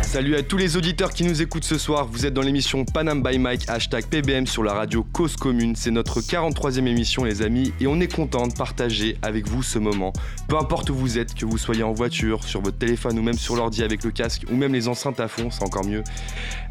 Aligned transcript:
Salut 0.00 0.36
à 0.36 0.42
tous 0.42 0.56
les 0.56 0.76
auditeurs 0.76 1.12
qui 1.12 1.24
nous 1.24 1.42
écoutent 1.42 1.64
ce 1.64 1.76
soir. 1.76 2.06
Vous 2.06 2.24
êtes 2.24 2.32
dans 2.32 2.42
l'émission 2.42 2.84
Panam 2.84 3.22
by 3.22 3.38
Mike, 3.38 3.68
hashtag 3.68 4.06
PBM 4.06 4.46
sur 4.46 4.62
la 4.62 4.72
radio 4.72 5.04
Cause 5.12 5.36
Commune. 5.36 5.76
C'est 5.76 5.90
notre 5.90 6.20
43e 6.20 6.86
émission, 6.86 7.24
les 7.24 7.42
amis, 7.42 7.72
et 7.80 7.86
on 7.86 8.00
est 8.00 8.12
content 8.12 8.46
de 8.46 8.54
partager 8.54 9.18
avec 9.22 9.46
vous 9.48 9.62
ce 9.62 9.78
moment. 9.78 10.12
Peu 10.48 10.56
importe 10.56 10.88
où 10.90 10.94
vous 10.94 11.18
êtes, 11.18 11.34
que 11.34 11.44
vous 11.44 11.58
soyez 11.58 11.82
en 11.82 11.92
voiture, 11.92 12.44
sur 12.44 12.62
votre 12.62 12.78
téléphone 12.78 13.18
ou 13.18 13.22
même 13.22 13.38
sur 13.38 13.54
l'ordi 13.56 13.82
avec 13.82 14.02
le 14.04 14.10
casque, 14.10 14.44
ou 14.50 14.56
même 14.56 14.72
les 14.72 14.88
enceintes 14.88 15.20
à 15.20 15.28
fond, 15.28 15.50
c'est 15.50 15.62
encore 15.62 15.84
mieux. 15.84 16.02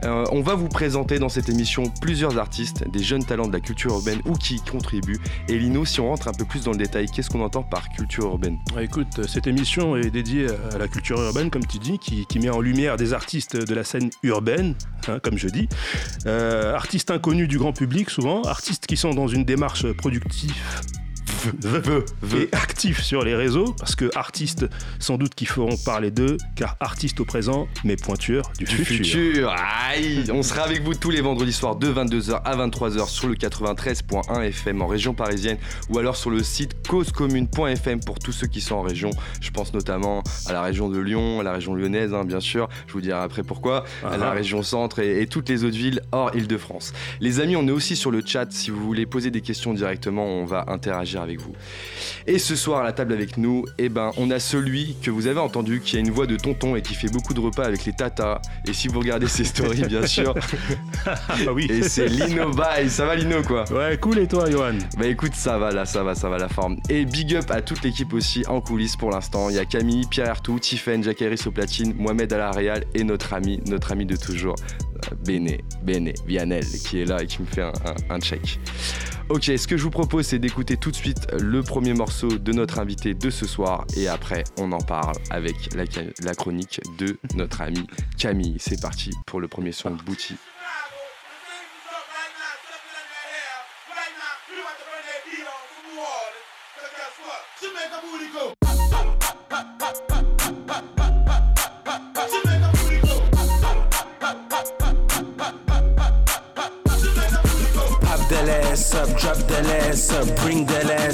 Euh, 0.04 0.25
on 0.32 0.42
va 0.42 0.56
vous 0.56 0.69
présenter 0.69 1.19
dans 1.19 1.29
cette 1.29 1.50
émission 1.50 1.83
plusieurs 2.01 2.38
artistes, 2.39 2.89
des 2.89 3.04
jeunes 3.04 3.25
talents 3.25 3.47
de 3.47 3.54
la 3.54 3.60
culture 3.60 3.92
urbaine 3.92 4.21
ou 4.25 4.33
qui 4.33 4.56
y 4.56 4.61
contribuent. 4.61 5.19
Et 5.47 5.60
Lino, 5.60 5.86
si 5.86 6.00
on 6.00 6.07
rentre 6.07 6.28
un 6.28 6.33
peu 6.33 6.46
plus 6.46 6.64
dans 6.64 6.71
le 6.71 6.78
détail, 6.78 7.06
qu'est-ce 7.07 7.29
qu'on 7.29 7.42
entend 7.42 7.64
par 7.64 7.89
culture 7.89 8.25
urbaine? 8.25 8.57
Écoute, 8.79 9.28
cette 9.28 9.47
émission 9.47 9.96
est 9.96 10.10
dédiée 10.10 10.47
à 10.74 10.78
la 10.78 10.88
culture 10.88 11.21
urbaine, 11.21 11.50
comme 11.50 11.65
tu 11.65 11.78
dis, 11.78 12.00
qui, 12.00 12.25
qui 12.25 12.39
met 12.39 12.50
en 12.50 12.61
lumière 12.61 12.97
des 12.97 13.11
artistes 13.14 13.56
de 13.56 13.74
la 13.74 13.83
scène 13.83 14.10
urbaine, 14.24 14.75
hein, 15.07 15.20
comme 15.20 15.38
je 15.38 15.47
dis, 15.47 15.68
euh, 16.25 16.74
artistes 16.74 17.11
inconnus 17.11 17.47
du 17.47 17.57
grand 17.57 17.74
public 17.74 18.10
souvent, 18.10 18.43
artistes 18.43 18.87
qui 18.87 18.97
sont 18.97 19.11
dans 19.11 19.28
une 19.28 19.46
démarche 19.46 19.92
productive 19.93 20.54
et 22.37 22.50
actifs 22.51 23.01
sur 23.01 23.23
les 23.23 23.36
réseaux, 23.36 23.73
parce 23.77 23.95
que 23.95 24.09
artistes, 24.15 24.68
sans 25.00 25.18
doute 25.18 25.36
qui 25.36 25.45
feront 25.45 25.75
parler 25.77 26.11
d'eux, 26.11 26.37
car 26.55 26.77
artistes 26.79 27.19
au 27.19 27.25
présent, 27.25 27.67
mais 27.83 27.95
pointures 27.95 28.51
du, 28.57 28.65
futur. 28.65 29.54
Aïe 29.89 30.23
On 30.31 30.43
sera 30.43 30.64
avec 30.64 30.81
vous 30.83 30.95
tous 30.95 31.09
les 31.09 31.21
vendredis 31.21 31.54
soirs 31.54 31.75
de 31.75 31.91
22h 31.91 32.41
à 32.44 32.55
23h 32.55 33.08
sur 33.08 33.28
le 33.28 33.36
93.1 33.36 34.42
FM 34.44 34.81
en 34.81 34.88
région 34.88 35.14
parisienne 35.14 35.58
ou 35.89 36.00
alors 36.00 36.16
sur 36.16 36.30
le 36.30 36.44
site 36.44 36.88
causecommune.fm 36.88 38.00
pour 38.02 38.20
tous 38.20 38.31
ceux 38.31 38.48
qui 38.48 38.61
sont 38.61 38.76
en 38.76 38.81
région. 38.81 39.11
Je 39.42 39.52
pense 39.52 39.73
notamment 39.73 40.23
à 40.48 40.53
la 40.53 40.61
région 40.61 40.89
de 40.89 41.00
Lyon, 41.00 41.39
à 41.39 41.44
la 41.44 41.53
région 41.53 41.73
lyonnaise, 41.73 42.14
hein, 42.14 42.26
bien 42.26 42.39
sûr. 42.39 42.70
Je 42.88 42.94
vous 42.94 43.02
dirai 43.02 43.20
après 43.20 43.44
pourquoi. 43.44 43.83
À 44.03 44.17
la 44.17 44.31
région 44.31 44.64
centre 44.64 45.00
et, 45.00 45.22
et 45.22 45.28
toutes 45.28 45.50
les 45.50 45.64
autres 45.64 45.78
villes 45.78 46.02
hors 46.11 46.36
Île-de-France. 46.36 46.94
Les 47.20 47.39
amis, 47.39 47.55
on 47.55 47.67
est 47.67 47.72
aussi 47.72 47.95
sur 47.95 48.11
le 48.11 48.22
chat. 48.26 48.52
Si 48.52 48.72
vous 48.72 48.83
voulez 48.83 49.05
poser 49.05 49.31
des 49.31 49.42
questions 49.42 49.73
directement, 49.73 50.26
on 50.26 50.45
va 50.45 50.66
interagir 50.67 51.22
avec 51.22 51.31
vous. 51.40 51.54
Et 52.28 52.40
ce 52.40 52.56
soir 52.56 52.82
à 52.82 52.84
la 52.84 52.92
table 52.92 53.14
avec 53.14 53.38
nous, 53.38 53.66
eh 53.78 53.90
ben, 53.90 54.12
on 54.18 54.30
a 54.32 54.40
celui 54.40 54.96
que 55.02 55.10
vous 55.12 55.28
avez 55.28 55.40
entendu 55.40 55.80
qui 55.82 55.98
a 55.98 56.00
une 56.00 56.12
voix 56.12 56.28
de 56.28 56.36
tonton 56.36 56.76
et 56.76 56.82
qui 56.82 56.94
fait 56.96 57.10
beaucoup 57.12 57.34
de 57.34 57.40
repas 57.40 57.64
avec 57.66 57.86
les 57.86 57.94
tatas. 57.94 58.42
Et 58.68 58.73
si 58.73 58.88
vous 58.88 59.00
regardez 59.00 59.28
ses 59.28 59.44
stories, 59.44 59.84
bien 59.84 60.06
sûr. 60.06 60.34
Ah 61.06 61.52
oui. 61.54 61.66
Et 61.70 61.82
c'est 61.84 62.08
Lino 62.08 62.52
Bye. 62.52 62.90
Ça 62.90 63.06
va, 63.06 63.16
Lino, 63.16 63.42
quoi? 63.42 63.64
Ouais, 63.72 63.98
cool 63.98 64.20
et 64.20 64.28
toi, 64.28 64.50
Johan? 64.52 64.73
Bah 64.98 65.08
écoute, 65.08 65.34
ça 65.34 65.58
va 65.58 65.72
là, 65.72 65.86
ça 65.86 66.04
va, 66.04 66.14
ça 66.14 66.30
va 66.30 66.38
la 66.38 66.48
forme. 66.50 66.78
Et 66.90 67.06
big 67.06 67.36
up 67.36 67.50
à 67.50 67.62
toute 67.62 67.82
l'équipe 67.84 68.14
aussi 68.14 68.44
en 68.48 68.62
coulisses 68.62 68.95
pour 68.95 69.10
l'instant. 69.10 69.50
Il 69.50 69.56
y 69.56 69.60
a 69.60 69.66
Camille, 69.66 70.06
Pierre 70.10 70.30
Artou, 70.30 70.60
Tiffen, 70.60 71.04
Jacques 71.04 71.22
Harris 71.22 71.42
au 71.48 71.52
platine, 71.52 71.94
Mohamed 71.98 72.32
à 72.34 72.38
la 72.38 72.52
Real 72.52 72.84
et 72.94 73.04
notre 73.04 73.34
ami, 73.34 73.60
notre 73.68 73.92
ami 73.92 74.06
de 74.06 74.16
toujours, 74.16 74.56
euh, 75.12 75.16
Béné, 75.26 75.64
Béné, 75.84 76.14
Vianel, 76.28 76.66
qui 76.86 77.02
est 77.02 77.06
là 77.06 77.23
et 77.23 77.26
qui 77.26 77.42
me 77.42 77.48
fait 77.48 77.62
un, 77.64 77.73
un- 78.10 78.16
un 78.16 78.20
check. 78.20 78.60
Ok, 79.32 79.44
ce 79.46 79.66
que 79.66 79.78
je 79.78 79.84
vous 79.84 79.92
propose, 79.92 80.26
c'est 80.26 80.40
d'écouter 80.40 80.76
tout 80.76 80.92
de 80.92 80.96
suite 80.98 81.26
le 81.40 81.64
premier 81.64 81.94
morceau 81.94 82.28
de 82.28 82.52
notre 82.52 82.80
invité 82.80 83.14
de 83.14 83.30
ce 83.30 83.48
soir 83.48 83.86
et 83.96 84.10
après, 84.10 84.44
on 84.60 84.73
en 84.73 84.82
parle 84.82 85.16
avec 85.30 85.56
la, 85.73 86.36
chronique 86.36 86.82
de 87.00 87.18
notre 87.38 87.62
ami 87.62 87.88
Camille. 88.18 88.58
C'est 88.60 88.82
parti 88.82 89.12
pour 89.26 89.40
le 89.40 89.48
premier 89.48 89.72
son 89.72 89.92
de 89.92 90.04
Bouti. 90.04 90.36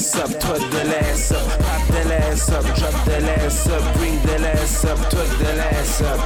Ass 0.08 0.20
up, 0.20 0.30
twerk 0.40 0.72
the 0.72 0.98
ass 1.00 1.32
up. 1.32 1.60
Pop 1.60 1.88
that 1.88 2.12
ass 2.12 2.50
up, 2.50 2.64
drop 2.78 3.06
the 3.06 3.18
ass 3.42 3.68
up, 3.68 3.96
bring 3.98 4.16
the 4.22 4.50
ass 4.50 4.86
up, 4.86 4.98
twerk 5.12 5.38
the 5.40 5.52
ass 5.76 6.02
up. 6.02 6.20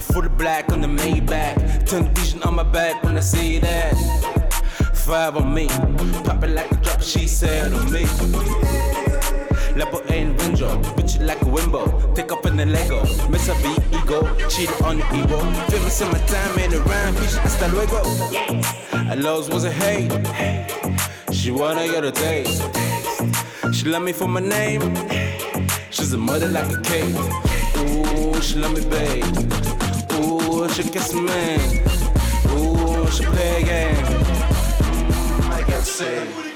Full 0.00 0.28
black 0.30 0.72
on 0.72 0.80
the 0.80 0.88
Maybach, 0.88 1.86
tunnel 1.86 2.10
vision 2.14 2.42
on 2.42 2.56
my 2.56 2.62
back 2.64 3.02
when 3.04 3.16
I 3.16 3.20
see 3.20 3.58
that. 3.60 3.94
Five 4.94 5.36
on 5.36 5.54
me, 5.54 5.68
pop 6.24 6.42
it 6.42 6.50
like 6.50 6.70
a 6.72 6.76
drop, 6.76 7.00
she 7.00 7.26
said 7.28 7.72
on 7.72 7.92
me. 7.92 8.04
Level 9.76 10.02
ain't 10.10 10.36
window, 10.38 10.80
bitch 10.96 11.20
it 11.20 11.22
like 11.22 11.40
a 11.42 11.44
wimbo. 11.44 12.14
Take 12.16 12.32
up 12.32 12.46
in 12.46 12.56
the 12.56 12.66
Lego, 12.66 13.02
miss 13.28 13.48
a 13.48 13.54
beat 13.62 13.82
ego, 13.92 14.22
cheat 14.48 14.70
on 14.82 14.98
the 14.98 15.06
ego. 15.14 15.38
Famous 15.70 16.00
in 16.00 16.08
my 16.08 16.18
time 16.26 16.58
and 16.58 16.74
around, 16.74 17.14
bitch, 17.14 17.36
hasta 17.38 17.68
luego. 17.68 18.02
I 18.92 19.14
loves 19.14 19.48
was 19.48 19.64
a 19.64 19.70
hate. 19.70 20.87
She 21.38 21.52
wanna 21.52 21.86
get 21.86 22.04
a 22.04 22.10
taste. 22.10 22.62
She 23.72 23.88
love 23.88 24.02
me 24.02 24.12
for 24.12 24.26
my 24.26 24.40
name. 24.40 24.82
She's 25.88 26.12
a 26.12 26.18
mother 26.18 26.48
like 26.48 26.68
a 26.68 26.80
cake. 26.80 27.14
Ooh, 27.78 28.42
she 28.42 28.56
love 28.58 28.74
me, 28.74 28.84
babe. 28.90 29.24
Ooh, 30.14 30.68
she 30.70 30.82
kiss 30.82 31.14
me. 31.14 31.54
Ooh, 32.54 33.08
she 33.12 33.24
play 33.24 33.62
a 33.62 33.64
game. 33.64 34.04
I 35.52 35.60
gotta 35.60 35.84
say. 35.84 36.47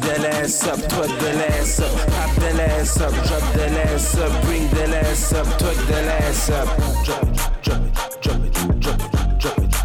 Bring 0.00 0.12
that 0.12 0.34
ass 0.34 0.66
up, 0.66 0.78
twerk 0.78 1.20
that 1.20 1.50
ass 1.50 1.80
up. 1.80 1.92
Pop 2.10 2.36
that 2.36 2.60
ass 2.70 3.00
up, 3.00 3.12
drop 3.26 3.52
the 3.54 3.66
ass 3.66 4.16
up, 4.18 4.42
bring 4.44 4.68
the 4.68 4.84
ass 4.96 5.32
up, 5.32 5.46
twerk 5.58 5.86
the 5.86 5.94
ass 5.94 6.50
up. 6.50 6.68
Drop 7.04 7.22
drop 7.62 7.82
it, 7.82 7.94
drop 8.20 8.40
it, 8.44 8.52
drop 8.80 9.00
it, 9.00 9.38
drop 9.38 9.58
it, 9.58 9.78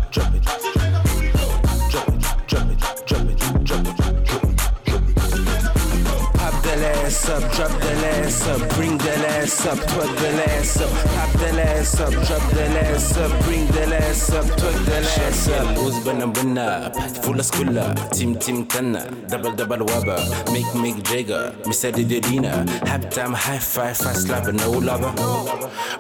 up, 7.30 7.42
drop 7.54 7.72
that 7.72 8.04
ass 8.20 8.48
up, 8.48 8.76
bring 8.76 8.98
that 8.98 9.42
ass 9.42 9.66
up, 9.66 9.78
twerk 9.78 10.16
that 10.18 10.50
ass 10.50 10.82
up. 10.82 11.23
That 11.44 11.60
ass 11.60 12.00
up, 12.00 12.12
drop 12.12 12.52
that 12.52 12.86
ass 12.86 13.18
up, 13.18 13.44
bring 13.44 13.68
the 13.68 13.98
ass 13.98 14.32
up, 14.32 14.46
twerk 14.46 14.86
the 14.86 14.96
ass 14.96 15.50
up. 15.50 15.76
Who's 15.76 16.02
been 16.06 16.58
up, 16.58 16.96
full 17.22 17.38
of 17.38 17.46
squilla, 17.46 18.10
team 18.12 18.40
team 18.40 18.66
tanna, 18.66 19.12
double 19.28 19.52
double 19.52 19.86
wabba, 19.86 20.18
make 20.54 20.74
make 20.82 21.04
jagger, 21.04 21.54
Miss 21.68 21.84
Didina, 21.84 22.66
half 22.88 23.10
time 23.10 23.34
high 23.34 23.60
five, 23.60 23.98
fast 23.98 24.26
slap, 24.26 24.54
no 24.54 24.72
lover. 24.72 25.12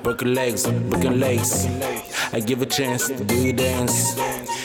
Broken 0.02 0.34
legs, 0.34 0.66
broken 0.66 1.20
legs. 1.20 1.68
I 2.32 2.40
give 2.40 2.62
a 2.62 2.66
chance 2.66 3.08
to 3.08 3.22
do 3.26 3.36
your 3.36 3.54
dance. 3.54 4.16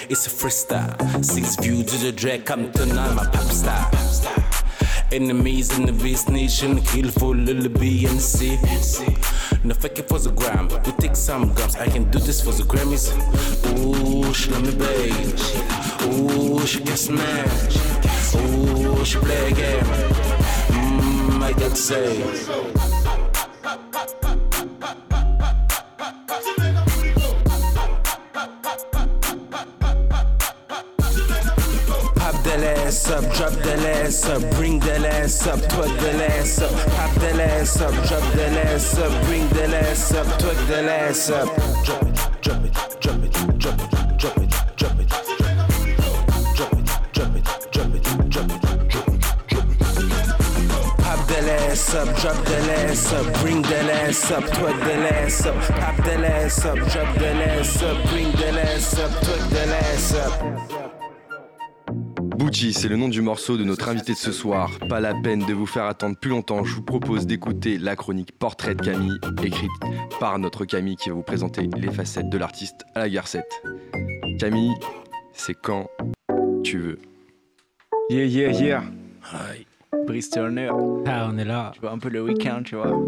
It's 0.09 0.29
a 0.29 0.31
freestyle, 0.31 0.95
six 1.25 1.57
views 1.57 1.87
to 1.87 1.97
the 1.97 2.13
drag, 2.13 2.45
come 2.45 2.71
tonight, 2.71 3.15
my 3.15 3.27
pop 3.27 3.51
star. 3.51 3.91
Enemies 5.11 5.77
in 5.77 5.87
the 5.87 5.93
beast 5.93 6.29
nation, 6.29 6.83
kill 6.83 7.11
for 7.11 7.35
little 7.35 7.73
BNC. 7.73 9.48
No 9.65 9.75
faking 9.75 10.05
for 10.05 10.19
the 10.19 10.31
gram, 10.31 10.69
we 10.69 10.93
take 10.93 11.17
some 11.17 11.53
grams. 11.53 11.75
I 11.77 11.89
can 11.89 12.09
do 12.11 12.19
this 12.19 12.41
for 12.41 12.53
the 12.53 12.63
Grammys. 12.63 13.13
Ooh, 13.77 14.33
she 14.33 14.51
love 14.51 14.63
me, 14.63 14.75
babe. 14.75 15.35
Ooh, 16.05 16.65
she 16.67 16.81
get 16.81 16.97
smashed. 16.97 17.77
Ooh, 18.37 19.05
she 19.05 19.19
play 19.19 19.51
a 19.51 19.53
game. 19.53 19.85
Mmm, 20.71 21.43
I 21.43 21.53
gotta 21.53 21.77
say. 21.77 22.78
Ass 32.89 33.11
up, 33.11 33.25
drop 33.35 33.53
that 33.53 33.79
ass 33.81 34.25
up, 34.31 34.41
bring 34.57 34.79
that 34.81 35.05
ass 35.05 35.47
up, 35.47 35.59
twerk 35.73 35.95
that 36.01 36.31
ass 36.31 36.59
up. 36.63 36.73
Pop 36.97 37.15
that 37.17 37.39
ass 37.39 37.81
up, 37.83 37.93
drop 38.09 38.33
that 38.33 38.67
ass 38.67 38.99
up, 38.99 39.27
bring 39.27 39.47
that 39.49 39.75
ass 39.75 40.15
up, 40.15 40.27
twerk 40.41 40.67
that 40.69 40.87
ass 40.87 41.29
up. 41.29 41.49
Drop 41.85 42.03
it, 42.03 42.15
drop 42.41 42.65
it, 42.65 42.73
drop 43.03 43.23
it, 43.25 43.33
drop 43.59 43.81
it, 43.81 43.91
drop 44.17 44.39
it, 44.39 44.49
drop 44.79 44.99
it. 45.01 45.09
Drop 46.57 46.73
it, 46.73 46.89
drop 47.13 47.35
it, 47.37 47.45
drop 47.73 47.95
it, 47.95 47.95
drop 47.95 47.95
it, 47.95 48.03
drop 48.31 48.51
it, 48.51 48.63
drop 49.49 49.69
it. 49.69 49.81
Pop 51.05 51.21
that 51.29 51.47
ass 51.61 51.95
up, 51.95 52.09
drop 52.17 52.39
that 52.47 52.69
ass 52.89 53.13
up, 53.13 53.27
bring 53.43 53.61
that 53.63 53.91
ass 54.09 54.31
up, 54.31 54.45
twerk 54.45 54.81
that 54.81 55.13
ass 55.13 55.45
up. 55.45 55.55
Pop 55.77 55.97
that 56.07 56.25
ass 56.25 56.65
up, 56.65 56.77
drop 56.77 57.15
that 57.17 57.37
ass 57.51 57.83
up, 57.83 58.09
bring 58.09 58.33
that 58.33 58.57
ass 58.57 58.99
up, 58.99 59.11
twerk 59.11 59.51
that 59.51 59.69
ass 59.69 60.15
up. 60.15 60.88
Bouchy, 62.39 62.73
c'est 62.73 62.87
le 62.87 62.95
nom 62.95 63.09
du 63.09 63.21
morceau 63.21 63.57
de 63.57 63.65
notre 63.65 63.89
invité 63.89 64.13
de 64.13 64.17
ce 64.17 64.31
soir. 64.31 64.71
Pas 64.89 65.01
la 65.01 65.13
peine 65.13 65.45
de 65.45 65.53
vous 65.53 65.67
faire 65.67 65.87
attendre 65.87 66.17
plus 66.17 66.31
longtemps, 66.31 66.63
je 66.63 66.73
vous 66.73 66.83
propose 66.83 67.27
d'écouter 67.27 67.79
la 67.79 67.97
chronique 67.97 68.31
Portrait 68.31 68.77
de 68.77 68.81
Camille, 68.81 69.19
écrite 69.43 69.73
par 70.21 70.39
notre 70.39 70.65
Camille 70.65 70.95
qui 70.95 71.09
va 71.09 71.17
vous 71.17 71.25
présenter 71.25 71.69
les 71.77 71.91
facettes 71.91 72.29
de 72.29 72.39
l'artiste 72.39 72.85
à 72.95 73.01
la 73.01 73.09
garcette. 73.09 73.61
Camille, 74.39 74.75
c'est 75.33 75.55
quand 75.61 75.89
tu 76.63 76.79
veux. 76.79 76.99
Yeah, 78.09 78.27
yeah, 78.27 78.53
yeah. 78.53 78.83
Brice 80.07 80.31
Turner. 80.31 80.71
Ah, 81.07 81.29
on 81.33 81.39
est 81.39 81.45
là. 81.45 81.71
Tu 81.75 81.81
vois, 81.81 81.93
un 81.93 81.99
peu 81.99 82.09
le 82.11 82.23
week-end, 82.23 82.61
tu 82.65 82.77
vois. 82.77 82.93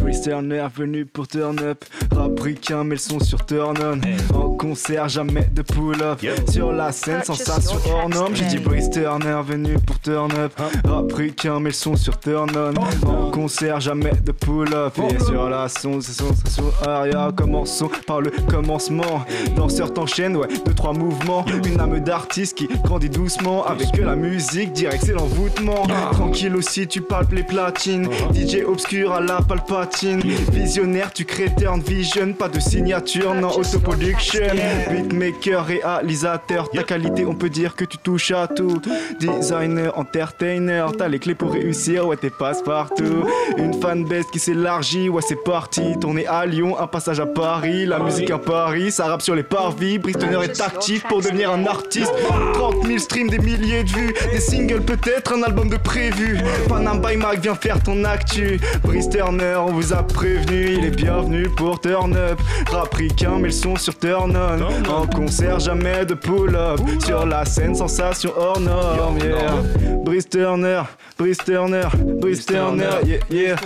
Brice 0.00 0.22
Turner 0.22 0.66
venu 0.74 1.06
pour 1.06 1.28
turn 1.28 1.58
up. 1.60 1.84
Rapricain, 2.12 2.82
mais 2.82 2.96
le 2.96 3.00
son 3.00 3.20
sur 3.20 3.46
turn 3.46 3.76
on. 3.80 4.36
En 4.36 4.50
concert, 4.56 5.08
jamais 5.08 5.48
de 5.52 5.62
pull-up. 5.62 6.20
Sur 6.50 6.72
la 6.72 6.90
scène, 6.90 7.22
sensation 7.22 7.78
hors 7.88 8.08
norme. 8.08 8.34
J'ai 8.34 8.46
dit 8.46 8.58
Brice 8.58 8.90
Turner 8.90 9.40
venu 9.44 9.74
pour 9.78 10.00
turn 10.00 10.32
up. 10.32 10.52
Rapricain, 10.84 11.60
mais 11.60 11.70
le 11.70 11.74
son 11.74 11.94
sur 11.94 12.18
turn 12.18 12.50
on. 12.56 13.08
En 13.08 13.30
concert, 13.30 13.78
jamais 13.80 14.12
de 14.24 14.32
pull-up. 14.32 14.98
Et 15.10 15.18
sur 15.20 15.48
la 15.48 15.68
son, 15.68 16.00
c'est 16.00 16.12
sensation 16.12 16.64
aria. 16.84 17.30
Commençons 17.36 17.90
par 18.06 18.20
le 18.20 18.32
commencement. 18.50 19.24
Danseur 19.56 19.94
t'enchaîne, 19.94 20.36
ouais, 20.36 20.48
deux, 20.64 20.74
trois 20.74 20.92
mouvements. 20.92 21.44
Une 21.64 21.78
âme 21.80 22.00
d'artiste 22.00 22.58
qui 22.58 22.66
grandit 22.66 23.08
doucement 23.10 23.64
avec 23.64 23.96
la 23.96 24.16
musique. 24.16 24.71
Direct, 24.74 25.04
c'est 25.04 25.12
l'envoûtement. 25.12 25.86
Tranquille 26.12 26.56
aussi, 26.56 26.86
tu 26.86 27.00
parles 27.00 27.26
les 27.32 27.42
platines. 27.42 28.08
DJ 28.34 28.64
obscur 28.66 29.12
à 29.12 29.20
la 29.20 29.40
palpatine. 29.40 30.20
Visionnaire, 30.52 31.12
tu 31.12 31.24
crées 31.24 31.52
turn 31.56 31.80
vision. 31.80 32.32
Pas 32.32 32.48
de 32.48 32.58
signature, 32.58 33.34
non, 33.34 33.50
autoproduction. 33.50 34.42
Beatmaker, 34.90 35.66
réalisateur. 35.66 36.70
Ta 36.70 36.82
qualité, 36.82 37.24
on 37.26 37.34
peut 37.34 37.50
dire 37.50 37.76
que 37.76 37.84
tu 37.84 37.98
touches 37.98 38.30
à 38.30 38.46
tout. 38.46 38.80
Designer, 39.20 39.96
entertainer. 39.98 40.86
T'as 40.96 41.08
les 41.08 41.18
clés 41.18 41.34
pour 41.34 41.52
réussir, 41.52 42.06
ouais, 42.06 42.16
t'es 42.16 42.30
passe-partout. 42.30 43.24
Une 43.56 43.74
fanbase 43.80 44.26
qui 44.32 44.38
s'élargit, 44.38 45.08
ouais, 45.08 45.22
c'est 45.26 45.42
parti. 45.44 45.98
Tourner 46.00 46.26
à 46.26 46.46
Lyon, 46.46 46.78
un 46.78 46.86
passage 46.86 47.20
à 47.20 47.26
Paris. 47.26 47.86
La 47.86 47.98
musique 47.98 48.30
à 48.30 48.38
Paris, 48.38 48.90
ça 48.90 49.06
rappe 49.06 49.22
sur 49.22 49.34
les 49.34 49.42
parvis. 49.42 49.98
Bristoner 49.98 50.44
est 50.44 50.60
actif 50.60 51.04
pour 51.04 51.20
devenir 51.20 51.50
un 51.50 51.66
artiste. 51.66 52.12
30 52.54 52.86
000 52.86 52.98
streams, 52.98 53.28
des 53.28 53.38
milliers 53.38 53.84
de 53.84 53.90
vues. 53.90 54.14
Des 54.32 54.40
peut-être 54.66 55.32
un 55.34 55.42
album 55.42 55.68
de 55.68 55.76
prévu. 55.76 56.38
Panam 56.68 57.00
by 57.00 57.16
Mac, 57.16 57.40
viens 57.40 57.54
faire 57.54 57.82
ton 57.82 58.04
actu. 58.04 58.60
Brice 58.82 59.08
Turner, 59.08 59.56
on 59.58 59.72
vous 59.72 59.92
a 59.92 60.02
prévenu. 60.02 60.76
Il 60.78 60.84
est 60.84 60.90
bienvenu 60.96 61.48
pour 61.56 61.80
turn 61.80 62.14
up. 62.16 62.40
Rapricain, 62.70 63.36
mais 63.36 63.48
le 63.48 63.50
son 63.50 63.76
sur 63.76 63.98
turn 63.98 64.36
on. 64.36 64.90
En 64.90 65.06
concert, 65.06 65.60
jamais 65.60 66.04
de 66.04 66.14
pull-up. 66.14 66.80
Sur 67.04 67.26
la 67.26 67.44
scène, 67.44 67.74
sensation 67.74 68.32
hors 68.36 68.60
norme. 68.60 69.18
Yeah. 69.18 69.62
Brice 70.04 70.28
Turner, 70.28 70.82
Brice 71.16 71.38
Turner, 71.38 71.88
Brice 72.20 72.44
Turner, 72.44 72.98
yeah, 73.04 73.18
yeah. 73.30 73.56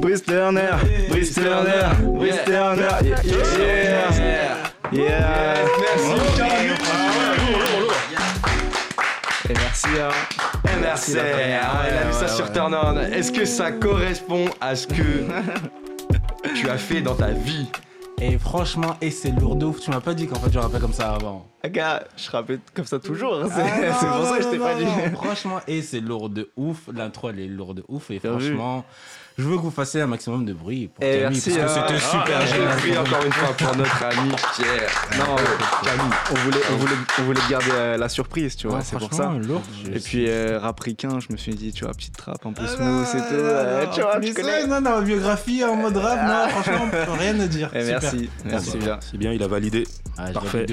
Brice 0.00 0.22
Turner, 0.22 0.76
Brice 1.08 1.34
Turner, 1.34 1.88
Brice 2.18 2.44
Turner, 2.44 2.88
yeah, 3.02 3.22
yeah, 3.58 4.72
yeah. 4.92 5.64
Et 9.48 9.52
merci 9.52 9.86
hein. 10.00 10.08
Merci, 10.80 11.14
la 11.14 11.22
on 11.22 11.26
famille. 11.26 11.52
a 11.52 12.04
vu 12.06 12.12
ça 12.12 12.20
Ouais, 12.22 12.28
sur 12.28 12.44
ouais. 12.46 12.52
Turn 12.52 12.74
On. 12.74 12.98
Est-ce 13.00 13.32
que 13.32 13.44
ça 13.44 13.72
correspond 13.72 14.46
à 14.60 14.74
ce 14.74 14.86
que 14.86 14.94
tu 16.54 16.68
as 16.68 16.78
fait 16.78 17.00
dans 17.02 17.14
ta 17.14 17.28
vie? 17.30 17.68
Et 18.20 18.38
franchement, 18.38 18.96
et 19.00 19.10
c'est 19.10 19.30
lourd 19.30 19.56
de 19.56 19.66
ouf. 19.66 19.80
Tu 19.80 19.90
m'as 19.90 20.00
pas 20.00 20.14
dit 20.14 20.26
qu'en 20.28 20.38
fait 20.38 20.50
je 20.52 20.58
rappais 20.58 20.78
comme 20.78 20.92
ça 20.92 21.12
avant. 21.14 21.46
Ah, 21.62 21.68
Gars, 21.68 22.04
je 22.16 22.30
rappelle 22.30 22.60
comme 22.72 22.84
ça 22.86 22.98
toujours. 22.98 23.34
hein. 23.42 23.48
Ah, 23.50 23.60
C'est 24.00 24.06
non, 24.06 24.12
pour 24.18 24.26
ça 24.26 24.36
que 24.38 24.44
je 24.44 24.48
t'ai 24.48 24.58
pas 24.58 24.74
dit. 24.76 24.84
non. 24.84 25.16
Franchement, 25.22 25.60
et 25.66 25.82
c'est 25.82 26.00
lourd 26.00 26.30
de 26.30 26.50
ouf. 26.56 26.78
L'intro, 26.94 27.30
elle 27.30 27.40
est 27.40 27.48
lourde 27.48 27.78
de 27.78 27.84
ouf. 27.88 28.10
Et 28.10 28.20
vu? 28.22 28.56
Franchement, 29.34 29.38
je 29.38 29.42
veux 29.44 29.56
que 29.56 29.62
vous 29.62 29.70
fassiez 29.70 30.00
un 30.00 30.06
maximum 30.06 30.44
de 30.44 30.52
bruit 30.52 30.88
pour 30.88 31.04
Eh, 31.04 31.20
Camille, 31.20 31.40
merci, 31.44 31.50
parce 31.58 31.74
que 31.74 31.78
hein. 31.80 31.84
c'était 31.88 32.00
super 32.00 32.38
Ah, 32.40 32.46
génial. 32.46 32.68
J'ai 32.72 32.90
pris 32.90 32.98
encore 32.98 33.24
une 33.26 33.32
fois 33.32 33.56
pour 33.56 33.76
notre 33.76 34.04
ami 34.04 34.30
Pierre. 34.56 34.90
Non, 35.18 35.36
Camille. 35.84 36.14
on 36.30 36.34
voulait, 36.34 36.58
on 36.72 36.76
voulait, 36.76 36.94
on 37.18 37.22
voulait 37.22 37.40
garder 37.50 37.70
euh, 37.72 37.96
la 37.96 38.08
surprise, 38.08 38.56
tu 38.56 38.68
vois, 38.68 38.78
Ouais, 38.78 38.82
c'est 38.84 38.98
pour 38.98 39.12
ça. 39.12 39.24
franchement, 39.24 39.38
lourd. 39.46 39.62
Et 39.94 39.98
puis 40.00 40.26
euh, 40.28 40.58
rapricain, 40.60 41.18
je 41.20 41.32
me 41.32 41.36
suis 41.36 41.54
dit, 41.54 41.72
tu 41.72 41.84
vois, 41.84 41.92
petite 41.94 42.16
trappe 42.16 42.44
un 42.46 42.52
peu 42.52 42.62
Ah, 42.64 42.68
smooth 42.68 43.06
et 43.08 43.28
tout. 43.28 43.34
euh, 43.34 43.86
tu 43.94 44.00
vois, 44.00 44.20
tu 44.20 44.34
connais. 44.34 44.66
Non, 44.66 44.80
non, 44.80 45.02
biographie 45.02 45.64
en 45.64 45.76
mode 45.76 45.96
rap, 45.96 46.18
non, 46.26 46.48
franchement, 46.60 46.84
on 46.86 46.90
peut 46.90 47.12
rien 47.18 47.38
à 47.40 47.46
dire. 47.46 47.70
Eh, 47.74 47.80
Super. 47.84 48.00
merci, 48.02 48.30
merci 48.44 48.78
bien. 48.78 48.98
C'est 49.00 49.16
bien, 49.18 49.32
il 49.32 49.42
a 49.42 49.48
validé. 49.48 49.84
Ah, 50.16 50.30
Parfait. 50.32 50.66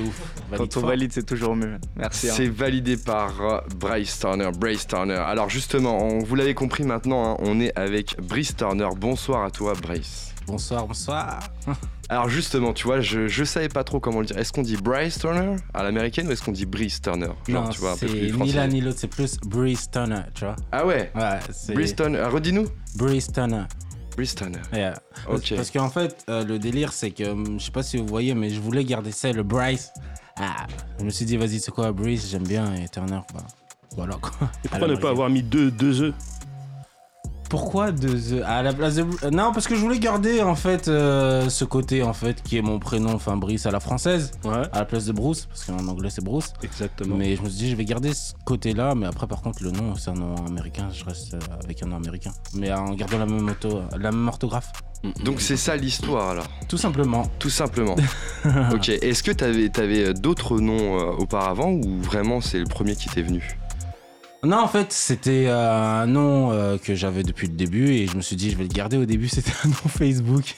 Quand 0.56 0.78
on 0.78 0.80
fort. 0.82 0.90
valide, 0.90 1.12
c'est 1.12 1.26
toujours 1.26 1.56
mieux. 1.56 1.78
Merci. 1.96 2.30
hein. 2.30 2.34
C'est 2.36 2.48
validé 2.48 2.96
par 2.96 3.42
euh, 3.42 3.58
Bryce 3.76 4.20
Turner, 4.20 4.50
Bryce 4.56 4.86
Turner. 4.86 5.16
Alors 5.16 5.50
justement, 5.50 5.98
on, 6.06 6.20
vous 6.20 6.36
l'avez 6.36 6.54
compris 6.54 6.84
maintenant, 6.84 7.32
hein, 7.34 7.38
on 7.40 7.60
est 7.60 7.76
avec 7.78 8.18
Brice 8.22 8.51
Turner. 8.56 8.90
Bonsoir 8.98 9.46
à 9.46 9.52
toi, 9.52 9.74
Bryce. 9.82 10.34
Bonsoir, 10.48 10.88
bonsoir. 10.88 11.40
Alors 12.10 12.28
justement, 12.28 12.74
tu 12.74 12.86
vois, 12.86 13.00
je, 13.00 13.28
je 13.28 13.44
savais 13.44 13.70
pas 13.70 13.84
trop 13.84 14.00
comment 14.00 14.20
le 14.20 14.26
dire. 14.26 14.38
Est-ce 14.38 14.52
qu'on 14.52 14.64
dit 14.64 14.76
Bryce 14.76 15.20
Turner 15.20 15.56
à 15.74 15.84
l'américaine 15.84 16.28
ou 16.28 16.32
est-ce 16.32 16.44
qu'on 16.44 16.52
dit 16.52 16.66
Brice 16.66 17.02
Turner? 17.02 17.30
Genre, 17.48 17.64
non, 17.64 17.70
tu 17.70 17.80
vois, 17.80 17.92
un 17.92 17.98
peu 17.98 18.08
plus 18.08 18.32
ni 18.34 18.52
l'un 18.52 18.68
ni 18.68 18.82
l'autre, 18.82 18.98
c'est 19.00 19.08
plus 19.08 19.38
Breeze 19.38 19.90
Turner, 19.90 20.24
tu 20.34 20.44
vois. 20.44 20.56
Ah 20.72 20.86
ouais? 20.86 21.12
Ouais, 21.16 21.40
c'est 21.52 21.74
Brice 21.74 21.96
Turner. 21.96 22.20
Ah, 22.24 22.30
Redis-nous. 22.30 22.68
Breeze 22.96 23.32
Turner. 23.32 23.64
Brice 24.18 24.36
Turner. 24.36 24.60
Yeah. 24.74 24.96
Ok. 25.30 25.54
Parce 25.56 25.72
qu'en 25.72 25.90
fait, 25.90 26.26
euh, 26.28 26.44
le 26.44 26.60
délire, 26.60 26.92
c'est 26.92 27.12
que, 27.12 27.30
hum, 27.30 27.60
je 27.60 27.66
sais 27.66 27.72
pas 27.72 27.84
si 27.84 27.96
vous 27.98 28.08
voyez, 28.08 28.34
mais 28.34 28.50
je 28.50 28.60
voulais 28.60 28.84
garder 28.84 29.12
ça, 29.12 29.32
le 29.32 29.44
Bryce. 29.44 29.92
Ah, 30.38 30.66
je 31.00 31.06
me 31.06 31.10
suis 31.12 31.24
dit, 31.24 31.38
vas-y, 31.38 31.60
c'est 31.60 31.72
quoi, 31.72 31.92
Breeze, 31.94 32.28
j'aime 32.30 32.44
bien, 32.44 32.74
et 32.76 32.90
Turner, 32.90 33.22
bah, 33.34 33.46
voilà 33.96 34.16
quoi. 34.16 34.50
Et 34.66 34.68
pourquoi 34.70 34.88
ne 34.88 34.96
pas 34.96 35.10
avoir 35.12 35.30
mis 35.30 35.44
deux, 35.44 35.72
deux 35.72 36.02
œufs 36.02 36.14
Pourquoi 37.52 37.92
deux 37.92 38.32
œufs 38.32 38.44
à 38.48 38.64
la 38.64 38.72
place 38.72 38.96
de 38.96 39.06
euh, 39.24 39.30
Non, 39.30 39.52
parce 39.52 39.68
que 39.68 39.76
je 39.76 39.82
voulais 39.82 40.00
garder 40.00 40.42
en 40.42 40.56
fait 40.56 40.88
euh, 40.88 41.50
ce 41.50 41.66
côté 41.66 42.02
en 42.02 42.14
fait 42.14 42.42
qui 42.42 42.56
est 42.58 42.62
mon 42.62 42.80
prénom, 42.80 43.12
enfin 43.14 43.36
Brice 43.36 43.66
à 43.66 43.72
la 43.72 43.82
française, 43.82 44.32
Ouais, 44.46 44.64
à 44.72 44.80
la 44.80 44.86
place 44.86 45.04
de 45.04 45.12
Bruce, 45.12 45.48
parce 45.48 45.66
qu'en 45.66 45.86
anglais 45.90 46.10
c'est 46.10 46.24
Bruce. 46.24 46.54
exactement. 46.64 47.18
Mais 47.18 47.36
je 47.36 47.42
me 47.42 47.50
suis 47.50 47.58
dit, 47.58 47.70
je 47.72 47.76
vais 47.76 47.84
garder 47.84 48.14
ce 48.14 48.32
côté-là, 48.46 48.96
mais 48.96 49.06
après 49.06 49.28
par 49.28 49.42
contre 49.42 49.64
le 49.64 49.72
nom 49.72 49.96
c'est 49.98 50.12
un 50.12 50.14
nom 50.14 50.34
américain, 50.48 50.88
je 50.94 51.04
reste 51.04 51.34
euh, 51.34 51.40
avec 51.62 51.84
un 51.84 51.88
nom 51.88 51.98
américain, 51.98 52.32
mais 52.54 52.72
en 52.72 52.94
gardant 52.94 53.18
la 53.18 53.26
même 53.26 53.50
auto, 53.50 53.82
la 54.00 54.12
même 54.14 54.30
orthographe, 54.30 54.72
Donc 55.26 55.42
c'est 55.42 55.58
ça 55.58 55.76
l'histoire 55.76 56.30
alors, 56.30 56.48
tout 56.70 56.78
simplement. 56.78 57.30
tout 57.38 57.50
simplement. 57.50 57.98
ok. 58.72 58.88
Est-ce 58.88 59.24
que 59.24 59.32
t'avais 59.32 59.78
avais, 59.78 60.14
d'autres 60.14 60.62
noms 60.62 60.98
euh, 61.02 61.12
auparavant 61.18 61.72
ou 61.72 62.02
vraiment 62.02 62.40
c'est 62.40 62.60
le 62.60 62.66
premier 62.66 62.96
qui 62.96 63.10
t'est 63.10 63.24
venu? 63.24 63.58
Non, 64.44 64.58
en 64.58 64.68
fait, 64.68 64.92
c'était 64.92 65.46
euh, 65.48 66.02
un 66.02 66.08
nom 66.08 66.52
euh, 66.52 66.78
que 66.80 66.96
j'avais 66.96 67.22
depuis 67.22 67.48
le 67.48 67.54
début 67.54 67.92
et 67.92 68.08
je 68.08 68.16
me 68.16 68.22
suis 68.22 68.36
dit, 68.36 68.50
je 68.50 68.58
vais 68.58 68.64
le 68.64 68.70
garder. 68.70 68.98
Au 68.98 69.06
début, 69.06 69.28
c'était 69.30 69.52
un 69.64 69.68
nom 69.68 69.88
Facebook. 69.88 70.56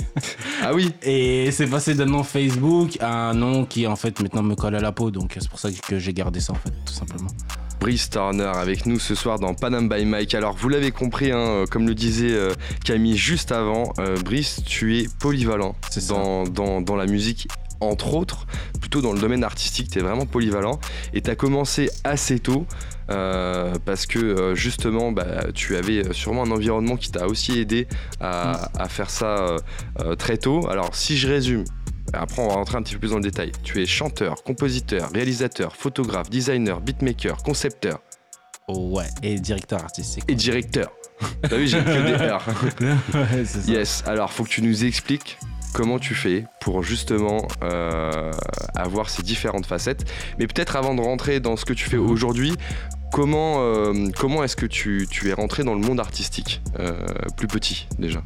Ah 0.61 0.73
oui. 0.73 0.93
Et 1.01 1.51
c'est 1.51 1.67
passé 1.67 1.93
d'un 1.93 2.05
nom 2.05 2.23
Facebook 2.23 2.97
à 3.01 3.29
un 3.29 3.33
nom 3.33 3.65
qui, 3.65 3.85
en 3.85 3.97
fait, 3.97 4.21
maintenant 4.21 4.43
me 4.43 4.55
colle 4.55 4.75
à 4.75 4.79
la 4.79 4.93
peau. 4.93 5.11
Donc, 5.11 5.35
c'est 5.37 5.49
pour 5.49 5.59
ça 5.59 5.69
que 5.71 5.99
j'ai 5.99 6.13
gardé 6.13 6.39
ça, 6.39 6.53
en 6.53 6.57
fait, 6.57 6.71
tout 6.85 6.93
simplement. 6.93 7.27
Brice 7.83 8.09
Turner 8.09 8.49
avec 8.55 8.85
nous 8.85 8.97
ce 8.97 9.13
soir 9.13 9.39
dans 9.39 9.53
Panam 9.53 9.89
by 9.89 10.05
Mike. 10.05 10.35
Alors 10.35 10.55
vous 10.55 10.69
l'avez 10.69 10.91
compris, 10.91 11.31
hein, 11.31 11.37
euh, 11.37 11.65
comme 11.65 11.85
le 11.85 11.93
disait 11.93 12.31
euh, 12.31 12.53
Camille 12.85 13.17
juste 13.17 13.51
avant, 13.51 13.91
euh, 13.99 14.15
Brice, 14.23 14.61
tu 14.65 14.97
es 14.97 15.07
polyvalent 15.19 15.75
C'est 15.89 15.99
ça. 15.99 16.13
dans, 16.13 16.45
dans, 16.45 16.79
dans 16.79 16.95
la 16.95 17.07
musique. 17.07 17.49
Entre 17.81 18.13
autres, 18.13 18.47
plutôt 18.79 19.01
dans 19.01 19.11
le 19.11 19.19
domaine 19.19 19.43
artistique, 19.43 19.91
tu 19.91 19.99
es 19.99 20.01
vraiment 20.01 20.25
polyvalent 20.25 20.79
et 21.13 21.21
tu 21.21 21.29
as 21.29 21.35
commencé 21.35 21.89
assez 22.05 22.39
tôt 22.39 22.65
euh, 23.13 23.75
parce 23.85 24.05
que 24.05 24.19
euh, 24.19 24.55
justement 24.55 25.11
bah, 25.11 25.45
tu 25.53 25.75
avais 25.75 26.11
sûrement 26.13 26.43
un 26.43 26.51
environnement 26.51 26.97
qui 26.97 27.11
t'a 27.11 27.27
aussi 27.27 27.59
aidé 27.59 27.87
à, 28.19 28.69
à 28.81 28.89
faire 28.89 29.09
ça 29.09 29.37
euh, 29.37 29.57
euh, 30.01 30.15
très 30.15 30.37
tôt. 30.37 30.67
Alors 30.69 30.95
si 30.95 31.17
je 31.17 31.27
résume, 31.27 31.63
après 32.13 32.41
on 32.41 32.47
va 32.47 32.55
rentrer 32.55 32.77
un 32.77 32.81
petit 32.81 32.95
peu 32.95 32.99
plus 33.01 33.11
dans 33.11 33.17
le 33.17 33.23
détail, 33.23 33.51
tu 33.63 33.81
es 33.81 33.85
chanteur, 33.85 34.43
compositeur, 34.43 35.09
réalisateur, 35.13 35.75
photographe, 35.75 36.29
designer, 36.29 36.81
beatmaker, 36.81 37.37
concepteur 37.43 37.99
ouais. 38.67 39.05
Et 39.21 39.39
directeur 39.39 39.83
artistique. 39.83 40.23
et 40.27 40.35
directeur. 40.35 40.91
T'as 41.49 41.57
vu, 41.57 41.67
j'ai 41.67 41.79
que 41.79 42.17
des 42.17 42.29
R. 42.29 42.41
ouais, 43.15 43.45
ça. 43.45 43.59
Yes, 43.71 44.03
alors 44.07 44.31
faut 44.31 44.43
que 44.43 44.49
tu 44.49 44.61
nous 44.61 44.83
expliques 44.83 45.37
comment 45.73 45.97
tu 45.99 46.13
fais 46.15 46.45
pour 46.59 46.83
justement 46.83 47.47
euh, 47.63 48.31
avoir 48.75 49.09
ces 49.09 49.23
différentes 49.23 49.65
facettes. 49.65 50.05
Mais 50.37 50.47
peut-être 50.47 50.75
avant 50.75 50.93
de 50.95 51.01
rentrer 51.01 51.39
dans 51.39 51.55
ce 51.55 51.65
que 51.65 51.73
tu 51.73 51.89
fais 51.89 51.97
Mhm. 51.97 52.09
aujourd'hui, 52.11 52.53
comment, 53.13 53.57
euh, 53.59 54.09
comment 54.17 54.43
est-ce 54.43 54.55
que 54.57 54.65
tu, 54.65 55.07
tu 55.09 55.29
es 55.29 55.33
rentré 55.33 55.63
dans 55.63 55.75
le 55.75 55.79
monde 55.79 55.99
artistique 55.99 56.61
euh, 56.79 57.05
plus 57.37 57.47
petit 57.47 57.87
déjà? 57.99 58.23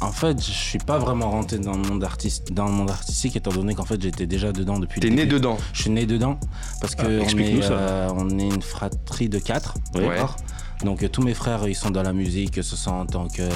En 0.00 0.12
fait, 0.12 0.38
je 0.40 0.52
suis 0.52 0.78
pas 0.78 0.98
vraiment 0.98 1.30
rentré 1.32 1.58
dans 1.58 1.72
le 1.76 1.82
monde, 1.82 2.04
artiste, 2.04 2.52
dans 2.52 2.66
le 2.66 2.70
monde 2.70 2.90
artistique, 2.90 3.34
étant 3.34 3.50
donné 3.50 3.74
qu'en 3.74 3.84
fait, 3.84 4.00
j'étais 4.00 4.26
déjà 4.26 4.52
dedans 4.52 4.78
depuis 4.78 5.00
T'es 5.00 5.10
né 5.10 5.26
dedans 5.26 5.58
Je 5.72 5.82
suis 5.82 5.90
né 5.90 6.06
dedans 6.06 6.38
parce 6.80 6.94
que 6.94 7.02
Ah, 7.02 7.24
on, 7.34 7.38
est, 7.38 7.70
euh, 7.70 8.08
on 8.14 8.38
est 8.38 8.46
une 8.46 8.62
fratrie 8.62 9.28
de 9.28 9.40
quatre. 9.40 9.74
Ouais. 9.96 10.08
d'accord? 10.08 10.36
Donc 10.84 11.10
tous 11.10 11.22
mes 11.22 11.34
frères 11.34 11.66
ils 11.66 11.74
sont 11.74 11.90
dans 11.90 12.02
la 12.02 12.12
musique, 12.12 12.52
que 12.52 12.62
ce 12.62 12.76
soit 12.76 12.92
en 12.92 13.06
tant 13.06 13.26
que, 13.26 13.48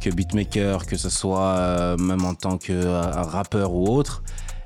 que 0.00 0.10
beatmaker, 0.10 0.84
que 0.84 0.96
ce 0.96 1.08
soit 1.08 1.40
euh, 1.56 1.96
même 1.96 2.24
en 2.24 2.34
tant 2.34 2.58
que 2.58 2.72
euh, 2.72 3.00
rappeur 3.22 3.72
ou 3.72 3.88
autre. 3.88 4.22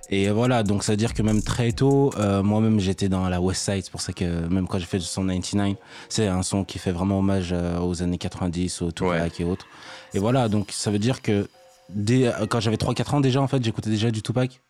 Et 0.08 0.30
voilà, 0.30 0.62
donc 0.62 0.84
ça 0.84 0.92
veut 0.92 0.96
dire 0.96 1.14
que 1.14 1.22
même 1.22 1.42
très 1.42 1.72
tôt, 1.72 2.12
euh, 2.16 2.42
moi-même 2.42 2.78
j'étais 2.78 3.08
dans 3.08 3.28
la 3.28 3.40
West 3.40 3.64
Side, 3.64 3.82
c'est 3.84 3.90
pour 3.90 4.00
ça 4.00 4.12
que 4.12 4.24
même 4.24 4.68
quand 4.68 4.78
j'ai 4.78 4.86
fait 4.86 4.98
le 4.98 5.02
son 5.02 5.26
99, 5.26 5.74
c'est 6.08 6.28
un 6.28 6.42
son 6.42 6.64
qui 6.64 6.78
fait 6.78 6.92
vraiment 6.92 7.18
hommage 7.18 7.50
euh, 7.52 7.80
aux 7.80 8.02
années 8.02 8.18
90, 8.18 8.82
au 8.82 8.92
Tupac 8.92 9.40
et 9.40 9.44
autres. 9.44 9.66
Et 10.14 10.18
voilà, 10.20 10.48
donc 10.48 10.70
ça 10.70 10.92
veut 10.92 11.00
dire 11.00 11.22
que 11.22 11.48
dès, 11.88 12.28
euh, 12.28 12.46
quand 12.46 12.60
j'avais 12.60 12.76
3-4 12.76 13.16
ans 13.16 13.20
déjà, 13.20 13.42
en 13.42 13.48
fait, 13.48 13.62
j'écoutais 13.64 13.90
déjà 13.90 14.10
du 14.10 14.22
Tupac. 14.22 14.60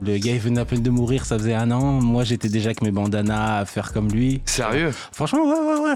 Le 0.00 0.18
gars, 0.18 0.32
il 0.32 0.38
venait 0.40 0.60
à 0.60 0.64
peine 0.64 0.82
de 0.82 0.90
mourir, 0.90 1.24
ça 1.24 1.38
faisait 1.38 1.54
un 1.54 1.70
an. 1.70 2.00
Moi, 2.00 2.24
j'étais 2.24 2.48
déjà 2.48 2.68
avec 2.68 2.82
mes 2.82 2.90
bandanas 2.90 3.58
à 3.60 3.64
faire 3.66 3.92
comme 3.92 4.08
lui. 4.08 4.40
Sérieux? 4.46 4.90
Franchement, 5.12 5.44
ouais, 5.44 5.60
ouais, 5.60 5.80
ouais. 5.90 5.94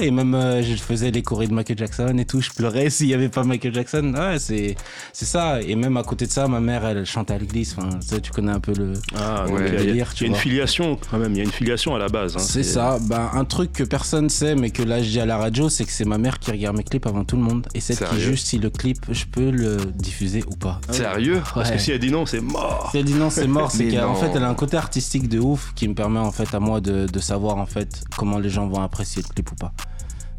Ouais, 0.00 0.06
et 0.06 0.10
même 0.12 0.34
euh, 0.34 0.62
je 0.62 0.76
faisais 0.76 1.10
les 1.10 1.22
chorés 1.22 1.48
de 1.48 1.54
Michael 1.54 1.78
Jackson 1.78 2.14
et 2.18 2.24
tout. 2.24 2.40
Je 2.40 2.50
pleurais 2.50 2.88
s'il 2.90 3.06
n'y 3.08 3.14
avait 3.14 3.28
pas 3.30 3.42
Michael 3.42 3.74
Jackson. 3.74 4.12
Ouais, 4.16 4.38
c'est, 4.38 4.76
c'est 5.12 5.24
ça. 5.24 5.60
Et 5.62 5.74
même 5.74 5.96
à 5.96 6.02
côté 6.04 6.26
de 6.26 6.30
ça, 6.30 6.46
ma 6.46 6.60
mère, 6.60 6.84
elle 6.86 7.04
chante 7.04 7.30
à 7.30 7.38
l'église. 7.38 7.74
Enfin, 7.76 7.90
ça, 8.00 8.20
tu 8.20 8.30
connais 8.30 8.52
un 8.52 8.60
peu 8.60 8.74
le. 8.74 8.92
Ah, 9.16 9.46
Ouais. 9.48 9.52
il 9.52 9.64
y 9.64 9.64
a- 9.64 9.68
il 9.68 9.72
y 9.72 9.76
a, 9.76 9.84
délire, 9.86 10.08
il 10.10 10.14
y 10.14 10.16
tu 10.18 10.24
a 10.24 10.26
une 10.28 10.34
filiation 10.36 10.98
quand 11.10 11.18
même, 11.18 11.32
il 11.32 11.38
y 11.38 11.40
a 11.40 11.44
une 11.44 11.50
filiation 11.50 11.94
à 11.96 11.98
la 11.98 12.08
base. 12.08 12.36
hein. 12.36 12.40
C'est 12.40 12.62
ça. 12.62 12.98
Ben, 13.08 13.30
un 13.32 13.44
truc 13.44 13.72
que 13.72 13.82
personne 13.82 14.28
sait, 14.28 14.54
mais 14.54 14.70
que 14.70 14.82
là 14.82 15.02
je 15.02 15.08
dis 15.08 15.20
à 15.20 15.26
la 15.26 15.38
radio, 15.38 15.68
c'est 15.68 15.84
que 15.84 15.90
c'est 15.92 16.04
ma 16.04 16.18
mère 16.18 16.38
qui 16.38 16.50
regarde 16.52 16.76
mes 16.76 16.84
clips 16.84 17.06
avant 17.06 17.24
tout 17.24 17.36
le 17.36 17.42
monde. 17.42 17.66
Et 17.74 17.80
celle 17.80 17.96
qui 17.98 18.20
juge 18.20 18.42
si 18.42 18.58
le 18.58 18.70
clip, 18.70 18.98
je 19.10 19.24
peux 19.24 19.50
le 19.50 19.78
diffuser 19.96 20.44
ou 20.46 20.54
pas. 20.54 20.80
Sérieux? 20.90 21.40
Parce 21.54 21.70
que 21.72 21.78
si 21.78 21.90
elle 21.90 21.98
dit 21.98 22.10
non, 22.10 22.24
c'est 22.26 22.40
mort. 22.40 22.88
Si 22.92 22.98
elle 22.98 23.04
dit 23.04 23.14
non, 23.14 23.21
c'est 23.30 23.46
mort. 23.46 23.70
C'est 23.70 23.88
qu'en 23.88 24.14
fait, 24.14 24.30
elle 24.34 24.44
a 24.44 24.48
un 24.48 24.54
côté 24.54 24.76
artistique 24.76 25.28
de 25.28 25.38
ouf 25.38 25.72
qui 25.74 25.88
me 25.88 25.94
permet 25.94 26.20
en 26.20 26.32
fait 26.32 26.54
à 26.54 26.60
moi 26.60 26.80
de, 26.80 27.06
de 27.06 27.20
savoir 27.20 27.56
en 27.58 27.66
fait 27.66 28.04
comment 28.16 28.38
les 28.38 28.50
gens 28.50 28.66
vont 28.68 28.82
apprécier 28.82 29.22
le 29.22 29.32
clip 29.32 29.50
ou 29.52 29.54
pas. 29.54 29.72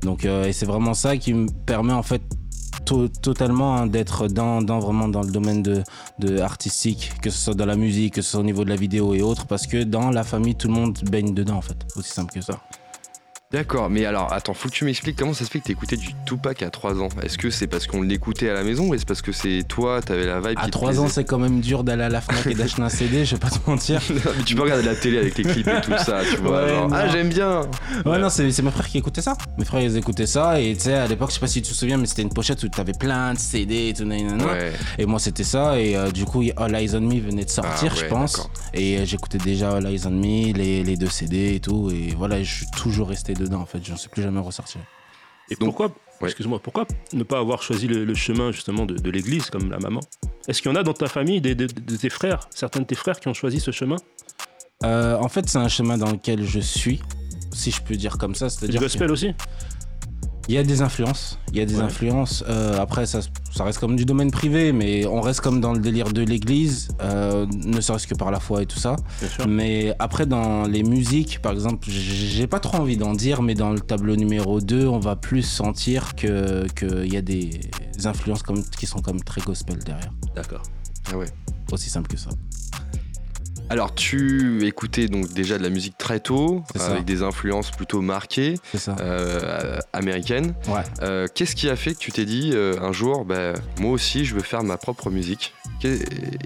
Donc, 0.01 0.25
euh, 0.25 0.45
et 0.45 0.53
c'est 0.53 0.65
vraiment 0.65 0.93
ça 0.93 1.15
qui 1.17 1.33
me 1.33 1.47
permet 1.65 1.93
en 1.93 2.03
fait 2.03 2.21
to- 2.85 3.07
totalement 3.07 3.77
hein, 3.77 3.87
d'être 3.87 4.27
dans, 4.27 4.61
dans 4.61 4.79
vraiment 4.79 5.07
dans 5.07 5.21
le 5.21 5.31
domaine 5.31 5.63
de, 5.63 5.83
de 6.19 6.39
artistique, 6.39 7.13
que 7.21 7.29
ce 7.29 7.37
soit 7.37 7.53
dans 7.53 7.65
la 7.65 7.75
musique, 7.77 8.15
que 8.15 8.21
ce 8.21 8.31
soit 8.31 8.41
au 8.41 8.43
niveau 8.43 8.65
de 8.65 8.69
la 8.69 8.75
vidéo 8.75 9.13
et 9.13 9.21
autres, 9.21 9.45
parce 9.45 9.65
que 9.65 9.83
dans 9.83 10.09
la 10.09 10.23
famille, 10.23 10.55
tout 10.55 10.67
le 10.67 10.73
monde 10.73 10.99
baigne 11.09 11.33
dedans 11.33 11.55
en 11.55 11.61
fait. 11.61 11.77
Aussi 11.95 12.11
simple 12.11 12.33
que 12.33 12.41
ça. 12.41 12.59
D'accord, 13.53 13.87
mais 13.87 14.03
alors 14.05 14.33
attends, 14.33 14.55
faut 14.55 14.67
que 14.67 14.73
tu 14.73 14.83
m'expliques 14.83 15.15
comment 15.15 15.33
ça 15.35 15.45
se 15.45 15.51
fait 15.51 15.59
que 15.59 15.65
t'écoutais 15.65 15.95
du 15.95 16.09
Tupac 16.25 16.63
à 16.63 16.71
3 16.71 16.99
ans. 16.99 17.09
Est-ce 17.21 17.37
que 17.37 17.51
c'est 17.51 17.67
parce 17.67 17.85
qu'on 17.85 18.01
l'écoutait 18.01 18.49
à 18.49 18.53
la 18.55 18.63
maison 18.63 18.87
ou 18.87 18.95
est-ce 18.95 19.05
parce 19.05 19.21
que 19.21 19.31
c'est 19.31 19.61
toi, 19.67 20.01
t'avais 20.01 20.25
la 20.25 20.39
vibe 20.39 20.57
À 20.57 20.61
qui 20.61 20.65
te 20.65 20.71
3 20.71 20.99
ans, 20.99 21.07
c'est 21.07 21.23
quand 21.23 21.37
même 21.37 21.59
dur 21.61 21.83
d'aller 21.83 22.01
à 22.01 22.09
la 22.09 22.19
Fnac 22.19 22.47
et 22.47 22.55
d'acheter 22.55 22.81
un 22.81 22.89
CD, 22.89 23.25
je 23.25 23.35
vais 23.35 23.39
pas 23.39 23.51
te 23.51 23.69
mentir. 23.69 24.01
Mais 24.09 24.43
tu 24.43 24.55
peux 24.55 24.63
regarder 24.63 24.83
la 24.83 24.95
télé 24.95 25.19
avec 25.19 25.37
les 25.37 25.43
clips 25.43 25.67
et 25.67 25.81
tout 25.81 25.91
ça, 26.03 26.21
tu 26.27 26.37
vois. 26.37 26.63
Ouais, 26.63 26.69
genre, 26.69 26.89
non. 26.89 26.95
ah, 26.95 27.07
j'aime 27.09 27.29
bien 27.29 27.61
Ouais, 28.07 28.17
non, 28.17 28.29
c'est 28.31 28.43
mes 28.43 28.71
frères 28.71 28.87
qui 28.89 28.97
écoutaient 28.97 29.21
ça. 29.21 29.37
Mes 29.59 29.65
frères, 29.65 29.81
ils 29.83 29.97
écoutaient 29.97 30.25
ça. 30.25 30.59
Et 30.59 30.73
tu 30.73 30.85
sais, 30.85 30.93
à 30.95 31.05
l'époque, 31.05 31.29
je 31.29 31.35
sais 31.35 31.39
pas 31.39 31.45
si 31.45 31.61
tu 31.61 31.71
te 31.71 31.77
souviens, 31.77 31.97
mais 31.97 32.07
c'était 32.07 32.23
une 32.23 32.33
pochette 32.33 32.63
où 32.63 32.69
t'avais 32.69 32.93
plein 32.93 33.35
de 33.35 33.39
CD 33.39 33.89
et 33.89 33.93
tout. 33.93 34.03
nanana. 34.03 34.45
Ouais. 34.47 34.73
Et 34.97 35.05
moi, 35.05 35.19
c'était 35.19 35.43
ça. 35.43 35.79
Et 35.79 35.95
euh, 35.95 36.09
du 36.09 36.25
coup, 36.25 36.41
All 36.57 36.73
Eyes 36.73 36.95
on 36.95 37.01
Me 37.01 37.19
venait 37.19 37.45
de 37.45 37.49
sortir, 37.51 37.91
Ah 37.91 37.95
ouais, 37.97 38.01
je 38.01 38.05
pense. 38.07 38.49
Et 38.73 38.97
euh, 38.97 39.05
j'écoutais 39.05 39.37
déjà 39.37 39.75
All 39.75 39.85
Eyes 39.85 40.07
on 40.07 40.09
Me, 40.09 40.53
les, 40.53 40.83
les 40.83 40.97
deux 40.97 41.09
CD 41.09 41.53
et 41.53 41.59
tout. 41.59 41.91
Et 41.91 42.15
voilà, 42.17 42.41
je 42.41 42.51
suis 42.51 42.65
toujours 42.75 43.09
resté 43.09 43.35
dedans, 43.43 43.61
en 43.61 43.65
fait. 43.65 43.83
J'en 43.83 43.97
suis 43.97 44.09
plus 44.09 44.21
jamais 44.23 44.39
ressorti. 44.39 44.77
Et 45.49 45.55
Donc- 45.55 45.69
pourquoi, 45.69 45.87
ouais. 46.21 46.29
excuse-moi, 46.29 46.59
pourquoi 46.59 46.85
ne 47.13 47.23
pas 47.23 47.37
avoir 47.39 47.61
choisi 47.61 47.87
le, 47.87 48.05
le 48.05 48.15
chemin 48.15 48.51
justement 48.51 48.85
de, 48.85 48.95
de 48.95 49.09
l'église 49.11 49.49
comme 49.49 49.69
la 49.69 49.77
maman? 49.79 49.99
Est-ce 50.47 50.61
qu'il 50.61 50.71
y 50.71 50.73
en 50.73 50.77
a 50.77 50.83
dans 50.83 50.93
ta 50.93 51.07
famille, 51.07 51.41
des, 51.41 51.53
de 51.55 51.67
tes 51.67 52.09
frères, 52.09 52.47
certains 52.49 52.79
de 52.79 52.85
tes 52.85 52.95
frères 52.95 53.19
qui 53.19 53.27
ont 53.27 53.33
choisi 53.33 53.59
ce 53.59 53.71
chemin? 53.71 53.97
Euh, 54.83 55.17
en 55.17 55.29
fait, 55.29 55.47
c'est 55.49 55.57
un 55.59 55.67
chemin 55.69 55.97
dans 55.97 56.11
lequel 56.11 56.43
je 56.45 56.59
suis, 56.59 57.01
si 57.53 57.71
je 57.71 57.81
peux 57.81 57.95
dire 57.95 58.17
comme 58.17 58.35
ça. 58.35 58.49
C'est 58.49 58.65
du 58.67 58.73
C'est-à-dire 58.73 58.79
que- 58.79 58.85
gospel 58.85 59.11
aussi? 59.11 59.33
Il 60.49 60.55
y 60.55 60.57
a 60.57 60.63
des 60.63 60.81
influences. 60.81 61.39
Il 61.53 61.57
y 61.57 61.61
a 61.61 61.65
des 61.65 61.77
Ouais. 61.77 61.83
influences. 61.83 62.43
Euh, 62.49 62.77
après, 62.79 63.05
ça, 63.05 63.19
ça 63.51 63.63
reste 63.63 63.79
comme 63.79 63.95
du 63.95 64.03
domaine 64.05 64.29
privé, 64.29 64.73
mais 64.73 65.05
on 65.05 65.21
reste 65.21 65.39
comme 65.39 65.61
dans 65.61 65.71
le 65.71 65.79
délire 65.79 66.11
de 66.11 66.21
l'église, 66.21 66.89
euh, 67.01 67.45
ne 67.65 67.79
serait-ce 67.79 68.07
que 68.07 68.15
par 68.15 68.29
la 68.29 68.39
foi 68.41 68.61
et 68.61 68.65
tout 68.65 68.79
ça. 68.79 68.97
Mais 69.47 69.95
après, 69.99 70.25
dans 70.25 70.63
les 70.67 70.83
musiques, 70.83 71.41
par 71.41 71.53
exemple, 71.53 71.87
j'ai 71.89 72.47
pas 72.47 72.59
trop 72.59 72.77
envie 72.79 72.97
d'en 72.97 73.13
dire, 73.13 73.41
mais 73.41 73.55
dans 73.55 73.69
le 73.71 73.79
tableau 73.79 74.15
numéro 74.17 74.59
2, 74.59 74.85
on 74.87 74.99
va 74.99 75.15
plus 75.15 75.43
sentir 75.43 76.13
que 76.15 76.67
qu'il 76.77 77.13
y 77.13 77.17
a 77.17 77.21
des 77.21 77.61
influences 78.03 78.43
comme, 78.43 78.63
qui 78.65 78.85
sont 78.85 78.99
comme 78.99 79.21
très 79.23 79.39
gospel 79.41 79.79
derrière. 79.79 80.11
D'accord. 80.35 80.63
Ah 81.11 81.17
ouais. 81.17 81.27
Aussi 81.71 81.89
simple 81.89 82.09
que 82.09 82.17
ça. 82.17 82.29
Alors 83.69 83.95
tu 83.95 84.65
écoutais 84.67 85.07
donc 85.07 85.31
déjà 85.33 85.57
de 85.57 85.63
la 85.63 85.69
musique 85.69 85.97
très 85.97 86.19
tôt, 86.19 86.63
avec 86.79 87.05
des 87.05 87.23
influences 87.23 87.71
plutôt 87.71 88.01
marquées, 88.01 88.55
ça. 88.77 88.95
euh, 88.99 89.79
américaines. 89.93 90.53
Ouais. 90.67 90.81
Euh, 91.01 91.27
Qu'est-ce 91.33 91.55
qui 91.55 91.69
a 91.69 91.75
fait 91.75 91.93
que 91.93 91.99
tu 91.99 92.11
t'es 92.11 92.25
dit 92.25 92.51
euh, 92.53 92.75
un 92.81 92.91
jour, 92.91 93.25
bah, 93.25 93.53
moi 93.79 93.91
aussi 93.91 94.25
je 94.25 94.35
veux 94.35 94.41
faire 94.41 94.63
ma 94.63 94.77
propre 94.77 95.09
musique? 95.09 95.53
Qu'est- 95.79 96.03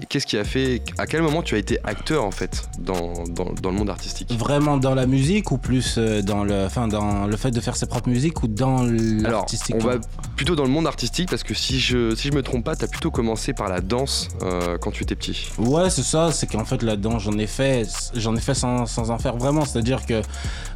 Qu'est-ce 0.08 0.26
qui 0.26 0.38
a 0.38 0.44
fait, 0.44 0.82
à 0.96 1.06
quel 1.06 1.20
moment 1.22 1.42
tu 1.42 1.54
as 1.54 1.58
été 1.58 1.78
acteur 1.84 2.24
en 2.24 2.30
fait 2.30 2.62
dans, 2.78 3.24
dans, 3.28 3.52
dans 3.60 3.70
le 3.70 3.76
monde 3.76 3.90
artistique? 3.90 4.32
Vraiment 4.32 4.78
dans 4.78 4.94
la 4.94 5.06
musique 5.06 5.50
ou 5.50 5.58
plus 5.58 5.96
euh, 5.98 6.22
dans 6.22 6.44
le, 6.44 6.64
enfin, 6.64 6.88
dans 6.88 7.26
le 7.26 7.36
fait 7.36 7.50
de 7.50 7.60
faire 7.60 7.76
ses 7.76 7.86
propres 7.86 8.08
musiques 8.08 8.42
ou 8.42 8.48
dans 8.48 8.82
l'artistique 8.84 9.76
on 9.78 9.84
va 9.84 9.96
plutôt 10.36 10.56
dans 10.56 10.62
le 10.64 10.70
monde 10.70 10.86
artistique 10.86 11.28
parce 11.28 11.42
que 11.42 11.52
si 11.54 11.78
je, 11.78 12.14
si 12.14 12.28
je 12.28 12.32
me 12.32 12.42
trompe 12.42 12.64
pas, 12.64 12.74
tu 12.76 12.84
as 12.84 12.88
plutôt 12.88 13.10
commencé 13.10 13.52
par 13.52 13.68
la 13.68 13.80
danse 13.80 14.28
euh, 14.42 14.78
quand 14.78 14.90
tu 14.92 15.02
étais 15.02 15.14
petit. 15.16 15.48
Ouais, 15.58 15.90
c'est 15.90 16.02
ça, 16.02 16.32
c'est 16.32 16.46
qu'en 16.46 16.64
fait 16.64 16.82
j'en 17.18 17.36
ai 17.38 17.46
fait, 17.46 17.86
j'en 18.14 18.34
ai 18.36 18.40
fait 18.40 18.54
sans, 18.54 18.98
en 18.98 19.18
faire 19.18 19.36
vraiment. 19.36 19.64
C'est-à-dire 19.64 20.06
que, 20.06 20.22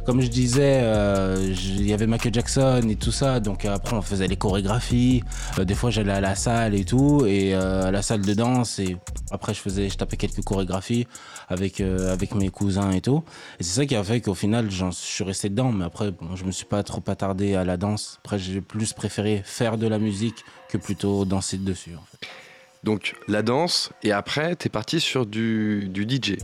comme 0.05 0.21
je 0.21 0.27
disais, 0.27 0.79
euh, 0.83 1.53
il 1.57 1.87
y 1.87 1.93
avait 1.93 2.07
Michael 2.07 2.33
Jackson 2.33 2.81
et 2.89 2.95
tout 2.95 3.11
ça, 3.11 3.39
donc 3.39 3.65
après 3.65 3.95
on 3.95 4.01
faisait 4.01 4.27
les 4.27 4.35
chorégraphies. 4.35 5.23
Euh, 5.59 5.65
des 5.65 5.75
fois 5.75 5.89
j'allais 5.89 6.11
à 6.11 6.21
la 6.21 6.35
salle 6.35 6.75
et 6.75 6.85
tout, 6.85 7.25
et 7.25 7.53
euh, 7.53 7.87
à 7.87 7.91
la 7.91 8.01
salle 8.01 8.21
de 8.21 8.33
danse, 8.33 8.79
et 8.79 8.97
après 9.31 9.53
je 9.53 9.59
faisais, 9.59 9.89
je 9.89 9.97
tapais 9.97 10.17
quelques 10.17 10.43
chorégraphies 10.43 11.07
avec 11.49 11.81
avec 11.81 12.35
mes 12.35 12.49
cousins 12.49 12.91
et 12.91 13.01
tout. 13.01 13.23
Et 13.59 13.63
c'est 13.63 13.73
ça 13.73 13.85
qui 13.85 13.95
a 13.95 14.03
fait 14.03 14.21
qu'au 14.21 14.33
final, 14.33 14.71
je 14.71 14.85
suis 14.91 15.23
resté 15.23 15.49
dedans. 15.49 15.71
Mais 15.71 15.85
après, 15.85 16.11
bon, 16.11 16.35
je 16.35 16.45
me 16.45 16.51
suis 16.51 16.65
pas 16.65 16.83
trop 16.83 17.03
attardé 17.07 17.55
à 17.55 17.63
la 17.63 17.77
danse. 17.77 18.19
Après, 18.23 18.39
j'ai 18.39 18.61
plus 18.61 18.93
préféré 18.93 19.41
faire 19.43 19.77
de 19.77 19.87
la 19.87 19.99
musique 19.99 20.43
que 20.69 20.77
plutôt 20.77 21.25
danser 21.25 21.57
dessus. 21.57 21.95
Donc 22.83 23.15
la 23.27 23.41
danse, 23.41 23.91
et 24.03 24.11
après 24.11 24.55
tu 24.55 24.67
es 24.67 24.69
parti 24.69 24.99
sur 24.99 25.25
du, 25.25 25.87
du 25.89 26.03
DJ. 26.03 26.37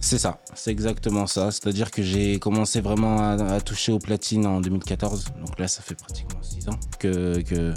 C'est 0.00 0.18
ça, 0.18 0.38
c'est 0.54 0.70
exactement 0.70 1.26
ça. 1.26 1.50
C'est-à-dire 1.50 1.90
que 1.90 2.00
j'ai 2.02 2.38
commencé 2.38 2.80
vraiment 2.80 3.18
à, 3.18 3.54
à 3.54 3.60
toucher 3.60 3.90
au 3.92 3.98
platine 3.98 4.46
en 4.46 4.60
2014. 4.60 5.24
Donc 5.44 5.58
là, 5.58 5.66
ça 5.66 5.82
fait 5.82 5.96
pratiquement 5.96 6.40
6 6.42 6.68
ans 6.68 6.78
que, 7.00 7.40
que, 7.40 7.72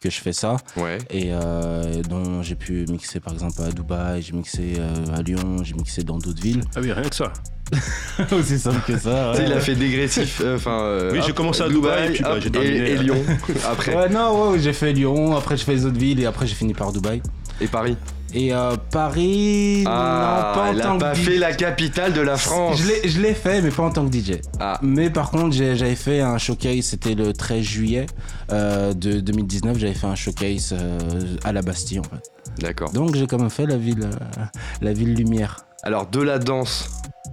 que 0.00 0.08
je 0.08 0.20
fais 0.20 0.32
ça. 0.32 0.56
Ouais. 0.78 0.98
Et 1.10 1.30
euh, 1.32 2.00
dont 2.02 2.42
j'ai 2.42 2.54
pu 2.54 2.86
mixer 2.88 3.20
par 3.20 3.34
exemple 3.34 3.60
à 3.60 3.70
Dubaï, 3.70 4.22
j'ai 4.22 4.32
mixé 4.32 4.74
euh, 4.78 4.94
à 5.14 5.20
Lyon, 5.20 5.62
j'ai 5.62 5.74
mixé 5.74 6.04
dans 6.04 6.16
d'autres 6.16 6.40
villes. 6.40 6.62
Ah 6.74 6.80
oui, 6.80 6.90
rien 6.92 7.08
que 7.08 7.16
ça. 7.16 7.32
Aussi 8.32 8.58
simple 8.58 8.80
que 8.86 8.96
ça. 8.98 9.32
Tu 9.34 9.40
sais, 9.40 9.46
il 9.46 9.52
a 9.52 9.60
fait 9.60 9.74
dégressif. 9.74 10.40
euh, 10.42 10.56
Enfin. 10.56 10.80
euh, 10.82 11.12
Oui, 11.12 11.20
j'ai 11.26 11.32
commencé 11.32 11.60
à 11.62 11.68
Dubaï, 11.68 12.08
et 12.08 12.12
puis, 12.12 12.22
bah, 12.22 12.38
j'ai 12.40 12.48
et, 12.48 12.50
terminé, 12.52 12.76
et 12.76 12.94
là. 12.96 13.02
Lyon. 13.02 13.24
après. 13.70 13.94
Ouais, 13.94 14.08
non, 14.08 14.52
ouais, 14.52 14.58
j'ai 14.58 14.72
fait 14.72 14.92
Lyon, 14.92 15.36
après 15.36 15.56
j'ai 15.58 15.64
fait 15.64 15.74
les 15.74 15.84
autres 15.86 15.98
villes 15.98 16.20
et 16.20 16.26
après 16.26 16.46
j'ai 16.46 16.54
fini 16.54 16.72
par 16.72 16.92
Dubaï. 16.92 17.20
Et 17.60 17.66
Paris. 17.66 17.96
Et 18.36 18.52
euh, 18.52 18.74
Paris, 18.90 19.84
Ah, 19.86 20.52
non, 20.56 20.60
pas 20.60 20.70
en 20.72 20.76
a 20.78 20.82
tant 20.82 20.98
pas 20.98 21.12
que 21.12 21.18
fait 21.18 21.36
DJ. 21.36 21.38
la 21.38 21.52
capitale 21.52 22.12
de 22.12 22.20
la 22.20 22.36
France. 22.36 22.80
Je 23.04 23.20
l'ai- 23.20 23.34
fait, 23.34 23.62
mais 23.62 23.70
pas 23.70 23.84
en 23.84 23.90
tant 23.90 24.08
que 24.08 24.12
DJ. 24.18 24.40
Ah. 24.58 24.78
Mais 24.82 25.08
par 25.08 25.30
contre, 25.30 25.54
j'avais 25.54 25.94
fait 25.94 26.20
un 26.20 26.36
showcase, 26.38 26.84
c'était 26.84 27.14
le 27.14 27.32
13 27.32 27.62
juillet 27.62 28.06
euh, 28.50 28.92
de 28.92 29.20
2019, 29.20 29.78
j'avais 29.78 29.94
fait 29.94 30.08
un 30.08 30.16
showcase 30.16 30.74
euh, 30.76 30.98
à 31.44 31.52
la 31.52 31.62
Bastille 31.62 32.00
en 32.00 32.02
fait. 32.02 32.30
D'accord. 32.58 32.90
Donc 32.92 33.14
j'ai 33.14 33.26
quand 33.28 33.38
même 33.38 33.50
fait 33.50 33.66
la 33.66 33.76
ville, 33.76 34.02
euh, 34.02 34.42
la 34.82 34.92
ville 34.92 35.14
lumière. 35.14 35.64
Alors 35.84 36.06
de 36.06 36.20
la 36.20 36.38
danse 36.40 36.88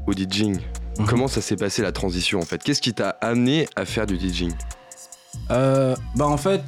au 0.06 0.14
DJing, 0.14 0.60
Mhm. 1.00 1.06
comment 1.08 1.28
ça 1.28 1.42
s'est 1.42 1.56
passé 1.56 1.82
la 1.82 1.92
transition 1.92 2.38
en 2.40 2.46
fait? 2.46 2.62
Qu'est-ce 2.62 2.82
qui 2.82 2.94
t'a 2.94 3.10
amené 3.22 3.68
à 3.76 3.86
faire 3.86 4.06
du 4.06 4.20
DJing 4.20 4.52
bah 5.50 5.96
en 6.28 6.38
fait, 6.38 6.62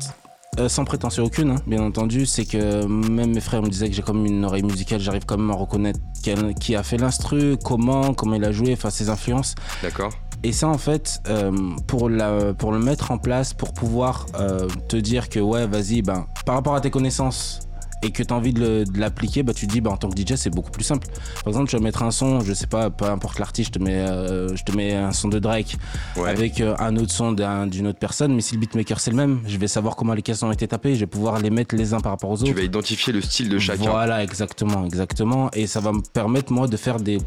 euh, 0.60 0.69
sans 0.69 0.86
prétention 0.86 1.24
aucune, 1.24 1.51
hein, 1.51 1.55
bien 1.67 1.81
entendu, 1.81 2.25
c'est 2.25 2.45
que 2.45 2.86
même 2.86 3.33
mes 3.33 3.39
frères 3.41 3.62
me 3.62 3.69
disaient 3.69 3.89
que 3.89 3.95
j'ai 3.95 4.01
comme 4.01 4.25
une 4.25 4.45
oreille 4.45 4.63
musicale, 4.63 5.00
j'arrive 5.00 5.25
quand 5.25 5.38
même 5.38 5.51
à 5.51 5.55
reconnaître 5.55 6.00
quel- 6.24 6.53
qui 6.55 6.75
a 6.75 6.83
fait 6.83 6.98
l'instru, 6.98 7.57
comment, 7.63 8.13
comment 8.13 8.36
il 8.36 8.43
a 8.45 8.51
joué, 8.51 8.74
enfin 8.74 8.89
ses 8.89 9.10
influences. 9.10 9.55
D'accord 9.81 10.12
Et 10.43 10.51
ça, 10.51 10.67
en 10.67 10.77
fait, 10.77 11.19
euh, 11.27 11.51
pour, 11.88 12.10
la, 12.10 12.53
pour 12.53 12.72
le 12.72 12.79
mettre 12.79 13.12
en 13.12 13.17
place, 13.17 13.53
pour 13.53 13.74
pouvoir 13.74 14.25
euh, 14.39 14.67
te 14.88 14.95
dire 14.98 15.29
que, 15.29 15.39
ouais, 15.39 15.65
vas-y, 15.67 16.01
ben, 16.01 16.25
par 16.45 16.55
rapport 16.55 16.75
à 16.75 16.81
tes 16.81 16.91
connaissances 16.91 17.60
et 18.03 18.12
que 18.12 18.22
tu 18.24 18.33
as 18.33 18.38
envie 18.38 18.53
de 18.53 18.83
l'appliquer, 18.95 19.43
bah, 19.43 19.53
tu 19.53 19.65
te 19.67 19.72
dis, 19.72 19.81
bah, 19.81 19.91
en 19.91 19.98
tant 19.98 20.10
que 20.10 20.19
DJ, 20.19 20.36
c'est 20.36 20.50
beaucoup 20.50 20.72
plus 20.72 20.83
simple. 20.83 21.07
Par 21.07 21.48
exemple, 21.48 21.69
tu 21.69 21.75
vas 21.77 21.81
mettre 21.81 22.03
un 22.03 22.12
son, 22.12 22.41
je 22.41 22.53
sais 22.53 22.67
pas, 22.67 22.89
peu 22.89 23.05
importe 23.05 23.39
l'artiste, 23.39 23.74
je, 23.74 23.79
te 23.79 23.83
mets, 23.83 23.95
euh, 24.00 24.55
je 24.55 24.63
te 24.63 24.72
mets 24.75 24.93
un 24.93 25.12
son 25.12 25.29
de 25.29 25.39
Drake 25.39 25.77
Ouais. 26.17 26.29
avec 26.29 26.60
euh, 26.62 26.75
un 26.79 26.95
autre 26.98 27.12
son 27.12 27.31
d'un- 27.31 27.65
d'une 27.67 27.88
autre 27.88 28.00
personne, 28.00 28.33
mais 28.36 28.41
si 28.41 28.55
le 28.55 28.60
beatmaker 28.60 29.00
c'est 29.00 29.12
le 29.12 29.17
même, 29.17 29.39
je 29.48 29.57
vais 29.57 29.67
savoir 29.67 29.95
comment 29.95 30.13
les 30.13 30.22
caisses 30.22 30.43
ont 30.43 30.51
été 30.51 30.67
tapées, 30.67 30.95
je 30.95 31.00
vais 31.01 31.07
pouvoir 31.07 31.39
les 31.39 31.50
mettre 31.50 31.75
les 31.75 31.93
uns 31.93 32.00
par 32.01 32.12
rapport 32.12 32.29
aux 32.29 32.36
autres. 32.36 32.45
Tu 32.45 32.53
vas 32.53 32.62
identifier 32.63 33.13
le 33.13 33.22
style 33.22 33.50
de 33.50 33.57
chacun. 33.60 33.89
Voilà, 33.89 34.24
exactement, 34.24 34.86
exactement. 34.86 35.50
Et 35.53 35.65
ça 35.67 35.79
va 35.79 35.91
me 35.93 36.01
permettre, 36.01 36.51
moi, 36.51 36.67
de 36.67 36.77
faire 36.77 37.00
des 37.00 37.19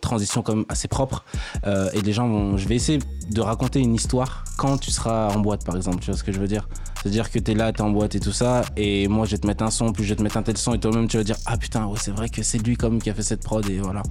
transitions 0.00 0.40
quand 0.42 0.54
même 0.56 0.64
assez 0.68 0.88
propres. 0.88 1.24
Euh, 1.66 1.90
et 1.92 2.00
les 2.00 2.12
gens 2.12 2.26
vont. 2.28 2.56
Je 2.56 2.66
vais 2.66 2.76
essayer 2.76 2.98
de 3.30 3.40
raconter 3.42 3.80
une 3.80 3.94
histoire 3.94 4.44
quand 4.56 4.78
tu 4.78 4.90
seras 4.90 5.28
en 5.34 5.40
boîte, 5.40 5.64
par 5.64 5.76
exemple. 5.76 5.98
Tu 6.00 6.06
vois 6.06 6.16
ce 6.16 6.24
que 6.24 6.32
je 6.32 6.40
veux 6.40 6.48
dire? 6.48 6.68
C'est-à-dire 7.02 7.30
que 7.30 7.38
t'es 7.38 7.54
là, 7.54 7.72
t'es 7.72 7.80
en 7.80 7.90
boîte 7.90 8.14
et 8.14 8.20
tout 8.20 8.32
ça, 8.32 8.62
et 8.76 9.08
moi 9.08 9.24
je 9.26 9.32
vais 9.32 9.38
te 9.38 9.46
mettre 9.46 9.64
un 9.64 9.70
son, 9.70 9.92
puis 9.92 10.04
je 10.04 10.10
vais 10.10 10.16
te 10.16 10.22
mettre 10.22 10.36
un 10.36 10.42
tel 10.42 10.56
son, 10.58 10.74
et 10.74 10.78
toi-même 10.78 11.08
tu 11.08 11.16
vas 11.16 11.24
dire 11.24 11.36
ah 11.46 11.56
putain 11.56 11.86
ouais 11.86 11.98
c'est 11.98 12.10
vrai 12.10 12.28
que 12.28 12.42
c'est 12.42 12.58
lui 12.58 12.76
comme 12.76 13.00
qui 13.00 13.08
a 13.10 13.14
fait 13.14 13.22
cette 13.22 13.42
prod 13.42 13.68
et 13.70 13.78
voilà. 13.78 14.02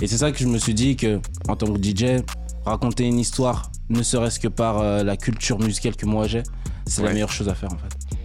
Et 0.00 0.06
c'est 0.06 0.16
ça 0.18 0.32
que 0.32 0.38
je 0.38 0.46
me 0.46 0.58
suis 0.58 0.74
dit 0.74 0.96
que 0.96 1.20
en 1.48 1.56
tant 1.56 1.72
que 1.72 1.78
DJ, 1.82 2.22
raconter 2.64 3.04
une 3.04 3.18
histoire, 3.18 3.70
ne 3.90 4.02
serait-ce 4.02 4.40
que 4.40 4.48
par 4.48 4.78
euh, 4.80 5.02
la 5.04 5.16
culture 5.16 5.58
musicale 5.58 5.94
que 5.94 6.06
moi 6.06 6.26
j'ai, 6.26 6.42
c'est 6.86 7.02
Ouais. 7.02 7.08
la 7.08 7.12
meilleure 7.14 7.30
chose 7.32 7.48
à 7.50 7.54
faire 7.54 7.72
en 7.72 7.76
fait. 7.78 8.16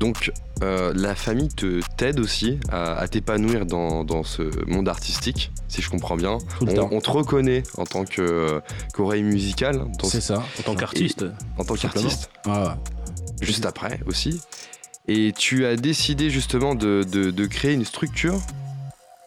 Donc 0.00 0.32
euh, 0.62 0.92
la 0.96 1.14
famille 1.14 1.48
te 1.48 1.80
t'aide 1.96 2.18
aussi 2.18 2.58
à, 2.70 2.94
à 2.94 3.06
t'épanouir 3.06 3.66
dans, 3.66 4.02
dans 4.04 4.24
ce 4.24 4.42
monde 4.68 4.88
artistique, 4.88 5.52
si 5.68 5.80
je 5.82 5.90
comprends 5.90 6.16
bien. 6.16 6.38
Tout 6.58 6.64
le 6.66 6.72
on, 6.72 6.74
temps. 6.74 6.88
on 6.90 7.00
te 7.00 7.10
reconnaît 7.10 7.62
en 7.76 7.84
tant 7.84 8.04
que, 8.04 8.20
euh, 8.22 8.60
qu'oreille 8.94 9.22
musicale, 9.22 9.84
C'est 10.02 10.20
ça. 10.20 10.42
En 10.58 10.62
tant 10.64 10.74
qu'artiste. 10.74 11.24
en 11.58 11.64
tant 11.64 11.74
qu'artiste, 11.74 12.30
Ouais, 12.46 12.52
ouais. 12.52 12.68
Juste 13.42 13.66
après 13.66 14.00
aussi. 14.06 14.40
Et 15.08 15.32
tu 15.36 15.66
as 15.66 15.76
décidé 15.76 16.30
justement 16.30 16.74
de, 16.74 17.04
de- 17.10 17.30
de 17.30 17.46
créer 17.46 17.72
une 17.72 17.84
structure, 17.84 18.40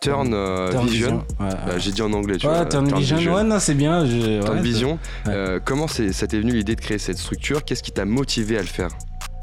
Turn, 0.01 0.33
euh, 0.33 0.71
Turn 0.71 0.87
Vision. 0.87 1.25
Ouais. 1.39 1.49
Bah, 1.49 1.77
J'ai 1.77 1.91
dit 1.91 2.01
en 2.01 2.13
anglais, 2.13 2.37
tu 2.37 2.47
Ouais, 2.47 2.53
vois. 2.55 2.65
Turn 2.65 2.93
Vision, 2.95 3.33
ouais, 3.35 3.43
non, 3.43 3.59
c'est 3.59 3.73
bien. 3.73 4.05
je- 4.05 4.41
Turn 4.43 4.61
Vision. 4.61 4.99
Euh, 5.27 5.59
comment 5.63 5.87
ça 5.87 6.27
t'est 6.27 6.39
venu 6.39 6.53
l'idée 6.53 6.75
de 6.75 6.81
créer 6.81 6.97
cette 6.99 7.17
structure? 7.17 7.63
Qu'est-ce 7.65 7.83
qui 7.83 7.91
t'a 7.91 8.05
motivé 8.05 8.57
à 8.57 8.61
le 8.61 8.67
faire? 8.67 8.89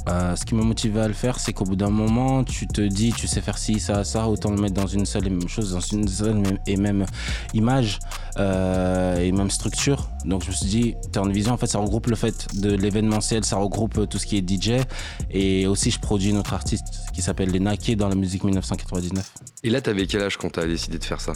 Euh, 0.08 0.34
ce 0.36 0.44
qui 0.44 0.54
m'a 0.54 0.62
motivé 0.62 1.00
à 1.00 1.08
le 1.08 1.14
faire, 1.14 1.38
c'est 1.38 1.52
qu'au 1.52 1.64
bout 1.64 1.76
d'un 1.76 1.90
moment, 1.90 2.42
tu 2.44 2.66
te 2.66 2.80
dis, 2.80 3.12
tu 3.12 3.26
sais 3.26 3.40
faire 3.40 3.58
ci, 3.58 3.78
ça, 3.78 4.04
ça, 4.04 4.28
autant 4.28 4.50
le 4.50 4.60
mettre 4.60 4.74
dans 4.74 4.86
une 4.86 5.06
seule 5.06 5.26
et 5.26 5.30
même 5.30 5.48
chose, 5.48 5.72
dans 5.72 5.80
une 5.80 6.08
seule 6.08 6.42
et 6.66 6.76
même 6.76 7.06
image 7.54 8.00
euh, 8.38 9.16
et 9.20 9.30
même 9.32 9.50
structure. 9.50 10.10
Donc 10.24 10.42
je 10.42 10.48
me 10.48 10.54
suis 10.54 10.66
dit, 10.66 10.94
Turn 11.12 11.30
Vision, 11.30 11.52
en 11.52 11.56
fait, 11.56 11.66
ça 11.66 11.78
regroupe 11.78 12.08
le 12.08 12.16
fait 12.16 12.48
de 12.60 12.74
l'événementiel, 12.74 13.44
ça 13.44 13.56
regroupe 13.56 13.98
euh, 13.98 14.06
tout 14.06 14.18
ce 14.18 14.26
qui 14.26 14.36
est 14.36 14.48
DJ. 14.48 14.82
Et 15.30 15.66
aussi, 15.66 15.90
je 15.90 16.00
produis 16.00 16.30
une 16.30 16.38
autre 16.38 16.54
artiste 16.54 16.84
qui 17.12 17.22
s'appelle 17.22 17.52
Lena, 17.52 17.76
qui 17.76 17.92
est 17.92 17.96
dans 17.96 18.08
la 18.08 18.16
musique 18.16 18.44
1999. 18.44 19.32
Et 19.62 19.70
là, 19.70 19.80
t'avais 19.80 20.06
quel 20.06 20.22
âge 20.22 20.36
quand 20.36 20.50
t'as 20.50 20.66
décidé 20.66 20.98
de 20.98 21.04
faire 21.04 21.20
ça? 21.20 21.34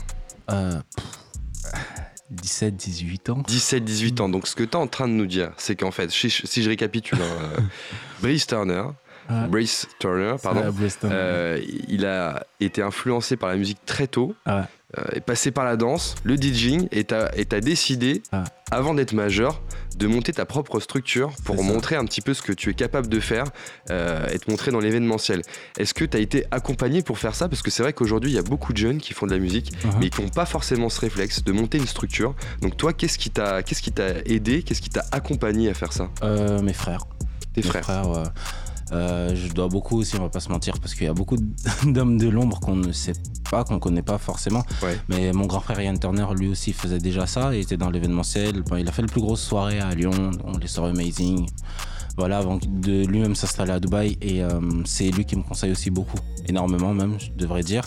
Euh, 0.50 0.80
17, 2.30 2.76
18 2.76 3.30
ans. 3.30 3.42
17-18 3.46 4.20
ans. 4.20 4.28
Donc 4.28 4.46
ce 4.46 4.54
que 4.56 4.64
tu 4.64 4.70
es 4.70 4.76
en 4.76 4.86
train 4.86 5.08
de 5.08 5.12
nous 5.12 5.26
dire, 5.26 5.52
c'est 5.56 5.76
qu'en 5.76 5.90
fait, 5.90 6.10
si, 6.10 6.30
si 6.30 6.62
je 6.62 6.68
récapitule, 6.68 7.18
hein, 7.20 7.50
euh, 7.58 7.60
Brice 8.22 8.46
Turner. 8.46 8.84
Brace 9.48 9.88
Turner, 9.98 10.36
pardon, 10.40 10.72
euh, 11.02 11.60
il 11.88 12.06
a 12.06 12.46
été 12.60 12.80
influencé 12.80 13.36
par 13.36 13.48
la 13.48 13.56
musique 13.56 13.78
très 13.84 14.06
tôt, 14.06 14.36
Ouais. 14.46 14.62
euh, 14.98 15.02
est 15.14 15.20
passé 15.20 15.50
par 15.50 15.64
la 15.64 15.76
danse, 15.76 16.14
le 16.22 16.36
DJing, 16.36 16.86
et 16.92 17.00
et 17.00 17.44
t'as 17.44 17.60
décidé, 17.60 18.22
Ouais. 18.32 18.38
avant 18.70 18.94
d'être 18.94 19.14
majeur, 19.14 19.60
de 19.96 20.06
monter 20.06 20.32
ta 20.32 20.44
propre 20.44 20.78
structure 20.80 21.32
pour 21.44 21.62
montrer 21.64 21.96
un 21.96 22.04
petit 22.04 22.20
peu 22.20 22.34
ce 22.34 22.42
que 22.42 22.52
tu 22.52 22.70
es 22.70 22.74
capable 22.74 23.08
de 23.08 23.20
faire 23.20 23.44
euh, 23.90 24.26
et 24.30 24.38
te 24.38 24.50
montrer 24.50 24.70
dans 24.70 24.80
l'événementiel. 24.80 25.42
Est-ce 25.78 25.94
que 25.94 26.04
tu 26.04 26.16
as 26.16 26.20
été 26.20 26.44
accompagné 26.50 27.02
pour 27.02 27.18
faire 27.18 27.34
ça? 27.34 27.48
Parce 27.48 27.62
que 27.62 27.70
c'est 27.70 27.82
vrai 27.82 27.92
qu'aujourd'hui, 27.92 28.30
il 28.30 28.34
y 28.34 28.38
a 28.38 28.42
beaucoup 28.42 28.72
de 28.72 28.78
jeunes 28.78 28.98
qui 28.98 29.14
font 29.14 29.26
de 29.26 29.32
la 29.32 29.38
musique, 29.38 29.72
Mhm. 29.84 29.92
mais 30.00 30.10
qui 30.10 30.20
n'ont 30.22 30.28
pas 30.28 30.46
forcément 30.46 30.88
ce 30.88 31.00
réflexe 31.00 31.42
de 31.44 31.52
monter 31.52 31.78
une 31.78 31.86
structure. 31.86 32.34
Donc 32.60 32.76
toi, 32.76 32.92
qu'est-ce 32.92 33.18
qui 33.18 33.30
t'a 33.30 33.62
qu'est-ce 33.62 33.82
qui 33.82 33.92
t'a 33.92 34.18
aidé? 34.26 34.62
Qu'est-ce 34.62 34.80
qui 34.82 34.90
t'a 34.90 35.04
accompagné 35.12 35.70
à 35.70 35.74
faire 35.74 35.92
ça? 35.92 36.10
Euh, 36.22 36.60
mes 36.62 36.72
frères. 36.74 37.04
Tes 37.54 37.62
Mes 37.62 37.66
frères. 37.68 37.88
ouais. 38.08 38.22
Euh, 38.92 39.34
je 39.34 39.52
dois 39.52 39.68
beaucoup 39.68 39.98
aussi, 39.98 40.16
on 40.16 40.22
va 40.22 40.28
pas 40.28 40.40
se 40.40 40.48
mentir, 40.48 40.78
parce 40.80 40.94
qu'il 40.94 41.04
y 41.04 41.08
a 41.08 41.14
beaucoup 41.14 41.36
d'hommes 41.84 42.18
de 42.18 42.28
l'ombre 42.28 42.60
qu'on 42.60 42.76
ne 42.76 42.92
sait 42.92 43.14
pas, 43.50 43.64
qu'on 43.64 43.78
connaît 43.78 44.02
pas 44.02 44.18
forcément. 44.18 44.64
Ouais. 44.82 44.98
Mais 45.08 45.32
mon 45.32 45.46
grand 45.46 45.60
frère 45.60 45.80
Ian 45.80 45.96
Turner, 45.96 46.26
lui 46.36 46.48
aussi, 46.48 46.72
faisait 46.72 46.98
déjà 46.98 47.26
ça. 47.26 47.54
Il 47.54 47.60
était 47.60 47.76
dans 47.76 47.90
l'événementiel. 47.90 48.62
Bon, 48.62 48.76
il 48.76 48.88
a 48.88 48.92
fait 48.92 49.02
les 49.02 49.08
plus 49.08 49.20
grosses 49.20 49.42
soirées 49.42 49.80
à 49.80 49.94
Lyon, 49.94 50.10
dont 50.10 50.56
les 50.58 50.68
soirées 50.68 50.90
Amazing. 50.90 51.46
Voilà, 52.16 52.38
avant 52.38 52.58
de 52.62 53.04
lui-même 53.06 53.34
s'installer 53.34 53.72
à 53.72 53.80
Dubaï. 53.80 54.16
Et 54.22 54.42
euh, 54.42 54.60
c'est 54.84 55.10
lui 55.10 55.24
qui 55.24 55.36
me 55.36 55.42
conseille 55.42 55.72
aussi 55.72 55.90
beaucoup, 55.90 56.18
énormément 56.48 56.94
même, 56.94 57.18
je 57.18 57.30
devrais 57.36 57.62
dire. 57.62 57.82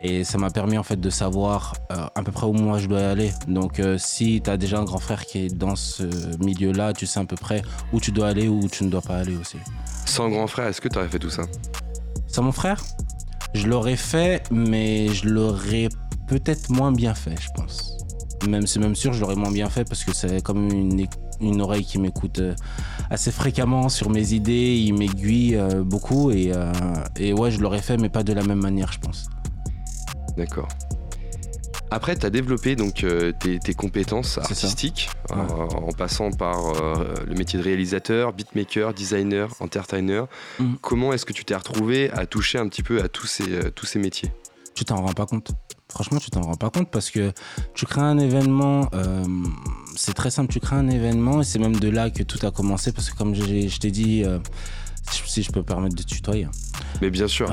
Et 0.00 0.22
ça 0.22 0.38
m'a 0.38 0.50
permis 0.50 0.78
en 0.78 0.84
fait 0.84 1.00
de 1.00 1.10
savoir 1.10 1.74
euh, 1.90 2.06
à 2.14 2.22
peu 2.22 2.30
près 2.30 2.46
où 2.46 2.52
moi 2.52 2.78
je 2.78 2.86
dois 2.86 3.00
aller. 3.00 3.32
Donc 3.48 3.80
euh, 3.80 3.98
si 3.98 4.40
tu 4.40 4.48
as 4.48 4.56
déjà 4.56 4.78
un 4.78 4.84
grand 4.84 4.98
frère 4.98 5.26
qui 5.26 5.38
est 5.46 5.54
dans 5.54 5.74
ce 5.74 6.04
milieu-là, 6.38 6.92
tu 6.92 7.04
sais 7.06 7.18
à 7.18 7.24
peu 7.24 7.34
près 7.34 7.62
où 7.92 7.98
tu 8.00 8.12
dois 8.12 8.28
aller 8.28 8.46
ou 8.46 8.60
où 8.62 8.68
tu 8.68 8.84
ne 8.84 8.90
dois 8.90 9.02
pas 9.02 9.16
aller 9.16 9.36
aussi. 9.36 9.56
Sans 10.06 10.28
grand 10.28 10.46
frère, 10.46 10.68
est-ce 10.68 10.80
que 10.80 10.88
tu 10.88 10.98
aurais 10.98 11.08
fait 11.08 11.18
tout 11.18 11.30
ça? 11.30 11.42
Sans 12.28 12.44
mon 12.44 12.52
frère, 12.52 12.80
je 13.54 13.66
l'aurais 13.66 13.96
fait, 13.96 14.44
mais 14.52 15.08
je 15.08 15.28
l'aurais 15.28 15.88
peut-être 16.28 16.70
moins 16.70 16.92
bien 16.92 17.14
fait, 17.14 17.34
je 17.40 17.48
pense. 17.56 17.96
Même 18.48 18.68
c'est 18.68 18.78
même 18.78 18.94
sûr, 18.94 19.12
je 19.12 19.20
l'aurais 19.20 19.34
moins 19.34 19.50
bien 19.50 19.68
fait 19.68 19.84
parce 19.84 20.04
que 20.04 20.14
c'est 20.14 20.40
comme 20.44 20.70
une, 20.70 21.08
une 21.40 21.60
oreille 21.60 21.84
qui 21.84 21.98
m'écoute 21.98 22.38
euh, 22.38 22.54
assez 23.10 23.32
fréquemment 23.32 23.88
sur 23.88 24.10
mes 24.10 24.32
idées, 24.32 24.76
il 24.76 24.94
m'aiguille 24.94 25.58
beaucoup 25.84 26.30
et, 26.30 26.52
euh, 26.54 26.72
et 27.16 27.32
ouais, 27.32 27.50
je 27.50 27.60
l'aurais 27.60 27.82
fait, 27.82 27.96
mais 27.96 28.08
pas 28.08 28.22
de 28.22 28.32
la 28.32 28.44
même 28.44 28.60
manière, 28.60 28.92
je 28.92 29.00
pense. 29.00 29.28
D'accord. 30.38 30.68
Après, 31.90 32.16
tu 32.16 32.26
as 32.26 32.30
développé 32.30 32.76
donc 32.76 33.02
euh, 33.02 33.32
tes, 33.40 33.58
tes 33.58 33.72
compétences 33.74 34.36
artistiques 34.38 35.08
euh, 35.30 35.36
Ouais. 35.36 35.74
en 35.74 35.90
passant 35.92 36.30
par 36.30 36.58
euh, 36.76 37.14
le 37.26 37.34
métier 37.34 37.58
de 37.58 37.64
réalisateur, 37.64 38.34
beatmaker, 38.34 38.92
designer, 38.92 39.48
entertainer. 39.60 40.24
Mhm. 40.60 40.76
Comment 40.82 41.12
est-ce 41.14 41.24
que 41.24 41.32
tu 41.32 41.44
t'es 41.46 41.54
retrouvé 41.56 42.10
à 42.12 42.26
toucher 42.26 42.58
un 42.58 42.68
petit 42.68 42.82
peu 42.82 43.02
à 43.02 43.08
tous 43.08 43.26
ces, 43.26 43.70
tous 43.74 43.86
ces 43.86 43.98
métiers? 43.98 44.30
Tu 44.74 44.84
t'en 44.84 44.96
rends 45.02 45.14
pas 45.14 45.24
compte. 45.26 45.50
Franchement, 45.90 46.18
tu 46.18 46.30
t'en 46.30 46.42
rends 46.42 46.56
pas 46.56 46.68
compte 46.68 46.90
parce 46.90 47.10
que 47.10 47.32
tu 47.74 47.86
crées 47.86 48.02
un 48.02 48.18
événement, 48.18 48.90
c'est 49.96 50.12
très 50.12 50.30
simple, 50.30 50.52
tu 50.52 50.60
crées 50.60 50.76
un 50.76 50.88
événement 50.90 51.40
et 51.40 51.44
c'est 51.44 51.58
même 51.58 51.74
de 51.76 51.88
là 51.88 52.10
que 52.10 52.22
tout 52.22 52.46
a 52.46 52.50
commencé 52.50 52.92
parce 52.92 53.08
que 53.10 53.16
comme 53.16 53.34
j'ai- 53.34 53.68
je 53.70 53.78
t'ai 53.80 53.90
dit, 53.90 54.24
si 55.10 55.42
je 55.42 55.50
peux 55.52 55.60
me 55.60 55.64
permettre 55.64 55.94
de 55.96 56.02
tutoyer. 56.02 56.46
Mais 57.00 57.10
bien 57.10 57.28
sûr, 57.28 57.48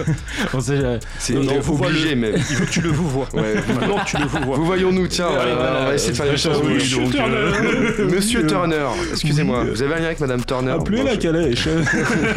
On 0.54 0.60
sait, 0.60 0.72
euh, 0.74 0.98
c'est 1.18 1.34
Non, 1.34 1.42
non, 1.42 1.60
obligé 1.86 2.10
le- 2.14 2.16
même. 2.20 2.34
Il 2.50 2.56
veut 2.56 2.66
que 2.66 2.70
tu 2.70 2.80
le 2.80 2.90
vous 2.90 3.08
vois. 3.08 3.28
Ouais, 3.34 3.54
que 4.04 4.04
tu 4.10 4.16
le 4.16 4.24
vous 4.26 4.38
vois. 4.44 4.56
vous 4.56 4.64
voyons-nous, 4.64 5.06
tiens, 5.08 5.28
Ouais, 5.28 5.32
on 5.34 5.38
va- 5.48 5.54
voilà, 5.54 5.80
on 5.82 5.86
va 5.86 5.94
essayer 5.94 6.12
de 6.12 6.16
faire 6.16 6.26
choses. 6.38 6.62
Monsieur 6.62 7.02
donc, 7.02 7.12
Turner. 7.12 8.14
Monsieur 8.14 8.46
Turner, 8.46 8.86
excusez-moi, 9.12 9.62
Oui. 9.64 9.70
vous 9.70 9.82
avez 9.82 9.94
un 9.94 9.98
lien 9.98 10.04
avec 10.06 10.20
Madame 10.20 10.44
Turner 10.44 10.70
Appelez 10.72 10.98
Bon, 10.98 11.04
la 11.04 11.14
je- 11.14 11.18
calèche. 11.18 11.66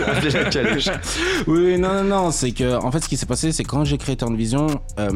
Appelez 0.08 0.32
la 0.32 0.44
calèche. 0.46 0.90
oui, 1.48 1.78
non, 1.78 1.94
non, 1.96 2.04
non, 2.04 2.32
c'est 2.32 2.52
que 2.52 2.76
en 2.76 2.92
fait, 2.92 3.04
ce 3.04 3.10
qui 3.10 3.18
s'est 3.18 3.26
passé, 3.26 3.52
c'est 3.52 3.64
quand 3.64 3.86
j'ai 3.86 3.98
créé 3.98 4.16
Turn 4.18 4.36
Vision, 4.36 4.68
euh, 5.00 5.10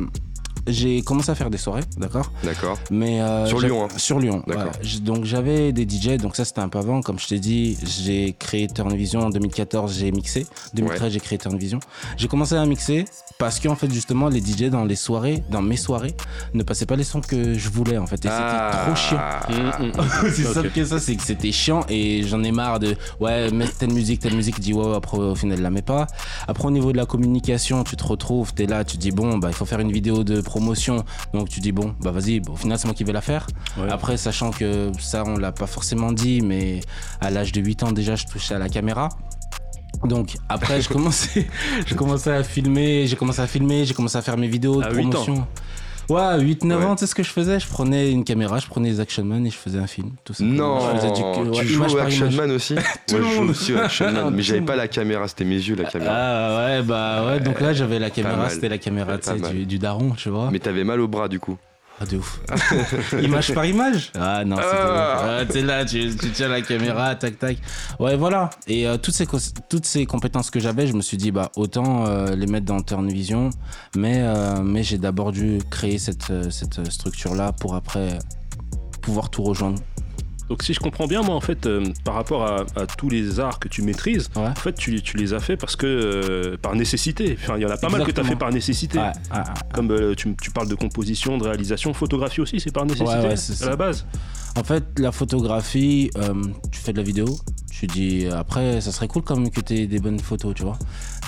j'ai 0.68 1.02
commencé 1.02 1.30
à 1.30 1.36
faire 1.36 1.50
des 1.50 1.58
soirées, 1.58 1.84
d'accord 1.98 2.32
D'accord. 2.44 2.78
Mais 2.92 3.22
euh, 3.22 3.46
Sur 3.46 3.60
Lyon, 3.60 3.84
hein. 3.86 3.88
Sur 3.98 4.20
Lyon. 4.20 4.44
D'accord. 4.48 4.72
voilà. 4.74 5.00
Donc 5.02 5.26
j'avais 5.26 5.72
des 5.72 5.84
DJ, 5.88 6.18
donc 6.18 6.36
ça 6.36 6.46
c'était 6.46 6.62
un 6.62 6.70
peu 6.70 6.80
avant. 6.80 7.02
Comme 7.02 7.20
je 7.20 7.28
t'ai 7.28 7.40
dit, 7.40 7.78
j'ai 7.86 8.34
créé 8.38 8.68
Turn 8.68 8.94
Vision 8.96 9.22
en 9.22 9.30
2014, 9.30 9.98
j'ai 9.98 10.12
mixé. 10.12 10.46
2013, 10.74 11.12
j'ai 11.14 11.20
créé 11.20 11.38
Turn 11.38 11.58
Vision. 11.58 11.80
J'ai 12.18 12.28
commencé 12.28 12.56
à 12.56 12.66
mixer 12.66 13.06
parce 13.38 13.60
que 13.60 13.68
en 13.68 13.76
fait 13.76 13.92
justement 13.92 14.30
les 14.30 14.40
DJ 14.40 14.70
dans 14.70 14.86
les 14.86 14.96
soirées, 14.96 15.44
dans 15.50 15.62
mes 15.62 15.78
soirées, 15.78 16.16
ne 16.54 16.64
passaient 16.64 16.86
pas 16.86 16.96
les 16.96 17.04
sons 17.04 17.22
que 17.22 17.54
je 17.58 17.70
voulais 17.70 17.98
en 17.98 18.08
fait. 18.08 18.24
Et 18.26 18.30
Ah. 18.32 18.72
c'était 18.72 18.86
trop 18.86 18.96
chiant. 18.96 19.20
c'est 20.34 20.46
Ok. 20.48 20.54
simple 20.54 20.70
que 20.70 20.86
ça, 20.86 21.00
c'est 21.00 21.16
que 21.16 21.24
c'était 21.24 21.52
chiant 21.52 21.82
et 21.90 22.24
j'en 22.24 22.44
ai 22.44 22.52
marre 22.52 22.80
de 22.80 22.96
ouais 23.20 23.52
mettre 23.52 23.78
telle 23.78 23.92
musique, 23.94 24.20
telle 24.22 24.36
musique, 24.36 24.60
dis 24.60 24.74
ouais 24.74 24.96
après 24.96 25.18
au 25.18 25.36
final 25.36 25.58
elle 25.58 25.64
la 25.64 25.70
met 25.70 25.82
pas. 25.82 26.08
Après 26.48 26.66
au 26.68 26.72
niveau 26.72 26.92
de 26.92 26.98
la 26.98 27.06
communication, 27.06 27.84
tu 27.84 27.96
te 27.96 28.04
retrouves, 28.04 28.54
t'es 28.54 28.66
là, 28.66 28.84
tu 28.84 28.98
dis 28.98 29.12
bon 29.12 29.38
bah 29.38 29.50
il 29.50 29.54
faut 29.56 29.66
faire 29.66 29.80
une 29.80 29.92
vidéo 29.92 30.24
de 30.24 30.42
promotion, 30.54 31.04
donc 31.34 31.50
tu 31.50 31.60
dis 31.60 31.72
bon 31.72 31.96
bah 32.00 32.12
vas-y, 32.12 32.40
bon, 32.40 32.54
au 32.54 32.56
final 32.56 32.78
c'est 32.78 32.86
moi 32.86 32.94
qui 32.94 33.04
vais 33.04 33.12
la 33.12 33.22
faire. 33.22 33.48
Ouais. 33.78 33.90
Après 33.90 34.18
sachant 34.18 34.52
que 34.52 34.92
ça 35.00 35.24
on 35.26 35.38
l'a 35.38 35.52
pas 35.52 35.66
forcément 35.66 36.12
dit, 36.12 36.42
mais 36.42 36.82
à 37.22 37.32
l'âge 37.32 37.52
de 37.52 37.60
8 37.60 37.84
ans 37.84 37.92
déjà 37.92 38.16
je 38.16 38.26
touchais 38.26 38.54
à 38.54 38.60
la 38.60 38.70
caméra. 38.70 39.10
Donc 40.04 40.38
après 40.50 40.80
je 40.82 40.90
commençais, 40.96 41.48
je 41.88 41.96
commençais 41.96 42.32
à 42.32 42.44
filmer, 42.44 43.08
j'ai 43.08 43.16
commencé 43.16 43.42
à 43.42 43.48
filmer, 43.48 43.86
j'ai 43.86 43.96
commencé 43.96 44.18
à 44.18 44.22
faire 44.22 44.38
mes 44.38 44.48
vidéos 44.48 44.80
de 44.82 44.86
À 44.86 44.94
8 44.94 45.16
ans. 45.16 45.48
Ouais, 46.10 46.40
8, 46.40 46.64
9 46.66 46.80
Ouais. 46.80 46.86
ans, 46.86 46.96
tu 46.96 47.00
sais 47.02 47.08
ce 47.08 47.16
que 47.16 47.24
je 47.24 47.30
faisais? 47.30 47.60
Je 47.60 47.68
prenais 47.68 48.12
une 48.12 48.24
caméra, 48.24 48.60
je 48.60 48.68
prenais 48.68 48.90
les 48.90 49.00
Action 49.00 49.24
Man 49.24 49.46
et 49.46 49.50
je 49.50 49.56
faisais 49.58 49.80
un 49.80 49.88
film. 49.88 50.12
Tout 50.26 50.34
ça. 50.34 50.44
Non, 50.44 50.80
je 50.80 50.98
faisais 50.98 51.12
du- 51.12 51.22
ouais, 51.50 51.60
tu 51.62 51.68
joues 51.68 51.98
Action. 52.00 52.30
Man 52.32 52.52
aussi? 52.52 52.76
Tout 53.08 53.18
Moi, 53.18 53.30
je 53.30 53.36
joue 53.36 53.50
aussi 53.50 53.74
au 53.74 53.78
Action 53.78 54.12
Man, 54.12 54.32
mais 54.36 54.42
j'avais 54.42 54.62
pas 54.62 54.76
la 54.76 54.88
caméra, 54.88 55.28
c'était 55.28 55.46
mes 55.46 55.56
yeux 55.56 55.76
la 55.76 55.86
caméra. 55.86 56.14
Ah 56.14 56.66
ouais, 56.66 56.82
bah 56.84 57.26
ouais, 57.26 57.40
donc 57.40 57.62
là 57.62 57.74
j'avais 57.74 58.00
la 58.00 58.10
caméra, 58.10 58.50
c'était 58.50 58.70
la 58.70 58.78
caméra 58.78 59.18
tu 59.18 59.32
du, 59.54 59.66
du 59.66 59.80
daron, 59.80 60.12
tu 60.12 60.30
vois. 60.30 60.50
Mais 60.52 60.60
t'avais 60.60 60.84
mal 60.84 61.00
au 61.00 61.08
bras 61.08 61.28
du 61.28 61.40
coup. 61.40 61.58
Ah, 62.04 62.06
de 62.06 62.18
ouf. 62.18 62.40
image 63.22 63.54
par 63.54 63.66
image 63.66 64.12
Ah 64.20 64.44
non, 64.46 64.58
c'était 64.58 64.70
Ah. 64.72 65.38
Ah, 65.40 65.46
T'es 65.46 65.62
là, 65.62 65.86
tu, 65.86 66.16
tu 66.16 66.32
tiens 66.32 66.50
la 66.50 66.62
caméra, 66.62 67.16
tac 67.16 67.40
tac. 67.40 67.58
Ouais, 68.00 68.16
voilà. 68.16 68.50
Et 68.68 68.88
euh, 68.88 68.98
toutes, 68.98 69.14
ces, 69.14 69.26
toutes 69.70 69.86
ces 69.86 70.06
compétences 70.06 70.50
que 70.50 70.60
j'avais, 70.60 70.88
je 70.88 70.94
me 70.94 71.02
suis 71.02 71.18
dit, 71.18 71.32
bah 71.32 71.52
autant 71.56 72.06
euh, 72.06 72.36
les 72.36 72.48
mettre 72.48 72.66
dans 72.66 72.82
Turn 72.82 73.08
Vision. 73.08 73.50
Mais, 73.96 74.20
euh, 74.20 74.62
mais 74.62 74.84
j'ai 74.84 74.98
d'abord 74.98 75.32
dû 75.32 75.60
créer 75.70 75.98
cette, 75.98 76.32
cette 76.52 76.92
structure-là 76.92 77.52
pour 77.54 77.76
après 77.76 78.20
pouvoir 79.02 79.30
tout 79.30 79.44
rejoindre. 79.44 79.80
Donc 80.54 80.62
si 80.62 80.72
je 80.76 80.80
comprends 80.80 81.08
bien, 81.08 81.24
moi 81.24 81.34
en 81.34 81.42
fait, 81.42 81.66
euh, 81.66 81.84
par 82.04 82.14
rapport 82.14 82.44
à, 82.46 82.58
à 82.76 82.86
tous 82.86 83.10
les 83.10 83.40
arts 83.40 83.58
que 83.58 83.68
tu 83.68 83.82
maîtrises, 83.82 84.30
Ouais. 84.36 84.44
en 84.44 84.54
fait 84.54 84.74
tu, 84.74 85.02
tu 85.02 85.18
les 85.18 85.34
as 85.34 85.40
fait 85.40 85.58
parce 85.58 85.76
que 85.76 85.88
euh, 85.88 86.58
par 86.62 86.76
nécessité. 86.76 87.36
Enfin, 87.42 87.56
il 87.58 87.64
y 87.64 87.66
en 87.66 87.72
a 87.72 87.78
pas 87.78 87.90
mal 87.90 88.04
que 88.04 88.12
tu 88.12 88.22
as 88.22 88.24
fait 88.24 88.36
par 88.36 88.52
nécessité. 88.52 89.00
Ouais. 89.00 89.12
Comme 89.74 89.90
euh, 89.90 90.14
tu, 90.14 90.36
tu 90.40 90.52
parles 90.52 90.68
de 90.68 90.76
composition, 90.76 91.40
de 91.40 91.44
réalisation, 91.46 91.92
photographie 91.96 92.40
aussi, 92.42 92.60
c'est 92.60 92.70
par 92.72 92.86
nécessité 92.86 93.18
Ouais, 93.18 93.26
à 93.34 93.36
ça. 93.36 93.68
la 93.68 93.76
base. 93.76 94.06
En 94.56 94.64
fait, 94.64 94.84
la 95.00 95.12
photographie, 95.12 96.12
tu 96.72 96.80
fais 96.80 96.92
de 96.94 96.98
la 96.98 97.04
vidéo, 97.04 97.26
tu 97.72 97.88
dit, 97.88 98.28
après, 98.28 98.80
ça 98.82 98.92
serait 98.92 99.08
cool 99.08 99.24
quand 99.24 99.36
même 99.36 99.50
que 99.50 99.60
tu 99.62 99.74
aies 99.74 99.88
des 99.88 99.98
bonnes 99.98 100.20
photos, 100.20 100.54
tu 100.54 100.62
vois. 100.62 100.78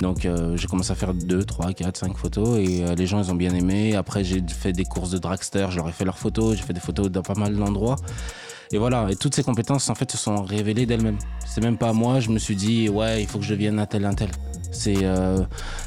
Donc, 0.00 0.24
euh, 0.24 0.56
j'ai 0.56 0.68
commencé 0.68 0.92
à 0.92 0.94
faire 0.94 1.12
2, 1.12 1.42
3, 1.42 1.72
4, 1.72 1.96
5 1.96 2.16
photos 2.16 2.60
et 2.60 2.84
euh, 2.84 2.94
les 2.94 3.04
gens, 3.08 3.20
ils 3.20 3.28
ont 3.32 3.34
bien 3.34 3.52
aimé. 3.52 3.96
Après, 3.96 4.22
j'ai 4.22 4.40
fait 4.48 4.70
des 4.72 4.84
courses 4.84 5.10
de 5.10 5.18
dragster, 5.18 5.66
je 5.70 5.76
leur 5.78 5.88
ai 5.88 5.92
fait 5.92 6.04
leurs 6.04 6.18
photos, 6.20 6.56
j'ai 6.56 6.62
fait 6.62 6.72
des 6.72 6.78
photos 6.78 7.10
dans 7.10 7.22
pas 7.22 7.34
mal 7.34 7.56
d'endroits. 7.56 7.96
Et 8.72 8.78
voilà, 8.78 9.06
et 9.10 9.16
toutes 9.16 9.34
ces 9.34 9.42
compétences, 9.42 9.88
en 9.90 9.94
fait, 9.94 10.10
se 10.10 10.18
sont 10.18 10.42
révélées 10.42 10.86
d'elles-mêmes. 10.86 11.18
C'est 11.46 11.60
même 11.62 11.78
pas 11.78 11.92
moi, 11.92 12.20
je 12.20 12.30
me 12.30 12.38
suis 12.38 12.56
dit, 12.56 12.88
ouais, 12.88 13.22
il 13.22 13.28
faut 13.28 13.38
que 13.38 13.44
je 13.44 13.50
devienne 13.54 13.78
un 13.78 13.86
tel, 13.86 14.04
un 14.04 14.14
tel. 14.14 14.30
C'est 14.72 15.04
euh, 15.04 15.38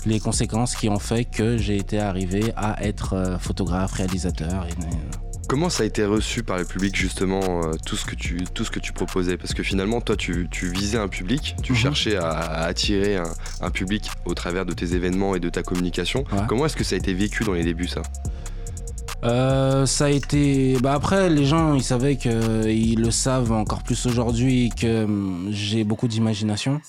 les 0.06 0.20
conséquences 0.20 0.76
qui 0.76 0.90
ont 0.90 0.98
fait 1.00 1.26
que 1.26 1.58
j'ai 1.58 1.76
été 1.78 2.00
arrivé 2.00 2.54
à 2.56 2.84
être 2.84 3.14
euh, 3.14 3.38
photographe, 3.38 3.92
réalisateur. 3.94 4.66
Et, 4.70 4.74
Comment 5.48 5.70
ça 5.72 5.82
a 5.82 5.86
été 5.88 6.06
reçu 6.06 6.44
par 6.44 6.60
le 6.60 6.64
public 6.66 6.96
justement 6.96 7.42
euh, 7.64 7.74
tout 7.84 7.96
ce 7.96 8.06
que 8.06 8.14
tu 8.14 8.44
tout 8.54 8.64
ce 8.64 8.70
que 8.70 8.80
tu 8.80 8.94
proposais? 8.94 9.36
Parce 9.36 9.56
que 9.56 9.64
finalement 9.64 10.00
toi 10.00 10.16
tu, 10.16 10.48
tu 10.52 10.70
visais 10.72 11.00
un 11.00 11.08
public, 11.08 11.56
tu 11.64 11.72
Mhm. 11.74 11.78
cherchais 11.80 12.16
à, 12.18 12.30
à 12.30 12.66
attirer 12.66 13.18
un, 13.18 13.24
un 13.62 13.72
public 13.72 14.12
au 14.26 14.36
travers 14.36 14.64
de 14.68 14.74
tes 14.74 14.94
événements 14.94 15.34
et 15.36 15.40
de 15.40 15.50
ta 15.50 15.64
communication. 15.64 16.24
Ouais. 16.32 16.42
Comment 16.48 16.68
est-ce 16.68 16.76
que 16.76 16.84
ça 16.84 16.94
a 16.94 17.00
été 17.00 17.16
vécu 17.16 17.44
dans 17.46 17.54
les 17.54 17.64
débuts 17.64 17.88
ça? 17.88 18.04
Euh, 19.24 19.86
ça 19.86 20.06
a 20.06 20.10
été. 20.10 20.78
Bah 20.82 20.94
après, 20.94 21.30
les 21.30 21.46
gens, 21.46 21.74
ils 21.74 21.84
savaient 21.84 22.16
que 22.16 22.68
ils 22.68 23.00
le 23.00 23.12
savent 23.12 23.52
encore 23.52 23.84
plus 23.84 24.06
aujourd'hui 24.06 24.70
que 24.70 25.04
hum, 25.04 25.50
j'ai 25.52 25.84
beaucoup 25.84 26.08
d'imagination, 26.08 26.80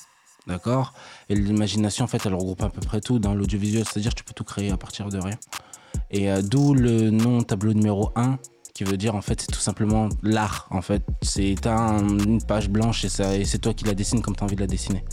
d'accord? 0.46 0.94
Et 1.28 1.34
l'imagination, 1.34 2.04
en 2.04 2.08
fait, 2.08 2.24
elle 2.26 2.34
regroupe 2.34 2.62
à 2.62 2.70
peu 2.70 2.80
près 2.80 3.00
tout 3.00 3.18
dans 3.18 3.34
l'audiovisuel, 3.34 3.84
c'est-à-dire 3.84 4.14
tu 4.14 4.24
peux 4.24 4.34
tout 4.34 4.44
créer 4.44 4.70
à 4.70 4.76
partir 4.76 5.08
de 5.08 5.18
rien. 5.18 5.38
Et 6.10 6.30
euh, 6.30 6.42
d'où 6.42 6.74
le 6.74 7.10
nom 7.10 7.42
tableau 7.42 7.72
numéro 7.72 8.12
1 8.14 8.38
qui 8.74 8.84
veut 8.84 8.96
dire 8.96 9.16
en 9.16 9.20
fait 9.20 9.40
c'est 9.40 9.52
tout 9.52 9.60
simplement 9.60 10.08
l'art 10.22 10.68
en 10.70 10.80
fait 10.80 11.02
c'est 11.22 11.54
une 11.66 12.40
page 12.40 12.70
blanche 12.70 13.04
et, 13.04 13.40
et 13.40 13.44
c'est 13.44 13.58
toi 13.58 13.74
qui 13.74 13.84
la 13.84 13.94
dessines 13.94 14.22
comme 14.22 14.36
tu 14.36 14.42
as 14.42 14.46
envie 14.46 14.54
de 14.54 14.60
la 14.60 14.68
dessiner 14.68 15.04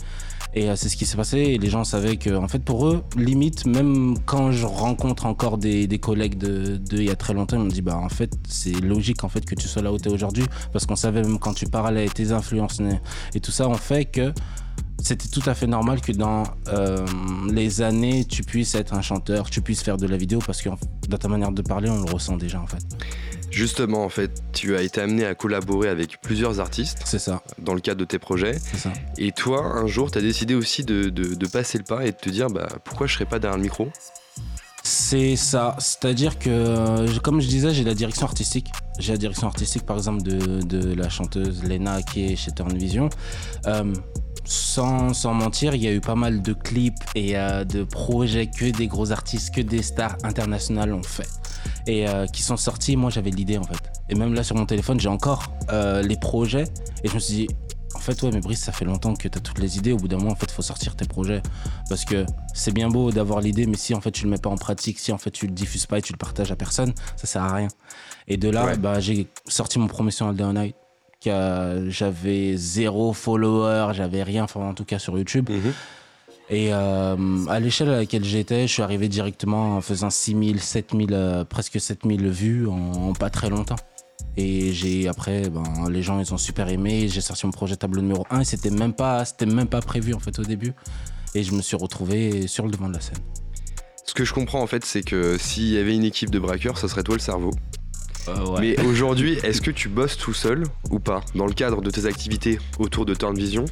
et 0.54 0.68
euh, 0.68 0.76
c'est 0.76 0.88
ce 0.88 0.96
qui 0.96 1.06
s'est 1.06 1.16
passé 1.16 1.38
et 1.38 1.58
les 1.58 1.70
gens 1.70 1.84
savaient 1.84 2.16
que 2.16 2.34
en 2.34 2.48
fait 2.48 2.60
pour 2.60 2.86
eux 2.86 3.02
limite 3.16 3.66
même 3.66 4.16
quand 4.26 4.52
je 4.52 4.66
rencontre 4.66 5.26
encore 5.26 5.58
des, 5.58 5.86
des 5.86 5.98
collègues 5.98 6.38
de, 6.38 6.80
il 6.92 7.04
y 7.04 7.10
a 7.10 7.16
très 7.16 7.34
longtemps 7.34 7.56
ils 7.56 7.62
m'ont 7.62 7.68
dit 7.68 7.82
bah 7.82 7.96
en 7.96 8.08
fait 8.08 8.32
c'est 8.48 8.80
logique 8.80 9.24
en 9.24 9.28
fait 9.28 9.44
que 9.44 9.54
tu 9.54 9.68
sois 9.68 9.82
là 9.82 9.92
où 9.92 9.98
tu 9.98 10.08
es 10.08 10.12
aujourd'hui 10.12 10.44
parce 10.72 10.86
qu'on 10.86 10.96
savait 10.96 11.22
même 11.22 11.38
quand 11.38 11.54
tu 11.54 11.66
parlais 11.66 12.08
tes 12.08 12.32
influences 12.32 12.80
et 13.34 13.40
tout 13.40 13.52
ça 13.52 13.68
on 13.68 13.74
fait 13.74 14.04
que 14.04 14.32
c'était 15.00 15.28
tout 15.28 15.42
à 15.46 15.54
fait 15.54 15.66
normal 15.66 16.00
que 16.00 16.12
dans 16.12 16.42
euh, 16.68 17.06
les 17.50 17.82
années, 17.82 18.24
tu 18.24 18.42
puisses 18.42 18.74
être 18.74 18.94
un 18.94 19.02
chanteur, 19.02 19.48
tu 19.48 19.62
puisses 19.62 19.82
faire 19.82 19.96
de 19.96 20.06
la 20.06 20.16
vidéo, 20.16 20.40
parce 20.44 20.60
que 20.60 20.70
dans 21.08 21.18
ta 21.18 21.28
manière 21.28 21.52
de 21.52 21.62
parler, 21.62 21.88
on 21.88 22.04
le 22.04 22.12
ressent 22.12 22.36
déjà 22.36 22.60
en 22.60 22.66
fait. 22.66 22.84
Justement 23.50 24.04
en 24.04 24.08
fait, 24.08 24.30
tu 24.52 24.76
as 24.76 24.82
été 24.82 25.00
amené 25.00 25.24
à 25.24 25.34
collaborer 25.34 25.88
avec 25.88 26.20
plusieurs 26.20 26.60
artistes 26.60 26.98
C'est 27.04 27.18
ça, 27.18 27.42
dans 27.58 27.74
le 27.74 27.80
cadre 27.80 28.00
de 28.00 28.04
tes 28.04 28.18
projets 28.18 28.58
c'est 28.60 28.76
ça. 28.78 28.92
et 29.16 29.32
toi 29.32 29.64
un 29.64 29.86
jour 29.86 30.10
tu 30.10 30.18
as 30.18 30.22
décidé 30.22 30.54
aussi 30.54 30.84
de, 30.84 31.08
de- 31.08 31.34
de 31.34 31.46
passer 31.46 31.78
le 31.78 31.84
pas 31.84 32.04
et 32.04 32.12
de 32.12 32.16
te 32.16 32.28
dire 32.28 32.48
bah 32.48 32.68
pourquoi 32.84 33.06
je 33.06 33.14
serais 33.14 33.24
pas 33.24 33.38
derrière 33.38 33.56
le 33.56 33.62
micro? 33.62 33.88
C'est 34.84 35.36
ça, 35.36 35.76
c'est-à-dire 35.80 36.38
que, 36.38 36.48
euh, 36.48 37.18
comme 37.18 37.40
je 37.42 37.48
disais, 37.48 37.74
j'ai 37.74 37.84
la 37.84 37.92
direction 37.94 38.24
artistique. 38.24 38.68
J'ai 38.98 39.12
la 39.12 39.18
direction 39.18 39.46
artistique, 39.46 39.84
par 39.84 39.96
exemple, 39.98 40.22
de, 40.22 40.62
de 40.62 40.94
la 40.94 41.10
chanteuse 41.10 41.62
Lena 41.62 42.00
qui 42.02 42.24
est 42.32 42.36
chez 42.36 42.52
Turn 42.52 42.74
Vision. 42.74 43.10
Euh, 43.66 43.92
sans, 44.46 45.12
sans 45.12 45.34
mentir, 45.34 45.74
il 45.74 45.82
y 45.82 45.88
a 45.88 45.92
eu 45.92 46.00
pas 46.00 46.14
mal 46.14 46.40
de 46.40 46.54
clips 46.54 46.94
et 47.14 47.36
euh, 47.36 47.64
de 47.64 47.84
projets 47.84 48.46
que 48.46 48.64
des 48.70 48.86
gros 48.86 49.12
artistes, 49.12 49.54
que 49.54 49.60
des 49.60 49.82
stars 49.82 50.16
internationales 50.22 50.94
ont 50.94 51.02
fait. 51.02 51.28
Et 51.86 52.08
euh, 52.08 52.26
qui 52.26 52.42
sont 52.42 52.56
sortis, 52.56 52.96
moi 52.96 53.10
j'avais 53.10 53.30
l'idée 53.30 53.58
en 53.58 53.64
fait. 53.64 53.78
Et 54.08 54.14
même 54.14 54.34
là 54.34 54.42
sur 54.42 54.56
mon 54.56 54.66
téléphone, 54.66 54.98
j'ai 55.00 55.08
encore 55.08 55.52
euh, 55.70 56.02
les 56.02 56.16
projets. 56.16 56.64
Et 57.04 57.08
je 57.08 57.14
me 57.14 57.18
suis 57.18 57.34
dit, 57.34 57.48
en 57.94 58.00
fait, 58.00 58.20
ouais, 58.22 58.30
mais 58.32 58.40
Brice, 58.40 58.60
ça 58.62 58.72
fait 58.72 58.84
longtemps 58.84 59.14
que 59.14 59.26
tu 59.28 59.38
as 59.38 59.40
toutes 59.40 59.58
les 59.58 59.76
idées. 59.78 59.92
Au 59.92 59.96
bout 59.96 60.08
d'un 60.08 60.18
moment, 60.18 60.32
en 60.32 60.36
fait, 60.36 60.50
faut 60.50 60.62
sortir 60.62 60.94
tes 60.94 61.04
projets. 61.06 61.42
Parce 61.88 62.04
que 62.04 62.24
c'est 62.54 62.72
bien 62.72 62.88
beau 62.88 63.10
d'avoir 63.10 63.40
l'idée, 63.40 63.66
mais 63.66 63.76
si 63.76 63.94
en 63.94 64.00
fait 64.00 64.10
tu 64.12 64.24
le 64.24 64.30
mets 64.30 64.38
pas 64.38 64.50
en 64.50 64.56
pratique, 64.56 64.98
si 64.98 65.10
en 65.12 65.18
fait 65.18 65.30
tu 65.30 65.46
le 65.46 65.52
diffuses 65.52 65.86
pas 65.86 65.98
et 65.98 66.02
tu 66.02 66.12
le 66.12 66.18
partages 66.18 66.52
à 66.52 66.56
personne, 66.56 66.92
ça 67.16 67.26
sert 67.26 67.42
à 67.42 67.52
rien. 67.54 67.68
Et 68.28 68.36
de 68.36 68.48
là, 68.50 68.66
Ouais. 68.66 68.76
bah, 68.76 69.00
j'ai 69.00 69.26
sorti 69.46 69.78
mon 69.78 69.86
premier 69.88 70.10
son 70.10 70.28
All 70.28 70.36
Day 70.36 70.44
Night. 70.52 70.76
J'avais 71.88 72.56
zéro 72.56 73.12
follower, 73.12 73.88
j'avais 73.94 74.22
rien, 74.22 74.44
enfin 74.44 74.60
en 74.60 74.74
tout 74.74 74.84
cas 74.84 74.98
sur 74.98 75.16
YouTube. 75.18 75.48
Et 76.50 76.72
euh, 76.72 77.16
à 77.48 77.60
l'échelle 77.60 77.90
à 77.90 77.96
laquelle 77.96 78.24
j'étais, 78.24 78.66
je 78.66 78.72
suis 78.72 78.82
arrivé 78.82 79.08
directement 79.08 79.76
en 79.76 79.80
faisant 79.80 80.08
6000, 80.08 80.60
7000, 80.60 81.08
euh, 81.12 81.44
presque 81.44 81.78
7000 81.78 82.28
vues 82.28 82.68
en, 82.68 82.72
en 82.74 83.12
pas 83.12 83.28
très 83.28 83.50
longtemps. 83.50 83.76
Et 84.36 84.72
j'ai 84.72 85.08
après, 85.08 85.50
ben, 85.50 85.62
les 85.90 86.02
gens 86.02 86.20
ils 86.20 86.32
ont 86.32 86.38
super 86.38 86.68
aimé. 86.68 87.08
J'ai 87.08 87.20
sorti 87.20 87.44
mon 87.44 87.52
projet 87.52 87.76
tableau 87.76 88.00
numéro 88.00 88.26
1 88.30 88.40
et 88.40 88.44
c'était 88.44 88.70
même 88.70 88.92
pas, 88.94 89.24
c'était 89.24 89.46
même 89.46 89.66
pas 89.66 89.80
prévu 89.80 90.14
en 90.14 90.20
fait 90.20 90.38
au 90.38 90.44
début. 90.44 90.72
Et 91.34 91.42
je 91.42 91.52
me 91.52 91.60
suis 91.60 91.76
retrouvé 91.76 92.46
sur 92.46 92.64
le 92.64 92.70
devant 92.70 92.88
de 92.88 92.94
la 92.94 93.00
scène. 93.00 93.18
Ce 94.06 94.14
que 94.14 94.24
je 94.24 94.32
comprends 94.32 94.62
en 94.62 94.66
fait, 94.66 94.84
c'est 94.84 95.02
que 95.02 95.36
s'il 95.38 95.68
y 95.68 95.76
avait 95.76 95.94
une 95.94 96.04
équipe 96.04 96.30
de 96.30 96.38
braqueurs, 96.38 96.78
ça 96.78 96.88
serait 96.88 97.02
toi 97.02 97.14
le 97.14 97.20
cerveau. 97.20 97.50
Euh, 98.28 98.56
Mais 98.60 98.80
aujourd'hui, 98.86 99.34
est-ce 99.42 99.60
que 99.60 99.70
tu 99.70 99.88
bosses 99.88 100.16
tout 100.16 100.34
seul 100.34 100.64
ou 100.90 100.98
pas 100.98 101.22
dans 101.34 101.46
le 101.46 101.52
cadre 101.52 101.82
de 101.82 101.90
tes 101.90 102.06
activités 102.06 102.58
autour 102.78 103.04
de 103.04 103.14
Turn 103.14 103.36
Vision? 103.36 103.66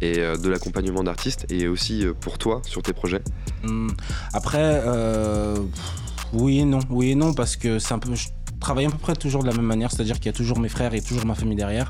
Et 0.00 0.18
euh, 0.18 0.36
de 0.36 0.48
l'accompagnement 0.48 1.02
d'artistes 1.04 1.46
et 1.50 1.68
aussi 1.68 2.04
euh, 2.06 2.14
pour 2.14 2.38
toi 2.38 2.62
sur 2.66 2.82
tes 2.82 2.92
projets 2.92 3.22
Hmm. 3.64 3.90
Après, 4.32 4.82
euh, 4.84 5.56
oui 6.32 6.58
et 6.58 6.64
non, 6.64 6.80
oui 6.90 7.10
et 7.10 7.14
non, 7.14 7.32
parce 7.32 7.54
que 7.54 7.78
c'est 7.78 7.94
un 7.94 8.00
peu. 8.00 8.12
Je 8.14 8.26
travaille 8.58 8.86
à 8.86 8.90
peu 8.90 8.98
près 8.98 9.14
toujours 9.14 9.42
de 9.42 9.48
la 9.48 9.54
même 9.54 9.64
manière, 9.66 9.92
c'est-à-dire 9.92 10.16
qu'il 10.16 10.26
y 10.26 10.28
a 10.30 10.32
toujours 10.32 10.58
mes 10.58 10.68
frères 10.68 10.94
et 10.94 11.00
toujours 11.00 11.24
ma 11.26 11.34
famille 11.36 11.56
derrière. 11.56 11.88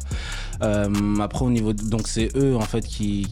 Après, 0.61 1.45
au 1.45 1.51
niveau. 1.51 1.73
de- 1.73 1.83
donc, 1.83 2.09
c'est 2.09 2.29
eux, 2.37 2.55
en 2.57 2.61
fait, 2.61 2.87
qui, 2.87 3.27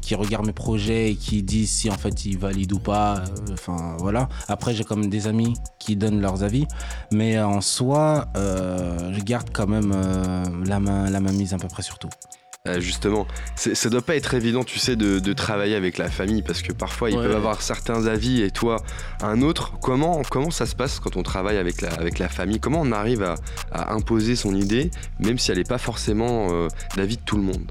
qui, 0.00 0.14
regardent 0.14 0.46
mes 0.46 0.52
projets 0.54 1.10
et 1.12 1.14
qui 1.16 1.42
disent 1.42 1.70
si, 1.70 1.90
en 1.90 1.96
fait, 1.98 2.24
ils 2.24 2.38
valident 2.38 2.72
ou 2.72 2.78
pas. 2.78 3.22
Enfin, 3.52 3.96
voilà. 4.00 4.28
Après, 4.48 4.74
j'ai 4.74 4.84
quand 4.84 4.96
même 4.96 5.10
des 5.10 5.26
amis 5.26 5.52
qui 5.78 5.94
donnent 5.96 6.20
leurs 6.22 6.42
avis. 6.42 6.66
Mais 7.12 7.38
en 7.38 7.60
soi, 7.60 8.28
je 8.34 9.20
garde 9.22 9.50
quand 9.52 9.66
même 9.66 9.92
la, 10.66 10.80
main, 10.80 11.10
la 11.10 11.20
main 11.20 11.32
mise 11.32 11.52
à 11.54 11.58
peu 11.58 11.68
près 11.68 11.82
sur 11.82 11.98
tout. 11.98 12.10
Euh, 12.66 12.80
Justement, 12.80 13.26
ça 13.54 13.88
doit 13.88 14.02
pas 14.02 14.16
être 14.16 14.34
évident, 14.34 14.64
tu 14.64 14.78
sais, 14.80 14.96
de, 14.96 15.20
de 15.20 15.32
travailler 15.32 15.76
avec 15.76 15.96
la 15.96 16.10
famille 16.10 16.42
parce 16.42 16.60
que 16.60 16.72
parfois 16.72 17.08
ils 17.10 17.16
Ouais. 17.16 17.22
peuvent 17.22 17.36
avoir 17.36 17.62
certains 17.62 18.06
avis 18.06 18.42
et 18.42 18.50
toi 18.50 18.82
un 19.22 19.42
autre. 19.42 19.74
Comment, 19.80 20.22
comment 20.28 20.50
ça 20.50 20.66
se 20.66 20.74
passe 20.74 20.98
quand 20.98 21.16
on 21.16 21.22
travaille 21.22 21.56
avec 21.56 21.80
la, 21.80 21.92
avec 21.94 22.18
la 22.18 22.28
famille? 22.28 22.58
Comment 22.58 22.80
on 22.82 22.90
arrive 22.92 23.22
à, 23.22 23.36
à 23.72 23.92
imposer 23.94 24.34
son 24.34 24.54
idée, 24.54 24.90
même 25.20 25.38
si 25.38 25.50
elle 25.52 25.58
n'est 25.58 25.64
pas 25.64 25.78
forcément 25.78 26.48
euh, 26.50 26.68
l'avis 26.96 27.16
de 27.16 27.22
tout 27.22 27.36
le 27.36 27.42
monde? 27.44 27.70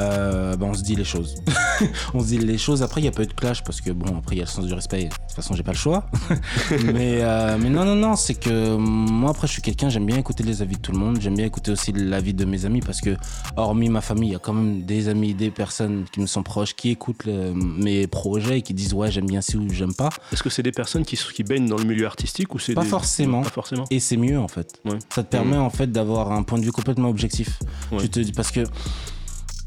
Euh, 0.00 0.56
bah, 0.56 0.66
on 0.68 0.74
se 0.74 0.82
dit 0.82 0.94
les 0.96 1.04
choses. 1.04 1.34
on 2.14 2.20
se 2.20 2.26
dit 2.26 2.38
les 2.38 2.58
choses. 2.58 2.82
Après, 2.82 3.00
il 3.00 3.04
y 3.04 3.08
a 3.08 3.12
pas 3.12 3.22
eu 3.22 3.26
de 3.26 3.32
clash 3.32 3.62
parce 3.62 3.80
que 3.80 3.90
bon, 3.90 4.16
après, 4.18 4.36
il 4.36 4.38
y 4.38 4.42
a 4.42 4.44
le 4.44 4.50
sens 4.50 4.64
du 4.64 4.72
respect. 4.74 5.04
De 5.04 5.08
toute 5.10 5.32
façon, 5.36 5.54
j'ai 5.54 5.62
pas 5.62 5.72
le 5.72 5.76
choix. 5.78 6.06
mais, 6.92 7.18
euh, 7.22 7.56
mais 7.60 7.68
non, 7.70 7.84
non, 7.84 7.94
non, 7.94 8.16
c'est 8.16 8.34
que 8.34 8.76
moi, 8.76 9.30
après, 9.30 9.46
je 9.46 9.52
suis 9.52 9.62
quelqu'un, 9.62 9.88
j'aime 9.88 10.06
bien 10.06 10.16
écouter 10.16 10.42
les 10.42 10.62
avis 10.62 10.76
de 10.76 10.80
tout 10.80 10.92
le 10.92 10.98
monde. 10.98 11.18
J'aime 11.20 11.34
bien 11.36 11.44
écouter 11.46 11.70
aussi 11.72 11.92
l'avis 11.92 12.34
de 12.34 12.44
mes 12.44 12.64
amis 12.64 12.80
parce 12.80 13.00
que, 13.00 13.16
hormis 13.56 13.88
ma 13.88 14.00
famille, 14.00 14.30
il 14.30 14.32
y 14.32 14.36
a 14.36 14.38
quand 14.38 14.52
même 14.54 14.82
des 14.82 15.08
amis, 15.08 15.34
des 15.34 15.50
personnes 15.50 16.04
qui 16.12 16.20
me 16.20 16.26
sont 16.26 16.42
proches, 16.42 16.74
qui 16.74 16.90
écoutent 16.90 17.24
le- 17.26 17.52
mes 17.54 18.06
projets 18.06 18.58
et 18.58 18.62
qui 18.62 18.74
disent 18.74 18.94
ouais, 18.94 19.10
j'aime 19.10 19.26
bien 19.26 19.40
ci 19.42 19.56
ou 19.56 19.68
j'aime 19.70 19.94
pas. 19.94 20.08
Est-ce 20.32 20.42
que 20.42 20.50
c'est 20.50 20.62
des 20.62 20.72
personnes 20.72 21.04
qui, 21.04 21.16
qui 21.16 21.42
baignent 21.44 21.68
dans 21.68 21.76
le 21.78 21.84
milieu 21.84 22.06
artistique 22.06 22.54
ou 22.54 22.58
c'est 22.58 22.74
Pas 22.74 22.82
des- 22.82 22.88
forcément. 22.88 23.42
Pas 23.42 23.50
forcément. 23.50 23.84
Et 23.90 24.00
c'est 24.00 24.16
mieux 24.16 24.38
en 24.38 24.48
fait. 24.48 24.80
Ouais. 24.84 24.98
Ça 25.14 25.22
te 25.22 25.28
permet 25.28 25.56
en 25.56 25.70
fait 25.70 25.90
d'avoir 25.92 26.32
un 26.32 26.42
point 26.42 26.58
de 26.58 26.64
vue 26.64 26.72
complètement 26.72 27.08
objectif. 27.08 27.58
Ouais. 27.90 27.98
Tu 28.00 28.08
te 28.10 28.20
dis 28.20 28.32
parce 28.32 28.50
que 28.50 28.60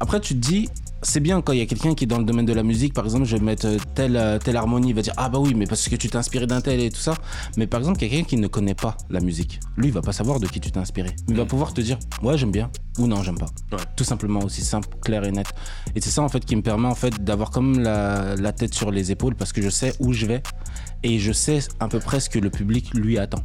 après 0.00 0.20
tu 0.20 0.34
te 0.34 0.46
dis 0.46 0.68
c'est 1.02 1.20
bien 1.20 1.40
quand 1.42 1.52
il 1.52 1.58
y 1.58 1.62
a 1.62 1.66
quelqu'un 1.66 1.94
qui 1.94 2.04
est 2.04 2.06
dans 2.06 2.18
le 2.18 2.24
domaine 2.24 2.46
de 2.46 2.52
la 2.52 2.62
musique 2.62 2.92
par 2.94 3.04
exemple 3.04 3.24
je 3.24 3.36
vais 3.36 3.42
mettre 3.44 3.66
euh, 3.66 3.76
telle 3.94 4.16
euh, 4.16 4.38
telle 4.38 4.56
harmonie 4.56 4.88
il 4.90 4.94
va 4.94 5.02
dire 5.02 5.12
ah 5.16 5.28
bah 5.28 5.38
oui 5.38 5.54
mais 5.54 5.66
parce 5.66 5.88
que 5.88 5.94
tu 5.94 6.08
t'es 6.08 6.16
inspiré 6.16 6.46
d'un 6.46 6.60
tel 6.60 6.80
et 6.80 6.90
tout 6.90 7.00
ça. 7.00 7.14
Mais 7.56 7.66
par 7.66 7.80
exemple 7.80 7.98
quelqu'un 7.98 8.24
qui 8.24 8.36
ne 8.36 8.46
connaît 8.46 8.74
pas 8.74 8.96
la 9.10 9.20
musique 9.20 9.60
lui 9.76 9.88
il 9.88 9.92
va 9.92 10.02
pas 10.02 10.12
savoir 10.12 10.40
de 10.40 10.46
qui 10.46 10.58
tu 10.60 10.70
t'es 10.72 10.78
inspiré. 10.78 11.10
Il 11.28 11.36
va 11.36 11.44
pouvoir 11.44 11.74
te 11.74 11.80
dire 11.80 11.98
ouais 12.22 12.36
j'aime 12.36 12.50
bien 12.50 12.70
ou 12.98 13.06
non 13.06 13.22
j'aime 13.22 13.38
pas. 13.38 13.46
Ouais. 13.72 13.78
tout 13.96 14.04
simplement 14.04 14.40
aussi 14.40 14.62
simple 14.62 14.88
clair 15.02 15.22
et 15.24 15.32
net. 15.32 15.46
Et 15.94 16.00
c'est 16.00 16.10
ça 16.10 16.22
en 16.22 16.28
fait 16.28 16.44
qui 16.44 16.56
me 16.56 16.62
permet 16.62 16.88
en 16.88 16.94
fait 16.94 17.22
d'avoir 17.22 17.50
comme 17.50 17.78
la, 17.78 18.34
la 18.36 18.52
tête 18.52 18.74
sur 18.74 18.90
les 18.90 19.12
épaules 19.12 19.34
parce 19.34 19.52
que 19.52 19.62
je 19.62 19.70
sais 19.70 19.94
où 20.00 20.12
je 20.12 20.26
vais 20.26 20.42
et 21.02 21.18
je 21.18 21.32
sais 21.32 21.60
à 21.78 21.88
peu 21.88 22.00
près 22.00 22.20
ce 22.20 22.28
que 22.30 22.38
le 22.38 22.50
public 22.50 22.92
lui 22.94 23.18
attend. 23.18 23.44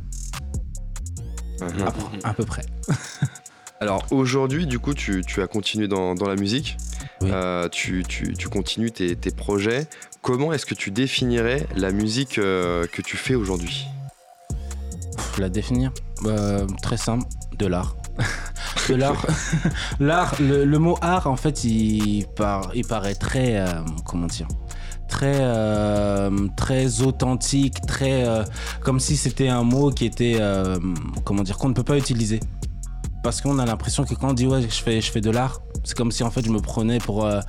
À, 1.62 2.30
à 2.30 2.34
peu 2.34 2.44
près 2.46 2.64
Alors 3.82 4.06
aujourd'hui, 4.12 4.68
du 4.68 4.78
coup, 4.78 4.94
tu, 4.94 5.24
tu 5.26 5.42
as 5.42 5.48
continué 5.48 5.88
dans, 5.88 6.14
dans 6.14 6.28
la 6.28 6.36
musique, 6.36 6.78
Oui. 7.22 7.30
Euh, 7.34 7.68
tu, 7.68 8.04
tu- 8.08 8.34
tu 8.34 8.48
continues 8.48 8.92
tes, 8.92 9.16
tes 9.16 9.32
projets. 9.32 9.88
Comment 10.22 10.54
est-ce 10.54 10.68
que 10.68 10.76
tu 10.76 10.92
définirais 10.92 11.66
la 11.76 11.92
musique 11.92 12.38
euh, 12.38 12.86
que 12.86 13.02
tu 13.02 13.18
fais 13.18 13.34
aujourd'hui? 13.34 13.88
La 15.40 15.50
définir 15.50 15.92
Euh, 16.26 16.68
Très 16.84 16.98
simple, 16.98 17.26
de 17.58 17.66
l'art. 17.66 17.96
de 18.90 18.94
l'art. 18.94 19.26
l'art, 20.00 20.36
le, 20.40 20.64
le 20.64 20.78
mot 20.80 20.98
art, 21.02 21.26
en 21.26 21.36
fait, 21.36 21.64
il, 21.64 22.28
par- 22.36 22.70
il 22.76 22.86
paraît 22.86 23.16
très. 23.16 23.66
comment 24.06 24.28
dire? 24.28 24.48
Très, 25.10 25.38
euh, 25.40 26.48
très 26.56 27.02
authentique, 27.02 27.82
très. 27.88 28.28
euh, 28.28 28.44
comme 28.82 29.00
si 29.00 29.18
c'était 29.18 29.50
un 29.50 29.64
mot 29.64 29.90
qui 29.90 30.06
était. 30.06 30.38
euh, 30.40 30.78
comment 31.26 31.42
dire 31.42 31.58
Qu'on 31.58 31.70
ne 31.70 31.74
peut 31.74 31.84
pas 31.84 31.98
utiliser. 31.98 32.40
Parce 33.24 33.40
qu'on 33.42 33.60
a 33.60 33.66
l'impression 33.66 34.04
que 34.04 34.14
quand 34.16 34.30
on 34.30 34.34
dit 34.34 34.48
ouais, 34.48 34.62
je 34.64 34.68
fais, 34.68 35.00
je 35.00 35.12
fais 35.12 35.22
de 35.22 35.30
l'art, 35.30 35.62
C'est 35.84 35.96
comme 35.96 36.12
si 36.12 36.24
en 36.24 36.32
fait 36.32 36.44
je 36.46 36.50
me 36.52 36.60
prenais 36.60 36.98
pour 36.98 37.26
euh, 37.26 37.40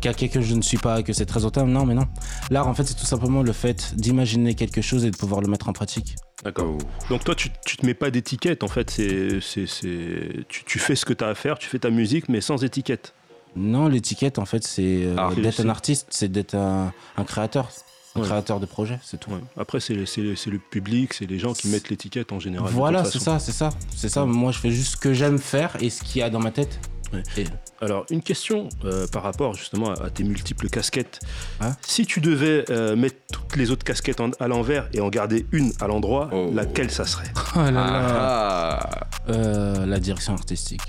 quelqu'un 0.00 0.28
que 0.28 0.40
je 0.40 0.54
ne 0.54 0.62
suis 0.62 0.76
pas, 0.78 1.02
que 1.02 1.12
c'est 1.12 1.26
très 1.26 1.44
automne. 1.44 1.72
Non, 1.72 1.86
mais 1.86 1.94
non. 1.94 2.06
L'art, 2.50 2.66
en 2.66 2.74
fait, 2.74 2.84
c'est 2.84 2.94
tout 2.94 3.06
simplement 3.06 3.42
le 3.42 3.52
fait 3.52 3.94
d'imaginer 3.96 4.54
quelque 4.54 4.80
chose 4.80 5.04
et 5.04 5.10
de 5.10 5.16
pouvoir 5.16 5.40
le 5.40 5.48
mettre 5.48 5.68
en 5.68 5.72
pratique. 5.72 6.16
D'accord. 6.44 6.76
Donc 7.10 7.22
toi, 7.24 7.34
tu, 7.34 7.50
tu 7.66 7.76
te 7.76 7.84
mets 7.86 7.94
pas 7.94 8.10
d'étiquette 8.10 8.62
en 8.64 8.68
fait. 8.68 8.90
C'est, 8.90 9.40
c'est, 9.40 9.66
c'est- 9.66 10.44
tu, 10.48 10.64
tu 10.64 10.78
fais 10.78 10.96
ce 10.96 11.04
que 11.04 11.12
tu 11.12 11.22
as 11.22 11.28
à 11.28 11.34
faire, 11.34 11.58
tu 11.58 11.68
fais 11.68 11.78
ta 11.78 11.90
musique, 11.90 12.28
mais 12.28 12.40
sans 12.40 12.64
étiquette. 12.64 13.14
Non, 13.56 13.88
l'étiquette, 13.88 14.38
en 14.38 14.44
fait, 14.46 14.64
c'est 14.64 15.02
euh, 15.04 15.34
d'être 15.34 15.60
un 15.60 15.68
artiste, 15.68 16.06
c'est 16.10 16.30
d'être 16.30 16.54
un, 16.54 16.92
un 17.16 17.24
créateur, 17.24 17.68
un 18.16 18.20
Ouais. 18.20 18.26
créateur 18.26 18.58
de 18.60 18.66
projet, 18.66 18.98
c'est 19.04 19.18
tout. 19.20 19.30
Ouais. 19.30 19.38
Après, 19.56 19.78
c'est, 19.80 19.94
le 19.94 20.58
public, 20.58 21.14
c'est 21.14 21.26
les 21.26 21.38
gens 21.38 21.52
qui 21.52 21.68
mettent 21.68 21.90
l'étiquette 21.90 22.32
en 22.32 22.40
général. 22.40 22.70
Voilà, 22.72 23.04
c'est 23.04 23.20
ça, 23.20 23.38
c'est 23.38 23.52
ça, 23.52 23.70
c'est 23.96 24.08
ça. 24.08 24.24
Moi, 24.24 24.50
je 24.52 24.58
fais 24.58 24.70
juste 24.70 24.92
ce 24.92 24.96
que 24.96 25.12
j'aime 25.14 25.38
faire 25.38 25.76
et 25.80 25.90
ce 25.90 26.02
qu'il 26.02 26.20
y 26.20 26.22
a 26.22 26.30
dans 26.30 26.40
ma 26.40 26.50
tête. 26.50 26.80
Ouais. 27.12 27.22
Et- 27.36 27.44
Alors, 27.80 28.04
une 28.10 28.20
question 28.22 28.68
euh, 28.84 29.06
par 29.08 29.22
rapport 29.22 29.54
justement 29.54 29.90
à, 29.90 30.04
à 30.04 30.10
tes 30.10 30.22
multiples 30.22 30.68
casquettes. 30.68 31.18
Hein 31.60 31.74
si 31.80 32.04
tu 32.06 32.20
devais 32.20 32.64
euh, 32.70 32.94
mettre 32.94 33.16
toutes 33.32 33.56
les 33.56 33.70
autres 33.70 33.84
casquettes 33.84 34.20
en- 34.20 34.30
à 34.38 34.46
l'envers 34.48 34.88
et 34.92 35.00
en 35.00 35.08
garder 35.08 35.46
une 35.50 35.72
à 35.80 35.86
l'endroit, 35.88 36.28
Oh. 36.32 36.50
laquelle 36.54 36.90
ça 36.90 37.04
serait? 37.06 37.32
Oh 37.56 37.60
là 37.60 37.70
là. 37.70 38.80
Ah, 38.82 38.90
Euh, 39.28 39.86
la 39.86 39.98
direction 39.98 40.34
artistique. 40.34 40.80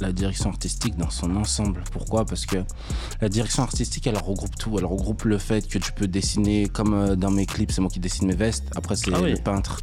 La 0.00 0.12
direction 0.12 0.50
artistique 0.50 0.96
dans 0.96 1.08
son 1.10 1.34
ensemble. 1.36 1.82
Pourquoi? 1.90 2.26
Parce 2.26 2.44
que 2.44 2.58
la 3.22 3.28
direction 3.30 3.62
artistique, 3.62 4.06
elle 4.06 4.18
regroupe 4.18 4.54
tout. 4.56 4.78
Elle 4.78 4.84
regroupe 4.84 5.24
le 5.24 5.38
fait 5.38 5.66
que 5.66 5.78
tu 5.78 5.92
peux 5.92 6.06
dessiner, 6.06 6.68
comme 6.68 6.92
euh, 6.94 7.16
dans 7.16 7.30
mes 7.30 7.46
clips, 7.46 7.72
c'est 7.72 7.80
moi 7.80 7.90
qui 7.90 8.00
dessine 8.00 8.28
mes 8.28 8.34
vestes. 8.36 8.64
Après, 8.76 8.94
c'est 8.94 9.10
Ah 9.14 9.20
oui. 9.22 9.30
le 9.32 9.38
peintre. 9.38 9.80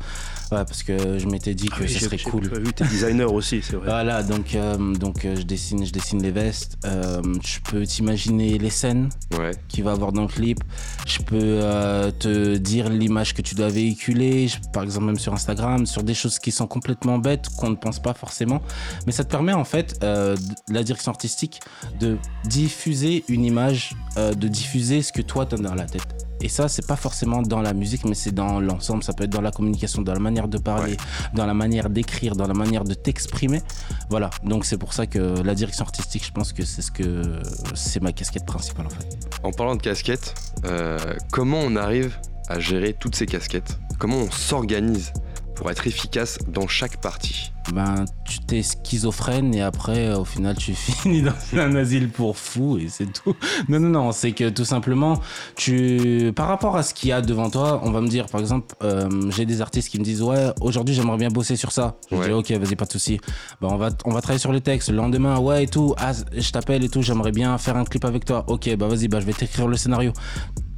Parce 0.65 0.83
que 0.83 1.17
je 1.19 1.25
m'étais 1.27 1.53
dit 1.55 1.67
que 1.67 1.81
Oui, 1.81 1.87
ce 1.89 1.93
j'ai- 1.93 2.05
serait 2.05 2.17
j'ai 2.17 2.29
cool. 2.29 2.49
pas 2.49 2.59
vu, 2.59 2.71
t'es 2.73 2.85
designer 2.85 3.31
aussi, 3.33 3.61
c'est 3.61 3.75
vrai. 3.75 3.85
Voilà, 3.87 4.23
donc, 4.23 4.55
euh, 4.55 4.93
donc 4.95 5.25
euh, 5.25 5.35
je, 5.35 5.41
dessine, 5.43 5.85
je 5.85 5.91
dessine 5.91 6.21
les 6.21 6.31
vestes. 6.31 6.77
Euh, 6.85 7.21
je 7.43 7.59
peux 7.69 7.85
t'imaginer 7.85 8.57
les 8.57 8.69
scènes 8.69 9.09
ouais. 9.37 9.51
qu'il 9.67 9.83
va 9.83 9.91
avoir 9.91 10.11
dans 10.11 10.21
le 10.23 10.27
clip. 10.27 10.59
Je 11.07 11.19
peux 11.19 11.37
euh, 11.41 12.11
te 12.11 12.57
dire 12.57 12.89
l'image 12.89 13.33
que 13.33 13.41
tu 13.41 13.55
dois 13.55 13.69
véhiculer, 13.69 14.47
je- 14.47 14.57
par 14.71 14.83
exemple 14.83 15.05
même 15.07 15.19
sur 15.19 15.33
Instagram, 15.33 15.85
sur 15.85 16.03
des 16.03 16.13
choses 16.13 16.39
qui 16.39 16.51
sont 16.51 16.67
complètement 16.67 17.17
bêtes, 17.17 17.47
qu'on 17.57 17.69
ne 17.69 17.75
pense 17.75 17.99
pas 18.01 18.13
forcément. 18.13 18.61
Mais 19.05 19.11
ça 19.11 19.23
te 19.23 19.29
permet 19.31 19.53
en 19.53 19.65
fait, 19.65 19.97
euh, 20.03 20.35
la 20.69 20.83
direction 20.83 21.11
artistique, 21.11 21.59
de 21.99 22.17
diffuser 22.45 23.23
une 23.27 23.43
image, 23.45 23.95
euh, 24.17 24.33
de 24.33 24.47
diffuser 24.47 25.01
ce 25.01 25.11
que 25.11 25.21
toi 25.21 25.45
tu 25.45 25.55
as 25.55 25.57
dans 25.57 25.75
la 25.75 25.85
tête. 25.85 26.22
Et 26.43 26.49
ça, 26.49 26.67
c'est 26.67 26.85
pas 26.85 26.97
forcément 26.97 27.41
dans 27.41 27.61
la 27.61 27.73
musique, 27.73 28.03
mais 28.03 28.15
c'est 28.15 28.33
dans 28.33 28.59
l'ensemble. 28.59 29.01
Ça 29.01 29.13
peut 29.13 29.23
être 29.23 29.31
dans 29.31 29.41
la 29.41 29.51
communication, 29.51 30.01
dans 30.01 30.13
la 30.13 30.19
manière 30.19 30.49
de 30.49 30.57
parler, 30.57 30.97
dans 31.33 31.45
la 31.45 31.53
manière 31.53 31.89
d'écrire, 31.89 32.35
dans 32.35 32.47
la 32.47 32.53
manière 32.53 32.83
de 32.83 32.93
t'exprimer. 32.93 33.61
Voilà. 34.09 34.29
Donc 34.43 34.65
c'est 34.65 34.77
pour 34.77 34.91
ça 34.91 35.07
que 35.07 35.41
la 35.41 35.55
direction 35.55 35.85
artistique, 35.85 36.25
je 36.25 36.33
pense 36.33 36.51
que 36.51 36.65
c'est 36.65 36.81
ce 36.81 36.91
que 36.91 37.41
c'est 37.75 38.03
ma 38.03 38.11
casquette 38.11 38.45
principale 38.45 38.87
en 38.87 38.89
fait. 38.89 39.07
En 39.41 39.51
parlant 39.51 39.77
de 39.77 39.81
casquettes, 39.81 40.35
euh, 40.65 40.97
comment 41.31 41.59
on 41.59 41.77
arrive 41.77 42.19
à 42.49 42.59
gérer 42.59 42.93
toutes 42.93 43.15
ces 43.15 43.25
casquettes? 43.25 43.79
Comment 43.97 44.17
on 44.17 44.31
s'organise 44.31 45.13
pour 45.55 45.71
être 45.71 45.87
efficace 45.87 46.37
dans 46.49 46.67
chaque 46.67 46.97
partie? 46.97 47.52
Ben 47.71 48.05
tu 48.25 48.39
t'es 48.39 48.61
schizophrène 48.61 49.53
et 49.55 49.61
après 49.61 50.07
euh, 50.07 50.19
au 50.19 50.25
final 50.25 50.55
tu 50.57 50.73
finis 50.75 51.21
dans 51.21 51.31
un 51.59 51.75
asile 51.75 52.09
pour 52.09 52.37
fous 52.37 52.77
et 52.77 52.87
c'est 52.89 53.05
tout. 53.11 53.35
Non 53.69 53.79
non 53.79 53.89
non, 53.89 54.11
c'est 54.11 54.31
que 54.33 54.49
tout 54.49 54.65
simplement 54.65 55.19
tu 55.55 56.31
par 56.35 56.47
rapport 56.47 56.75
à 56.75 56.83
ce 56.83 56.93
qu'il 56.93 57.09
y 57.09 57.11
a 57.11 57.21
devant 57.21 57.49
toi, 57.49 57.81
on 57.83 57.91
va 57.91 58.01
me 58.01 58.07
dire 58.07 58.25
par 58.27 58.41
exemple 58.41 58.75
euh, 58.83 59.07
j'ai 59.31 59.45
des 59.45 59.61
artistes 59.61 59.89
qui 59.89 59.99
me 59.99 60.03
disent 60.03 60.21
ouais, 60.21 60.47
aujourd'hui 60.61 60.93
j'aimerais 60.93 61.17
bien 61.17 61.29
bosser 61.29 61.55
sur 61.55 61.71
ça. 61.71 61.95
Je 62.11 62.15
Ouais. 62.17 62.27
dis 62.27 62.33
OK, 62.33 62.51
vas-y 62.51 62.75
pas 62.75 62.85
de 62.85 62.91
souci. 62.91 63.19
Ben 63.61 63.69
on 63.71 63.77
va 63.77 63.89
on 64.05 64.11
va 64.11 64.21
travailler 64.21 64.39
sur 64.39 64.51
les 64.51 64.61
textes 64.61 64.89
le 64.89 64.97
lendemain 64.97 65.39
ouais 65.39 65.63
et 65.63 65.67
tout, 65.67 65.93
ah, 65.97 66.11
je 66.35 66.51
t'appelle 66.51 66.83
et 66.83 66.89
tout, 66.89 67.01
j'aimerais 67.01 67.31
bien 67.31 67.57
faire 67.57 67.77
un 67.77 67.85
clip 67.85 68.03
avec 68.05 68.25
toi. 68.25 68.43
OK, 68.47 68.75
bah 68.75 68.87
vas-y, 68.87 69.07
bah 69.07 69.19
je 69.19 69.25
vais 69.25 69.33
t'écrire 69.33 69.67
le 69.67 69.77
scénario. 69.77 70.11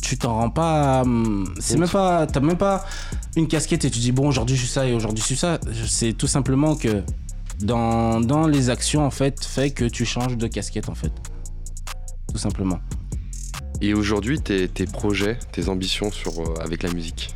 Tu 0.07 0.19
t'en 0.19 0.35
rends 0.35 0.51
pas 0.51 1.01
hum, 1.01 1.51
c'est 1.59 1.77
même 1.79 1.89
pas 1.89 2.27
t'as 2.27 2.39
même 2.39 2.57
pas 2.57 2.85
une 3.35 3.47
casquette 3.47 3.85
et 3.85 3.89
tu 3.89 3.97
dis 3.97 4.11
bon 4.11 4.27
aujourd'hui 4.27 4.55
je 4.55 4.61
suis 4.61 4.71
ça 4.71 4.85
et 4.87 4.93
aujourd'hui 4.93 5.21
je 5.21 5.25
suis 5.25 5.35
ça. 5.35 5.59
C'est 5.87 6.13
tout 6.13 6.27
simplement 6.27 6.75
que 6.75 7.01
dans, 7.61 8.21
dans 8.21 8.45
les 8.45 8.69
actions 8.69 9.03
en 9.03 9.09
fait 9.09 9.43
fait 9.43 9.71
que 9.71 9.85
tu 9.85 10.05
changes 10.05 10.37
de 10.37 10.45
casquette 10.47 10.89
en 10.89 10.95
fait. 10.95 11.11
Tout 12.31 12.37
simplement. 12.37 12.79
Et 13.81 13.93
aujourd'hui, 13.93 14.39
tes, 14.41 14.67
tes 14.67 14.85
projets, 14.85 15.37
tes 15.51 15.69
ambitions 15.69 16.11
sur, 16.11 16.39
euh, 16.39 16.53
avec 16.61 16.83
la 16.83 16.91
musique? 16.93 17.35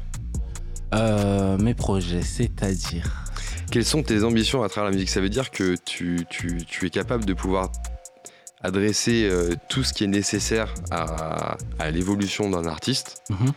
Euh, 0.94 1.58
mes 1.58 1.74
projets, 1.74 2.22
c'est-à-dire. 2.22 3.26
Quelles 3.72 3.86
sont 3.86 4.04
tes 4.04 4.24
ambitions 4.24 4.64
à 4.64 4.70
travers 4.70 4.90
la 4.90 4.96
musique? 4.96 5.10
Ça 5.10 5.22
veut 5.22 5.30
dire 5.30 5.52
que 5.52 5.76
tu, 5.86 6.26
tu- 6.30 6.64
tu 6.68 6.86
es 6.86 6.90
capable 6.90 7.26
de 7.26 7.34
pouvoir 7.34 7.72
adresser 8.62 9.28
euh, 9.30 9.56
tout 9.70 9.84
ce 9.84 9.94
qui 9.94 10.04
est 10.04 10.08
nécessaire 10.08 10.74
à, 10.92 11.58
à 11.80 11.92
l'évolution 11.92 12.50
d'un 12.50 12.66
artiste. 12.66 13.22
Mhm. 13.30 13.52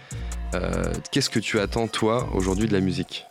Euh, 0.55 0.93
Qu'est-ce 1.11 1.31
que 1.31 1.41
tu 1.41 1.59
attends, 1.59 1.89
toi, 1.89 2.29
aujourd'hui 2.35 2.69
de 2.69 2.73
la 2.73 2.81
musique? 2.81 3.27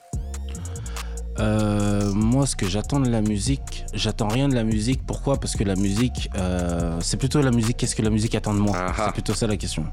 Euh, 1.39 2.11
moi, 2.13 2.45
ce 2.45 2.55
que 2.55 2.67
j'attends 2.67 2.99
de 2.99 3.09
la 3.09 3.21
musique, 3.21 3.85
j'attends 3.93 4.27
rien 4.27 4.49
de 4.49 4.55
la 4.55 4.63
musique. 4.63 5.05
Pourquoi? 5.05 5.39
Parce 5.39 5.55
que 5.55 5.63
la 5.63 5.75
musique, 5.75 6.29
euh, 6.35 6.97
c'est 7.01 7.17
plutôt 7.17 7.41
la 7.41 7.51
musique. 7.51 7.77
Qu'est-ce 7.77 7.95
que 7.95 8.01
la 8.01 8.09
musique 8.09 8.35
attend 8.35 8.53
de 8.53 8.59
moi? 8.59 8.75
Ah 8.77 8.91
ah. 8.95 9.03
C'est 9.05 9.13
plutôt 9.13 9.33
ça 9.33 9.47
la 9.47 9.57
question. 9.57 9.85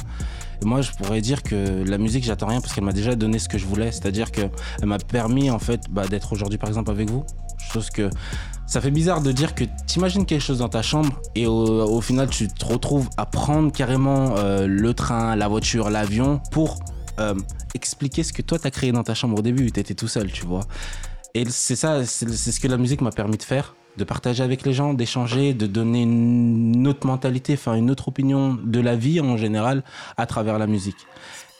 Et 0.62 0.64
moi, 0.64 0.82
je 0.82 0.90
pourrais 0.92 1.20
dire 1.20 1.42
que 1.42 1.84
la 1.84 1.98
musique, 1.98 2.24
j'attends 2.24 2.48
rien 2.48 2.60
parce 2.60 2.74
qu'elle 2.74 2.84
m'a 2.84 2.92
déjà 2.92 3.14
donné 3.14 3.38
ce 3.38 3.48
que 3.48 3.58
je 3.58 3.66
voulais. 3.66 3.92
C'est-à-dire 3.92 4.32
que 4.32 4.42
elle 4.80 4.88
m'a 4.88 4.98
permis 4.98 5.50
en 5.50 5.58
fait 5.58 5.82
bah, 5.90 6.06
d'être 6.08 6.32
aujourd'hui, 6.32 6.58
par 6.58 6.68
exemple, 6.68 6.90
avec 6.90 7.08
vous. 7.08 7.24
Chose 7.72 7.90
que 7.90 8.10
ça 8.66 8.80
fait 8.80 8.90
bizarre 8.90 9.20
de 9.20 9.32
dire 9.32 9.54
que 9.54 9.64
t'imagines 9.86 10.26
quelque 10.26 10.42
chose 10.42 10.58
dans 10.58 10.68
ta 10.68 10.82
chambre 10.82 11.20
et 11.34 11.46
au, 11.46 11.52
au 11.52 12.00
final, 12.00 12.28
tu 12.28 12.48
te 12.48 12.64
retrouves 12.64 13.08
à 13.16 13.26
prendre 13.26 13.72
carrément 13.72 14.34
euh, 14.36 14.66
le 14.66 14.94
train, 14.94 15.36
la 15.36 15.48
voiture, 15.48 15.90
l'avion 15.90 16.40
pour 16.50 16.78
expliquer 17.74 18.22
ce 18.22 18.32
que 18.32 18.42
toi 18.42 18.60
t'as 18.60 18.70
créé 18.70 18.92
dans 18.92 19.02
ta 19.02 19.14
chambre 19.14 19.38
au 19.38 19.42
début. 19.42 19.70
T'étais 19.72 19.94
tout 19.94 20.06
seul, 20.06 20.30
tu 20.30 20.46
vois. 20.46 20.60
Et 21.34 21.44
c'est 21.48 21.76
ça, 21.76 22.04
c'est 22.04 22.28
ce 22.52 22.60
que 22.60 22.68
la 22.68 22.78
musique 22.78 23.00
m'a 23.00 23.10
permis 23.12 23.36
de 23.36 23.42
faire, 23.42 23.74
de 23.96 24.04
partager 24.04 24.42
avec 24.42 24.64
les 24.64 24.72
gens, 24.72 24.94
d'échanger, 24.94 25.54
de 25.54 25.66
donner 25.66 26.02
une 26.02 26.86
autre 26.88 27.06
mentalité, 27.06 27.54
enfin 27.54 27.74
une 27.74 27.90
autre 27.90 28.08
opinion 28.08 28.54
de 28.54 28.80
la 28.80 28.96
vie 28.96 29.20
en 29.20 29.36
général 29.36 29.84
à 30.16 30.26
travers 30.26 30.58
la 30.58 30.66
musique. 30.66 31.06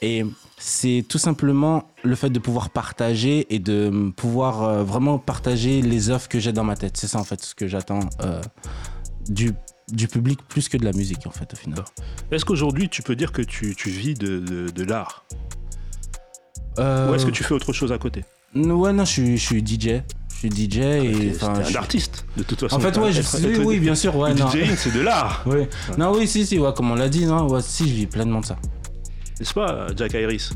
Et 0.01 0.25
c'est 0.59 1.05
tout 1.09 1.19
simplement 1.19 1.85
le 2.05 2.15
fait 2.15 2.31
de 2.31 2.39
pouvoir 2.39 2.71
partager 2.71 3.53
et 3.53 3.59
de 3.59 4.13
pouvoir 4.17 4.63
euh, 4.63 4.85
vraiment 4.85 5.19
partager 5.19 5.83
les 5.83 6.11
œuvres 6.11 6.29
que 6.29 6.39
j'ai 6.39 6.53
dans 6.53 6.65
ma 6.65 6.77
tête. 6.77 6.97
C'est 6.97 7.09
ça 7.09 7.19
en 7.19 7.25
fait 7.25 7.43
ce 7.43 7.55
que 7.55 7.67
j'attends 7.67 8.01
euh, 8.23 8.41
du, 9.29 9.53
du 9.93 10.07
public 10.07 10.39
plus 10.49 10.69
que 10.69 10.77
de 10.77 10.85
la 10.85 10.93
musique 10.93 11.27
en 11.27 11.31
fait 11.31 11.53
au 11.53 11.57
final. 11.57 11.85
Est-ce 12.31 12.45
qu'aujourd'hui 12.45 12.89
tu 12.89 13.03
peux 13.03 13.17
dire 13.17 13.33
que 13.33 13.43
tu, 13.43 13.75
tu 13.75 13.91
vis 13.91 14.15
de, 14.15 14.39
de- 14.39 14.85
l'art? 14.85 15.25
Ou 16.79 17.15
est-ce 17.15 17.27
que 17.27 17.33
tu 17.33 17.43
fais 17.43 17.55
autre 17.55 17.73
chose 17.73 17.91
à 17.91 17.99
côté? 17.99 18.25
Ouais, 18.55 18.93
non, 18.93 19.05
je 19.05 19.11
suis, 19.11 19.37
je 19.39 19.45
suis 19.47 19.61
DJ. 19.67 20.03
Je 20.33 20.47
suis 20.47 20.51
DJ 20.51 20.77
et. 20.79 21.13
T'es- 21.33 21.33
enfin, 21.37 21.55
je 21.57 21.61
un 21.61 21.65
suis- 21.65 21.77
artiste, 21.77 22.25
de 22.37 22.43
toute 22.45 22.61
façon. 22.61 22.77
En 22.77 22.81
fait, 22.81 22.97
ouais, 22.99 23.13
je 23.13 23.21
Être- 23.21 23.37
suis. 23.37 23.47
être- 23.47 23.65
Oui, 23.65 23.79
bien 23.81 23.95
sûr, 23.95 24.15
ouais. 24.17 24.35
non. 24.35 24.49
DJing, 24.49 24.77
c'est 24.77 24.93
de 24.95 25.01
l'art, 25.01 25.43
Oui. 25.47 25.67
Non, 25.99 26.13
oui, 26.17 26.27
si, 26.29 26.47
si, 26.47 26.59
ouais, 26.59 26.73
comme 26.77 26.91
on 26.91 26.95
l'a 26.95 27.09
dit, 27.09 27.27
non, 27.27 27.49
ouais, 27.49 27.61
si, 27.63 27.89
je 27.89 27.95
vis 27.95 28.07
pleinement 28.07 28.41
de 28.41 28.47
ça. 28.47 28.57
n'est-ce 29.41 29.53
pas, 29.55 29.89
Jack 29.97 30.13
Iris? 30.15 30.53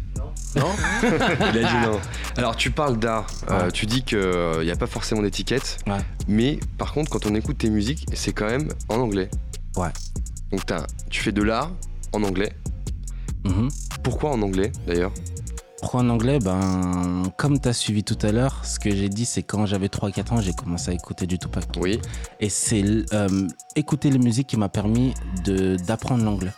Non 0.55 0.67
Il 1.03 1.59
a 1.59 1.69
dit 1.69 1.87
non. 1.87 1.99
Alors, 2.37 2.55
tu 2.57 2.71
parles 2.71 2.99
d'art. 2.99 3.27
euh, 3.51 3.65
Ouais. 3.65 3.73
tu 3.73 3.87
dis 3.87 4.03
qu'il 4.03 4.19
n'y 4.63 4.71
a 4.71 4.77
pas 4.77 4.87
forcément 4.87 5.23
d'étiquette. 5.23 5.79
Ouais. 5.87 5.97
Mais 6.29 6.61
par 6.77 6.93
contre, 6.93 7.11
quand 7.11 7.25
on 7.27 7.35
écoute 7.35 7.57
tes 7.59 7.71
musiques, 7.71 8.05
c'est 8.13 8.33
quand 8.33 8.47
même 8.47 8.69
en 8.91 8.97
anglais. 8.97 9.31
Ouais. 9.77 9.89
Donc, 10.51 10.67
t'as- 10.67 10.87
tu 11.09 11.23
fais 11.23 11.33
de 11.33 11.43
l'art 11.43 11.71
en 12.13 12.23
anglais. 12.23 12.53
Mhm. 13.45 13.69
Pourquoi 14.03 14.31
en 14.31 14.43
anglais, 14.43 14.71
d'ailleurs? 14.87 15.13
Pourquoi 15.83 16.01
en 16.01 16.09
anglais? 16.11 16.39
Ben, 16.39 17.25
comme 17.37 17.61
tu 17.61 17.69
as 17.69 17.73
suivi 17.73 18.05
tout 18.05 18.17
à 18.23 18.31
l'heure, 18.33 18.65
ce 18.65 18.79
que 18.79 18.89
j'ai 18.95 19.09
dit, 19.09 19.25
c'est 19.27 19.43
quand 19.43 19.67
j'avais 19.67 19.89
3-4 19.89 20.33
ans, 20.33 20.41
j'ai 20.41 20.53
commencé 20.55 20.91
à 20.93 20.95
écouter 20.95 21.27
du 21.27 21.39
Tupac. 21.39 21.65
Oui. 21.77 22.01
Et 22.41 22.49
c'est 22.49 22.85
euh, 23.13 23.49
écouter 23.75 24.09
les 24.11 24.19
musiques 24.21 24.47
qui 24.47 24.57
m'a 24.57 24.69
permis 24.69 25.13
de- 25.45 25.77
d'apprendre 25.77 26.25
l'anglais. 26.25 26.53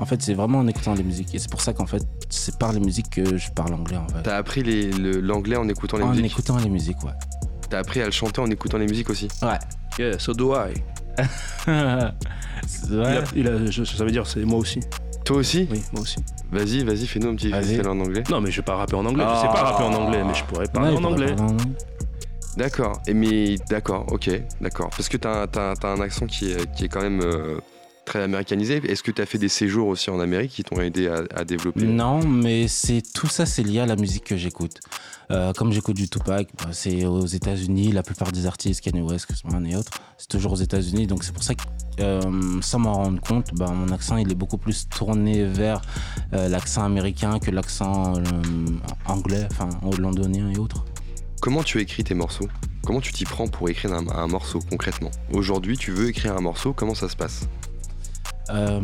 En 0.00 0.04
fait, 0.04 0.20
c'est 0.20 0.34
vraiment 0.34 0.58
en 0.58 0.66
écoutant 0.66 0.94
les 0.94 1.04
musiques. 1.04 1.32
Et 1.34 1.38
c'est 1.38 1.50
pour 1.50 1.60
ça 1.60 1.72
qu'en 1.72 1.86
fait, 1.86 2.02
c'est 2.28 2.58
par 2.58 2.72
les 2.72 2.80
musiques 2.80 3.08
que 3.10 3.36
je 3.36 3.50
parle 3.52 3.72
anglais, 3.72 3.96
en 3.98 4.08
fait. 4.08 4.22
T'as 4.24 4.36
appris 4.36 4.62
le- 4.64 5.20
l'anglais 5.20 5.56
en 5.56 5.68
écoutant 5.68 5.98
les 5.98 6.02
En 6.04 6.08
musiques? 6.10 6.26
écoutant 6.32 6.56
les 6.58 6.68
musiques, 6.68 7.02
ouais. 7.04 7.12
T'as 7.70 7.78
appris 7.78 8.02
à 8.02 8.06
le 8.06 8.10
chanter 8.10 8.40
en 8.40 8.50
écoutant 8.50 8.78
les 8.78 8.86
musiques 8.88 9.10
aussi? 9.10 9.28
Ouais. 9.42 9.58
Yeah, 9.98 10.18
so 10.18 10.32
do 10.34 10.54
I. 10.54 10.74
C'est 12.66 12.88
Il 12.90 12.96
vrai. 12.96 13.16
a- 13.18 13.24
il 13.36 13.46
a- 13.48 13.70
je- 13.70 13.84
ça 13.84 14.04
veut 14.04 14.10
dire, 14.10 14.26
c'est 14.26 14.44
moi 14.44 14.58
aussi. 14.58 14.80
Toi 15.30 15.38
aussi 15.38 15.68
Oui, 15.70 15.80
moi 15.92 16.02
aussi. 16.02 16.16
Vas-y, 16.50 16.82
vas-y, 16.82 17.06
fais-nous 17.06 17.28
un 17.28 17.36
petit 17.36 17.50
freestyle 17.50 17.86
en 17.86 18.00
anglais. 18.00 18.24
Non, 18.28 18.40
mais 18.40 18.50
je 18.50 18.56
vais 18.56 18.64
pas 18.64 18.74
rapper 18.74 18.96
en 18.96 19.06
anglais. 19.06 19.22
Je 19.24 19.30
Ah. 19.32 19.40
sais 19.42 19.46
pas 19.46 19.62
rapper 19.70 19.84
en 19.84 19.92
anglais, 19.94 20.24
mais 20.24 20.34
je 20.34 20.42
pourrais 20.42 20.66
parler 20.66 20.88
Ouais, 20.90 20.96
en 20.96 20.98
il 20.98 21.02
pourrait 21.02 21.12
anglais. 21.14 21.36
parler 21.36 21.52
en 21.52 21.54
anglais. 21.54 21.72
D'accord. 22.56 23.00
Et 23.06 23.14
mais 23.14 23.54
d'accord, 23.68 24.06
ok, 24.10 24.28
d'accord. 24.60 24.90
Parce 24.90 25.08
que 25.08 25.16
t'as 25.16 25.46
t'as 25.46 25.74
un 25.84 26.00
accent 26.00 26.26
qui 26.26 26.50
est, 26.50 26.68
qui 26.74 26.86
est 26.86 26.88
quand 26.88 27.00
même 27.00 27.20
euh, 27.22 27.60
très 28.10 28.22
américanisé. 28.22 28.82
Est-ce 28.90 29.04
que 29.04 29.12
tu 29.12 29.22
as 29.22 29.26
fait 29.26 29.38
des 29.38 29.48
séjours 29.48 29.86
aussi 29.86 30.10
en 30.10 30.18
Amérique 30.18 30.50
qui 30.50 30.64
t'ont 30.64 30.80
aidé 30.80 31.06
à, 31.06 31.22
à 31.32 31.44
développer? 31.44 31.84
Non, 31.84 32.26
mais 32.26 32.66
c'est 32.66 33.02
tout 33.14 33.28
ça, 33.28 33.46
c'est 33.46 33.62
lié 33.62 33.78
à 33.78 33.86
la 33.86 33.94
musique 33.94 34.24
que 34.24 34.36
j'écoute. 34.36 34.80
Euh, 35.30 35.52
comme 35.52 35.70
j'écoute 35.70 35.94
du 35.94 36.08
Tupac, 36.08 36.48
bah, 36.58 36.70
c'est 36.72 37.04
aux 37.06 37.26
États-Unis. 37.26 37.92
La 37.92 38.02
plupart 38.02 38.32
des 38.32 38.46
artistes, 38.46 38.80
Kanye 38.80 39.02
West, 39.02 39.26
Chris 39.26 39.40
Brown 39.44 39.64
et 39.64 39.76
autres, 39.76 39.92
c'est 40.18 40.26
toujours 40.26 40.52
aux 40.54 40.62
États-Unis. 40.68 41.06
Donc 41.06 41.22
c'est 41.22 41.32
pour 41.32 41.44
ça 41.44 41.54
que, 41.54 41.62
euh, 42.00 42.60
sans 42.62 42.80
m'en 42.80 42.94
rendre 42.94 43.20
compte, 43.20 43.54
bah, 43.54 43.70
mon 43.72 43.92
accent 43.92 44.16
il 44.16 44.28
est 44.32 44.34
beaucoup 44.34 44.58
plus 44.58 44.88
tourné 44.88 45.44
vers 45.44 45.80
euh, 46.34 46.48
l'accent 46.48 46.82
américain 46.82 47.38
que 47.38 47.52
l'accent 47.52 48.16
euh, 48.16 48.22
anglais, 49.06 49.46
enfin 49.52 49.68
londonien 49.98 50.50
et 50.50 50.58
autres. 50.58 50.84
Comment 51.40 51.62
tu 51.62 51.80
écris 51.80 52.02
tes 52.02 52.14
morceaux? 52.14 52.48
Comment 52.84 53.00
tu 53.00 53.12
t'y 53.12 53.24
prends 53.24 53.46
pour 53.46 53.68
écrire 53.68 53.92
un, 53.92 54.08
un 54.08 54.26
morceau 54.26 54.58
concrètement? 54.68 55.12
Aujourd'hui, 55.32 55.78
tu 55.78 55.92
veux 55.92 56.08
écrire 56.08 56.36
un 56.36 56.40
morceau, 56.40 56.72
comment 56.72 56.96
ça 56.96 57.08
se 57.08 57.14
passe? 57.14 57.46
Euh, 58.50 58.80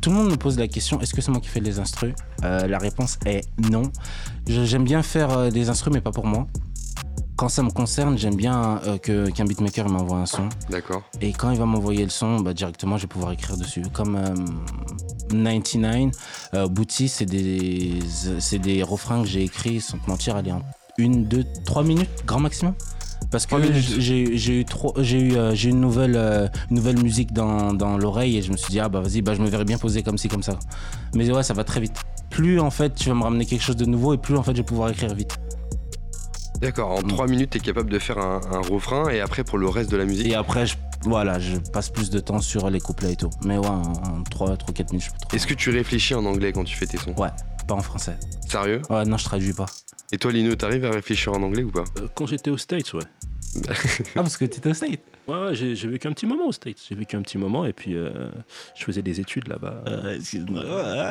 tout 0.00 0.10
le 0.10 0.16
monde 0.16 0.30
me 0.30 0.36
pose 0.36 0.58
la 0.58 0.68
question 0.68 1.00
est-ce 1.00 1.14
que 1.14 1.20
c'est 1.20 1.30
moi 1.30 1.40
qui 1.40 1.48
fais 1.48 1.60
les 1.60 1.78
instrus? 1.78 2.14
Euh, 2.44 2.66
La 2.66 2.78
réponse 2.78 3.18
est 3.26 3.42
non. 3.70 3.82
J'aime 4.46 4.84
bien 4.84 5.02
faire 5.02 5.30
euh, 5.36 5.50
des 5.50 5.68
instrus, 5.70 5.92
mais 5.92 6.00
pas 6.00 6.10
pour 6.12 6.26
moi. 6.26 6.46
Quand 7.36 7.48
ça 7.48 7.62
me 7.62 7.70
concerne, 7.70 8.18
j'aime 8.18 8.34
bien 8.34 8.80
euh, 8.84 8.98
que- 8.98 9.30
qu'un 9.30 9.44
beatmaker 9.44 9.88
m'envoie 9.88 10.18
un 10.18 10.26
son. 10.26 10.48
D'accord. 10.70 11.02
Et 11.20 11.32
quand 11.32 11.50
il 11.52 11.58
va 11.58 11.66
m'envoyer 11.66 12.02
le 12.04 12.10
son, 12.10 12.40
bah, 12.40 12.52
directement, 12.52 12.96
je 12.96 13.02
vais 13.02 13.08
pouvoir 13.08 13.30
écrire 13.32 13.56
dessus. 13.56 13.82
Comme 13.92 14.16
euh, 14.16 14.34
99, 15.30 16.10
euh, 16.54 16.66
Booty, 16.68 17.08
c'est 17.08 17.26
des, 17.26 18.00
c'est 18.40 18.58
des 18.58 18.82
refrains 18.82 19.22
que 19.22 19.28
j'ai 19.28 19.42
écrits, 19.44 19.80
sans 19.80 19.98
te 19.98 20.08
mentir, 20.10 20.36
allez, 20.36 20.52
en 20.52 20.62
une, 20.96 21.26
deux, 21.26 21.44
trois 21.64 21.84
minutes, 21.84 22.10
grand 22.26 22.40
maximum. 22.40 22.74
Parce 23.30 23.44
que 23.46 23.56
j'ai 23.72 24.60
eu, 24.60 24.64
trop, 24.64 24.94
j'ai 24.98 25.20
eu, 25.20 25.36
euh, 25.36 25.54
j'ai 25.54 25.68
une, 25.70 25.80
nouvelle, 25.80 26.16
euh, 26.16 26.48
une 26.70 26.76
nouvelle 26.76 26.98
musique 27.02 27.32
dans, 27.32 27.74
dans 27.74 27.98
l'oreille 27.98 28.38
et 28.38 28.42
je 28.42 28.50
me 28.50 28.56
suis 28.56 28.70
dit, 28.70 28.80
ah 28.80 28.88
bah 28.88 29.00
vas-y, 29.00 29.20
bah, 29.22 29.34
je 29.34 29.42
me 29.42 29.48
verrais 29.48 29.64
bien 29.66 29.76
poser 29.78 30.02
comme 30.02 30.16
ci, 30.16 30.28
comme 30.28 30.42
ça. 30.42 30.58
Mais 31.14 31.30
ouais, 31.30 31.42
ça 31.42 31.52
va 31.54 31.64
très 31.64 31.80
vite. 31.80 31.96
Plus 32.30 32.58
en 32.60 32.70
fait, 32.70 32.94
tu 32.94 33.08
vas 33.10 33.14
me 33.14 33.22
ramener 33.22 33.44
quelque 33.44 33.62
chose 33.62 33.76
de 33.76 33.84
nouveau 33.84 34.14
et 34.14 34.18
plus 34.18 34.36
en 34.36 34.42
fait, 34.42 34.52
je 34.52 34.58
vais 34.58 34.62
pouvoir 34.62 34.88
écrire 34.90 35.14
vite. 35.14 35.36
D'accord, 36.60 36.90
en 36.90 37.02
Mm. 37.02 37.08
3 37.08 37.26
minutes, 37.28 37.50
tu 37.50 37.58
es 37.58 37.60
capable 37.60 37.90
de 37.90 37.98
faire 37.98 38.18
un, 38.18 38.40
un 38.50 38.60
refrain 38.60 39.08
et 39.10 39.20
après 39.20 39.44
pour 39.44 39.58
le 39.58 39.68
reste 39.68 39.90
de 39.90 39.96
la 39.96 40.04
musique? 40.04 40.26
Et 40.26 40.34
après, 40.34 40.66
je, 40.66 40.74
voilà, 41.02 41.38
je 41.38 41.56
passe 41.56 41.88
plus 41.90 42.10
de 42.10 42.18
temps 42.20 42.40
sur 42.40 42.68
les 42.70 42.80
couplets 42.80 43.12
et 43.12 43.16
tout. 43.16 43.30
Mais 43.44 43.58
ouais, 43.58 43.66
en, 43.66 43.82
en 43.82 44.22
3, 44.28 44.56
3, 44.56 44.74
4 44.74 44.90
minutes, 44.92 45.06
je 45.06 45.10
peux 45.12 45.18
trop. 45.20 45.36
Est-ce 45.36 45.46
que 45.46 45.54
tu 45.54 45.70
réfléchis 45.70 46.14
en 46.14 46.24
anglais 46.24 46.52
quand 46.52 46.64
tu 46.64 46.76
fais 46.76 46.86
tes 46.86 46.96
sons? 46.98 47.14
Ouais, 47.16 47.28
pas 47.68 47.74
en 47.74 47.80
français. 47.82 48.16
Sérieux? 48.48 48.82
Ouais, 48.90 49.04
non, 49.04 49.16
je 49.18 49.24
traduis 49.24 49.52
pas. 49.52 49.66
Et 50.12 50.18
toi, 50.18 50.32
Lino, 50.32 50.54
t'arrives 50.54 50.84
à 50.86 50.90
réfléchir 50.90 51.32
en 51.32 51.42
anglais 51.42 51.62
ou 51.64 51.70
pas 51.70 51.84
Euh, 51.98 52.06
Quand 52.14 52.26
j'étais 52.26 52.50
aux 52.50 52.56
States, 52.58 52.92
ouais. 52.94 53.02
Ah, 54.14 54.22
parce 54.22 54.36
que 54.36 54.44
t'étais 54.44 54.70
au 54.70 54.74
State 54.74 55.00
Ouais, 55.26 55.34
ouais, 55.38 55.54
j'ai 55.54 55.74
j'ai 55.74 55.88
vécu 55.88 56.06
un 56.08 56.12
petit 56.12 56.24
moment 56.24 56.46
aux 56.46 56.52
States. 56.52 56.78
J'ai 56.88 56.94
vécu 56.94 57.14
un 57.16 57.20
petit 57.20 57.36
moment 57.36 57.66
et 57.66 57.74
puis 57.74 57.94
euh, 57.94 58.08
je 58.74 58.82
faisais 58.84 59.02
des 59.02 59.20
études 59.20 59.46
là-bas. 59.48 59.84
Excuse-moi. 60.16 60.62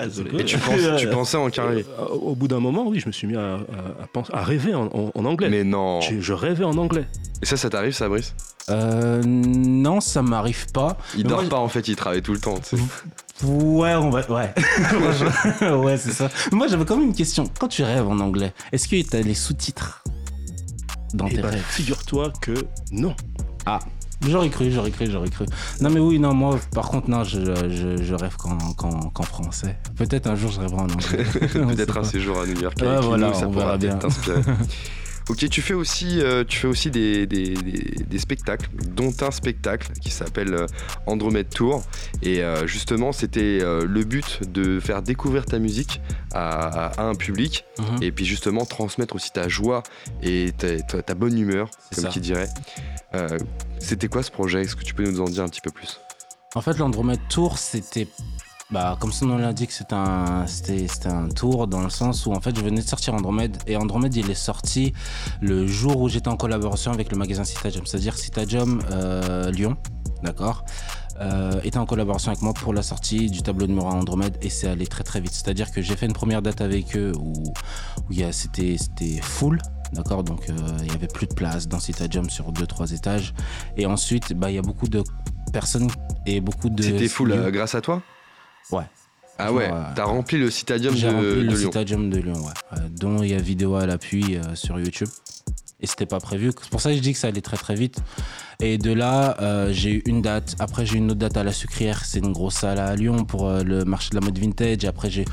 désolé. 0.05 0.41
Et 0.41 0.45
tu, 0.45 0.57
penses, 0.57 0.79
tu 0.99 1.07
pensais 1.09 1.37
en 1.37 1.49
carré 1.51 1.85
Euh, 1.99 2.05
au 2.05 2.33
bout 2.35 2.47
d'un 2.47 2.59
moment, 2.59 2.87
oui, 2.87 2.99
je 2.99 3.05
me 3.07 3.11
suis 3.11 3.27
mis 3.27 3.35
à, 3.35 3.55
à- 3.55 4.03
à 4.03 4.07
penser- 4.11 4.31
à 4.33 4.43
rêver 4.43 4.73
en, 4.73 4.85
en- 4.87 5.11
en 5.13 5.25
anglais. 5.25 5.49
Mais 5.49 5.63
non 5.63 6.01
Je, 6.01 6.19
je 6.19 6.33
rêvais 6.33 6.63
en 6.63 6.77
anglais. 6.77 7.05
Et 7.43 7.45
ça, 7.45 7.57
ça 7.57 7.69
t'arrive, 7.69 7.93
ça, 7.93 8.09
Brice 8.09 8.33
Euh, 8.71 9.21
non, 9.23 10.01
ça 10.01 10.23
m'arrive 10.23 10.71
pas. 10.71 10.97
Il 11.15 11.23
Mais 11.23 11.29
dort 11.29 11.41
moi, 11.41 11.49
pas 11.49 11.59
en 11.59 11.67
fait, 11.69 11.87
il 11.87 11.95
travaille 11.95 12.23
tout 12.23 12.33
le 12.33 12.39
temps. 12.39 12.55
Ouais, 13.43 13.93
on 13.95 14.09
va. 14.09 14.21
Ouais. 14.31 14.53
Ouais, 15.77 15.97
c'est 15.97 16.11
ça. 16.11 16.29
Moi, 16.51 16.67
j'avais 16.67 16.85
quand 16.85 16.95
même 16.97 17.07
une 17.07 17.15
question. 17.15 17.43
Quand 17.59 17.67
tu 17.67 17.83
rêves 17.83 18.07
en 18.07 18.19
anglais, 18.19 18.53
est-ce 18.71 18.87
que 18.87 19.01
t'as 19.07 19.21
les 19.21 19.35
sous-titres 19.35 20.03
dans 21.13 21.27
Et 21.27 21.35
tes 21.35 21.41
bah, 21.41 21.49
rêves? 21.49 21.63
figure-toi 21.69 22.33
que 22.41 22.53
non. 22.91 23.15
J'aurais 24.27 24.49
cru, 24.49 24.71
j'aurais 24.71 24.89
cru, 24.89 25.05
j'aurais 25.11 25.29
cru. 25.29 25.45
Non, 25.79 25.91
mais 25.91 25.99
oui, 25.99 26.17
non, 26.17 26.33
moi, 26.33 26.57
par 26.73 26.89
contre, 26.89 27.07
non, 27.09 27.23
je, 27.23 27.39
je, 27.69 28.01
je 28.03 28.13
rêve 28.15 28.35
qu'en 28.35 29.23
français. 29.23 29.77
Peut-être 29.95 30.25
un 30.27 30.35
jour, 30.35 30.51
je 30.51 30.59
rêverai 30.59 30.81
en 30.81 30.85
anglais. 30.89 31.23
Peut-être 31.53 31.97
un 31.99 32.03
séjour 32.03 32.39
à 32.41 32.47
New 32.47 32.59
York 32.59 32.75
Ouais, 32.81 32.87
avec 32.87 33.03
voilà, 33.03 33.33
ça 33.35 33.47
on 33.47 33.51
pourra 33.51 33.77
bien. 33.77 33.95
t'inspirer. 33.97 34.41
ok, 35.29 35.49
tu 35.49 35.61
fais 35.61 35.73
aussi, 35.73 36.19
euh, 36.21 36.43
tu 36.47 36.57
fais 36.57 36.67
aussi 36.67 36.89
des, 36.91 37.25
des- 37.27 37.53
des- 37.55 38.03
des 38.03 38.19
spectacles, 38.19 38.69
dont 38.95 39.13
un 39.21 39.31
spectacle 39.31 39.91
qui 40.01 40.09
s'appelle 40.11 40.53
euh, 40.53 40.67
Andromède 41.05 41.49
Tour. 41.49 41.83
Et 42.23 42.43
euh, 42.43 42.65
justement, 42.67 43.11
c'était 43.11 43.59
euh, 43.61 43.85
le 43.85 44.03
but 44.03 44.41
de 44.51 44.79
faire 44.79 45.01
découvrir 45.01 45.45
ta 45.45 45.59
musique 45.59 46.01
à, 46.33 46.87
à 47.01 47.03
un 47.03 47.15
public 47.15 47.65
Mhm. 47.79 48.01
et 48.01 48.11
puis 48.11 48.25
justement 48.25 48.65
transmettre 48.65 49.15
aussi 49.15 49.31
ta 49.31 49.47
joie 49.47 49.83
et 50.23 50.51
ta, 50.57 50.79
ta- 50.81 51.01
ta 51.03 51.13
bonne 51.13 51.37
humeur, 51.37 51.69
comme 51.95 52.07
qui 52.09 52.19
dirait. 52.19 52.47
C'était 53.79 54.07
quoi 54.07 54.23
ce 54.23 54.31
projet? 54.31 54.61
Est-ce 54.61 54.75
que 54.75 54.83
tu 54.83 54.93
peux 54.93 55.03
nous 55.03 55.21
en 55.21 55.25
dire 55.25 55.43
un 55.43 55.47
petit 55.49 55.61
peu 55.61 55.71
plus? 55.71 55.99
En 56.55 56.61
fait, 56.61 56.77
l'Andromède 56.77 57.19
Tour, 57.29 57.57
c'était. 57.57 58.07
Bah, 58.69 58.97
comme 58.99 59.13
son 59.13 59.27
nom 59.27 59.37
l'indique, 59.37 59.71
c'est 59.71 59.93
un, 59.93 60.45
c'était, 60.45 60.87
un 61.05 61.29
tour 61.29 61.67
dans 61.67 61.81
le 61.81 61.89
sens 61.89 62.25
où 62.25 62.33
en 62.33 62.41
fait 62.41 62.55
je 62.55 62.61
venais 62.61 62.81
de 62.81 62.87
sortir 62.87 63.13
Andromède 63.13 63.57
et 63.65 63.77
Andromède 63.77 64.13
il 64.15 64.29
est 64.29 64.35
sorti 64.35 64.93
le 65.39 65.65
jour 65.65 66.01
où 66.01 66.09
j'étais 66.09 66.27
en 66.27 66.35
collaboration 66.35 66.91
avec 66.91 67.09
le 67.11 67.17
magasin 67.17 67.45
Citadium, 67.45 67.85
c'est-à-dire 67.85 68.17
Citadium 68.17 68.81
euh, 68.91 69.51
Lyon, 69.51 69.77
d'accord 70.21 70.65
euh, 71.19 71.59
était 71.63 71.77
en 71.77 71.85
collaboration 71.85 72.31
avec 72.31 72.43
moi 72.43 72.53
pour 72.53 72.73
la 72.73 72.83
sortie 72.83 73.29
du 73.31 73.41
tableau 73.41 73.65
numéro 73.65 73.87
1 73.87 73.91
Andromède 73.91 74.37
et 74.41 74.49
c'est 74.49 74.67
allé 74.67 74.85
très 74.85 75.03
très 75.03 75.19
vite. 75.19 75.33
C'est-à-dire 75.33 75.71
que 75.71 75.81
j'ai 75.81 75.95
fait 75.95 76.05
une 76.05 76.13
première 76.13 76.41
date 76.41 76.61
avec 76.61 76.95
eux 76.95 77.11
où, 77.19 77.33
c'était, 78.31 78.77
full, 79.21 79.59
d'accord 79.93 80.23
Donc 80.23 80.49
euh, 80.49 80.53
il 80.83 80.91
y 80.91 80.95
avait 80.95 81.07
plus 81.07 81.25
de 81.25 81.33
place 81.33 81.67
dans 81.67 81.79
Citadium 81.79 82.29
sur 82.29 82.51
2-3 82.51 82.93
étages. 82.93 83.33
Et 83.77 83.85
ensuite, 83.85 84.33
bah, 84.33 84.51
il 84.51 84.55
y 84.55 84.59
a 84.59 84.61
beaucoup 84.61 84.87
de 84.87 85.03
personnes 85.51 85.89
et 86.27 86.39
beaucoup 86.39 86.69
de. 86.69 86.83
C'était 86.83 87.07
full 87.07 87.31
euh, 87.31 87.49
grâce 87.49 87.73
à 87.73 87.81
toi? 87.81 88.03
Ouais. 88.71 88.83
Ah 89.39 89.53
ouais, 89.53 89.69
Ouais. 89.71 89.77
t'as 89.95 90.05
rempli 90.05 90.37
le 90.39 90.49
Citadium 90.49 90.93
de, 90.93 90.99
J'ai 90.99 91.09
rempli 91.09 91.21
de 91.27 91.33
le 91.35 91.41
Lyon. 91.43 91.57
Citadium 91.71 92.09
de 92.09 92.17
Lyon, 92.17 92.33
ouais. 92.33 92.53
Euh, 92.79 92.87
dont 92.89 93.21
il 93.21 93.29
y 93.29 93.33
a 93.35 93.37
vidéo 93.37 93.75
à 93.75 93.85
l'appui 93.85 94.35
euh, 94.35 94.55
sur 94.55 94.79
YouTube. 94.79 95.09
Et 95.79 95.85
c'était 95.85 96.07
pas 96.07 96.19
prévu. 96.19 96.51
C'est 96.59 96.71
pour 96.71 96.81
ça 96.81 96.89
que 96.89 96.95
je 96.95 97.01
dis 97.01 97.13
que 97.13 97.19
ça 97.19 97.27
allait 97.27 97.41
très 97.41 97.57
très 97.57 97.75
vite. 97.75 97.99
Et 98.59 98.79
de 98.79 98.91
là, 98.91 99.37
euh, 99.41 99.69
j'ai 99.71 99.91
eu 99.91 100.03
une 100.07 100.23
date. 100.23 100.55
Après, 100.57 100.87
j'ai 100.87 100.95
eu 100.95 100.97
une 100.97 101.11
autre 101.11 101.19
date 101.19 101.37
à 101.37 101.43
la 101.43 101.51
Sucrière. 101.51 102.03
C'est 102.03 102.17
une 102.17 102.31
grosse 102.33 102.55
salle 102.55 102.79
à 102.79 102.95
Lyon 102.95 103.25
pour 103.25 103.47
euh, 103.47 103.61
le 103.61 103.85
marché 103.85 104.09
de 104.09 104.15
la 104.15 104.21
mode 104.21 104.39
vintage. 104.39 104.85
Après, 104.85 105.11
j'ai 105.11 105.25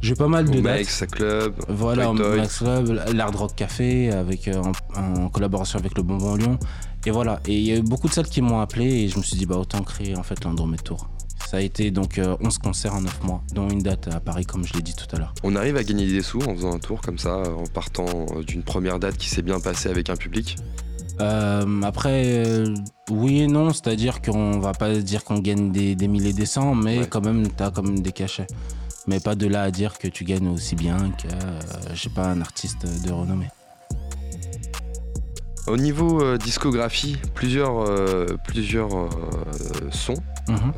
j'ai 0.00 0.16
pas 0.16 0.26
mal 0.26 0.46
de 0.50 0.60
dates. 0.60 0.64
Max 0.78 1.04
Club. 1.12 1.54
Voilà. 1.68 2.12
Max 2.12 2.58
Club, 2.58 3.02
l'Hard 3.14 3.36
Rock 3.38 3.54
Café, 3.54 4.10
avec, 4.10 4.48
euh, 4.48 4.60
en, 4.96 5.00
en 5.24 5.28
collaboration 5.28 5.78
avec 5.78 5.96
le 5.96 6.02
Bonbon 6.02 6.34
Lyon. 6.34 6.58
Et 7.06 7.12
voilà, 7.12 7.38
et 7.46 7.56
il 7.56 7.62
y 7.64 7.72
a 7.72 7.76
eu 7.76 7.82
beaucoup 7.82 8.08
de 8.08 8.12
salles 8.12 8.26
qui 8.26 8.42
m'ont 8.42 8.58
appelé 8.60 8.86
et 8.86 9.08
je 9.08 9.16
me 9.16 9.22
suis 9.22 9.36
dit, 9.36 9.46
bah 9.46 9.56
autant 9.56 9.82
créer 9.82 10.16
en 10.16 10.24
fait 10.24 10.42
l'Andromède 10.44 10.82
Tour. 10.82 11.08
Ça 11.52 11.58
a 11.58 11.60
été 11.60 11.90
donc 11.90 12.16
euh, 12.16 12.34
11 12.42 12.56
concerts 12.56 12.94
en 12.94 13.02
9 13.02 13.24
mois, 13.24 13.42
dont 13.54 13.68
une 13.68 13.80
date 13.82 14.08
à 14.08 14.20
Paris, 14.20 14.46
comme 14.46 14.64
je 14.64 14.72
l'ai 14.72 14.80
dit 14.80 14.94
tout 14.94 15.04
à 15.14 15.18
l'heure. 15.18 15.34
On 15.42 15.54
arrive 15.54 15.76
à 15.76 15.84
gagner 15.84 16.06
des 16.06 16.22
sous 16.22 16.38
en 16.48 16.54
faisant 16.54 16.72
un 16.74 16.78
tour 16.78 17.02
comme 17.02 17.18
ça, 17.18 17.42
en 17.42 17.64
partant 17.66 18.06
euh, 18.34 18.42
d'une 18.42 18.62
première 18.62 18.98
date 18.98 19.18
qui 19.18 19.28
s'est 19.28 19.42
bien 19.42 19.60
passée 19.60 19.90
avec 19.90 20.08
un 20.08 20.16
public? 20.16 20.56
Euh, 21.20 21.82
après, 21.82 22.22
euh, 22.46 22.74
oui 23.10 23.42
et 23.42 23.46
non, 23.48 23.70
c'est-à-dire 23.74 24.22
qu'on 24.22 24.60
va 24.60 24.72
pas 24.72 24.94
dire 24.96 25.24
qu'on 25.24 25.40
gagne 25.40 25.70
des, 25.72 25.94
des 25.94 26.08
milliers 26.08 26.32
des 26.32 26.46
cents, 26.46 26.74
mais 26.74 27.00
Ouais. 27.00 27.06
quand 27.06 27.20
même, 27.22 27.46
t'as 27.48 27.70
quand 27.70 27.82
même 27.82 28.00
des 28.00 28.12
cachets. 28.12 28.46
Mais 29.06 29.20
pas 29.20 29.34
de 29.34 29.46
là 29.46 29.60
à 29.64 29.70
dire 29.70 29.98
que 29.98 30.08
tu 30.08 30.24
gagnes 30.24 30.48
aussi 30.48 30.74
bien 30.74 30.96
que, 31.22 31.28
euh, 31.28 31.60
je 31.92 32.00
sais 32.00 32.08
pas, 32.08 32.28
un 32.28 32.40
artiste 32.40 32.86
de 33.06 33.12
renommée. 33.12 33.48
Au 35.68 35.76
niveau 35.76 36.20
euh, 36.22 36.38
discographie, 36.38 37.18
plusieurs, 37.34 37.80
euh, 37.88 38.26
plusieurs 38.44 38.94
euh, 38.96 39.08
sons 39.90 40.16
Mhm. 40.48 40.72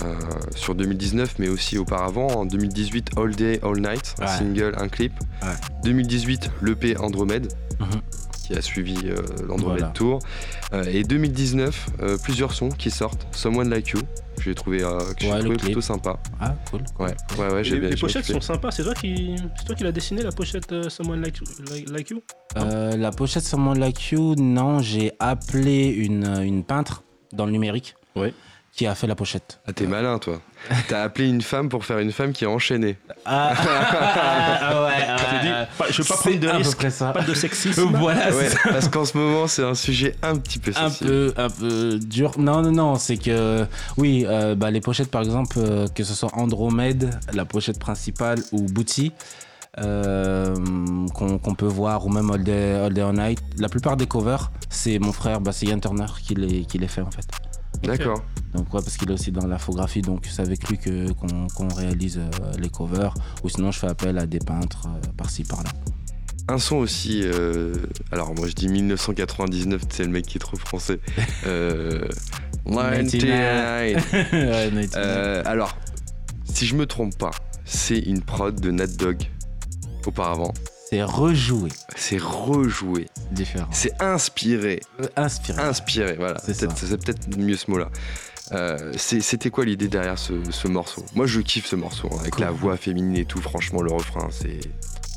sur 0.55 0.75
2019, 0.75 1.37
mais 1.39 1.49
aussi 1.49 1.79
auparavant. 1.79 2.27
En 2.29 2.45
2018, 2.45 3.13
All 3.17 3.35
Day, 3.35 3.61
All 3.63 3.81
Night, 3.81 4.15
un 4.21 4.27
single, 4.27 4.75
un 4.77 4.89
clip. 4.89 5.13
Ouais. 5.43 5.49
2018, 5.85 6.51
l'EP 6.61 6.97
Andromède, 6.99 7.51
Mhm. 7.81 7.87
Qui 8.47 8.55
a 8.55 8.61
suivi 8.61 8.95
euh, 9.07 9.17
l'Andromède 9.47 9.79
Voilà. 9.81 9.87
Tour. 9.89 10.19
Euh, 10.73 10.85
et 10.87 11.03
2019, 11.03 11.87
euh, 12.03 12.17
plusieurs 12.23 12.53
sons 12.53 12.69
qui 12.69 12.91
sortent. 12.91 13.27
Someone 13.33 13.71
Like 13.71 13.89
You, 13.89 14.01
que 14.37 14.43
j'ai 14.43 14.55
trouvé, 14.55 14.83
euh, 14.83 14.99
que 15.19 15.25
Ouais, 15.27 15.41
trouvé 15.41 15.57
plutôt 15.57 15.81
sympa. 15.81 16.19
Ah, 16.41 16.55
cool. 16.71 16.83
Ouais, 16.99 17.15
ouais, 17.39 17.53
ouais, 17.55 17.65
j'ai 17.65 17.75
les 17.77 17.81
bien 17.81 17.89
les 17.91 17.97
pochettes 17.97 18.27
sont 18.27 18.41
sympas. 18.41 18.71
C'est 18.71 18.83
toi 18.85 18.95
qui, 18.95 19.37
c'est 19.57 19.65
toi 19.65 19.75
qui 19.75 19.85
l'as 19.85 19.93
dessiné 19.93 20.23
la 20.23 20.33
pochette 20.33 20.71
euh, 20.73 20.89
Someone 20.91 21.23
Like, 21.23 21.39
like, 21.71 21.89
Like 21.91 22.11
You? 22.11 22.23
Euh, 22.59 22.97
la 22.97 23.11
pochette 23.13 23.45
Someone 23.45 23.79
Like 23.79 24.11
You, 24.13 24.35
non, 24.37 24.81
j'ai 24.81 25.13
appelé 25.21 25.87
une, 25.89 26.27
une 26.43 26.65
peintre 26.65 27.03
dans 27.33 27.47
le 27.47 27.53
numérique 27.53 27.95
Ouais. 28.15 28.33
Qui 28.77 28.87
a 28.89 28.95
fait 28.97 29.07
la 29.07 29.15
pochette. 29.15 29.61
Ah, 29.69 29.73
t'es 29.73 29.87
malin, 29.87 30.19
toi. 30.19 30.41
T'as 30.89 31.03
appelé 31.05 31.29
une 31.29 31.43
femme 31.43 31.69
pour 31.69 31.85
faire 31.85 31.99
une 32.01 32.11
femme 32.11 32.33
qui 32.33 32.45
a 32.45 32.51
enchaîné. 32.51 32.97
Ah, 33.25 33.53
ouais, 34.85 35.17
T'es 35.17 35.47
dit, 35.47 35.53
pas- 35.79 35.91
je 35.91 36.03
veux 36.03 36.09
pas 36.09 36.17
prendre 36.17 36.39
de 36.41 36.49
risque, 36.49 36.91
ça. 36.91 37.13
pas 37.13 37.23
de 37.23 37.35
sexisme. 37.35 37.83
Voilà, 37.95 38.35
Ouais, 38.35 38.49
parce 38.65 38.89
qu'en 38.89 39.05
ce 39.05 39.17
moment, 39.17 39.47
c'est 39.47 39.63
un 39.63 39.75
sujet 39.75 40.17
un 40.23 40.37
petit 40.37 40.59
peu 40.59 40.73
un 40.77 40.89
sensible. 40.89 41.11
peu, 41.11 41.35
un 41.37 41.51
peu 41.51 41.99
dur. 42.01 42.33
Non, 42.39 42.63
non, 42.63 42.73
non, 42.73 42.95
c'est 42.97 43.17
que, 43.17 43.65
oui, 43.97 44.25
euh, 44.27 44.55
bah, 44.57 44.71
les 44.73 44.81
pochettes, 44.81 45.11
par 45.11 45.23
exemple, 45.23 45.57
euh, 45.59 45.87
que 45.87 46.03
ce 46.03 46.15
soit 46.15 46.31
Andromède, 46.35 47.11
la 47.33 47.45
pochette 47.45 47.79
principale, 47.79 48.41
ou 48.51 48.63
Booty, 48.63 49.13
euh, 49.79 50.55
qu'on 51.15 51.55
peut 51.55 51.67
voir, 51.67 52.07
ou 52.07 52.09
même 52.09 52.31
All 52.31 52.43
Day, 52.43 52.75
All 52.75 52.93
Day 52.93 53.03
All 53.03 53.15
Night, 53.15 53.41
la 53.59 53.69
plupart 53.69 53.97
des 53.97 54.07
covers, 54.07 54.51
c'est 54.69 54.99
mon 54.99 55.13
frère, 55.13 55.41
bah, 55.41 55.53
c'est 55.53 55.67
Yann 55.67 55.81
Turner 55.81 56.07
qui 56.23 56.35
les, 56.35 56.65
qui 56.65 56.79
les 56.79 56.89
fait, 56.89 57.03
en 57.03 57.11
fait. 57.11 57.27
D'accord. 57.83 58.23
Donc 58.55 58.73
ouais, 58.73 58.81
parce 58.83 58.97
qu'il 58.97 59.11
est 59.11 59.15
aussi 59.15 59.33
dans 59.33 59.47
l'infographie, 59.47 60.01
donc 60.01 60.27
c'est 60.31 60.41
avec 60.43 60.69
lui 60.69 60.79
que 60.79 61.11
qu'on 61.13 61.49
qu'on 61.49 61.69
réalise 61.69 62.19
euh, 62.19 62.53
les 62.59 62.69
covers. 62.71 63.13
Ou 63.43 63.49
sinon, 63.49 63.71
je 63.73 63.79
fais 63.81 63.89
appel 63.89 64.17
à 64.19 64.27
des 64.27 64.39
peintres 64.39 64.87
euh, 64.87 65.01
par-ci 65.17 65.43
par-là. 65.45 65.71
Un 66.47 66.59
son 66.59 66.77
aussi, 66.77 67.23
euh, 67.25 67.75
alors 68.13 68.35
moi 68.35 68.47
je 68.47 68.53
dis 68.53 68.69
1999, 68.69 69.83
c'est 69.91 70.05
le 70.05 70.11
mec 70.11 70.27
qui 70.27 70.37
est 70.37 70.41
trop 70.41 70.57
français. 70.57 71.01
Euh, 71.47 72.07
99. 72.67 74.13
Ouais, 74.33 74.71
Night 74.71 74.97
Euh, 74.97 75.43
alors, 75.45 75.77
si 76.45 76.67
je 76.67 76.75
me 76.77 76.87
trompe 76.87 77.17
pas, 77.19 77.31
c'est 77.65 77.99
une 77.99 78.23
prod 78.23 78.59
de 78.59 78.71
Nat 78.71 78.87
Dog 78.87 79.23
auparavant. 80.07 80.53
C'est 80.91 81.03
rejoué, 81.03 81.71
C'est 81.97 82.19
rejoué, 82.21 83.09
différent. 83.33 83.69
c'est 83.73 84.01
inspiré, 84.03 84.81
Inspiré. 85.17 85.61
inspiré, 85.63 86.15
voilà. 86.17 86.39
C'est 86.45 86.59
Peut-être- 86.59 86.79
ça. 86.79 86.87
C'est 86.87 87.05
peut-être 87.05 87.37
mieux 87.39 87.57
ce 87.57 87.71
mot-là. 87.71 87.89
Euh, 88.53 88.93
C'était 88.97 89.51
quoi 89.51 89.65
l'idée 89.65 89.89
derrière 89.89 90.19
ce, 90.19 90.35
ce 90.51 90.69
morceau? 90.69 91.05
Moi 91.15 91.27
je 91.27 91.41
kiffe 91.41 91.67
ce 91.67 91.77
morceau, 91.77 92.09
hein, 92.13 92.17
avec 92.21 92.35
Cool. 92.35 92.45
la 92.45 92.51
voix 92.51 92.77
féminine 92.77 93.17
et 93.17 93.25
tout, 93.25 93.41
franchement 93.41 93.81
le 93.83 93.91
refrain 93.93 94.29
c'est 94.31 94.61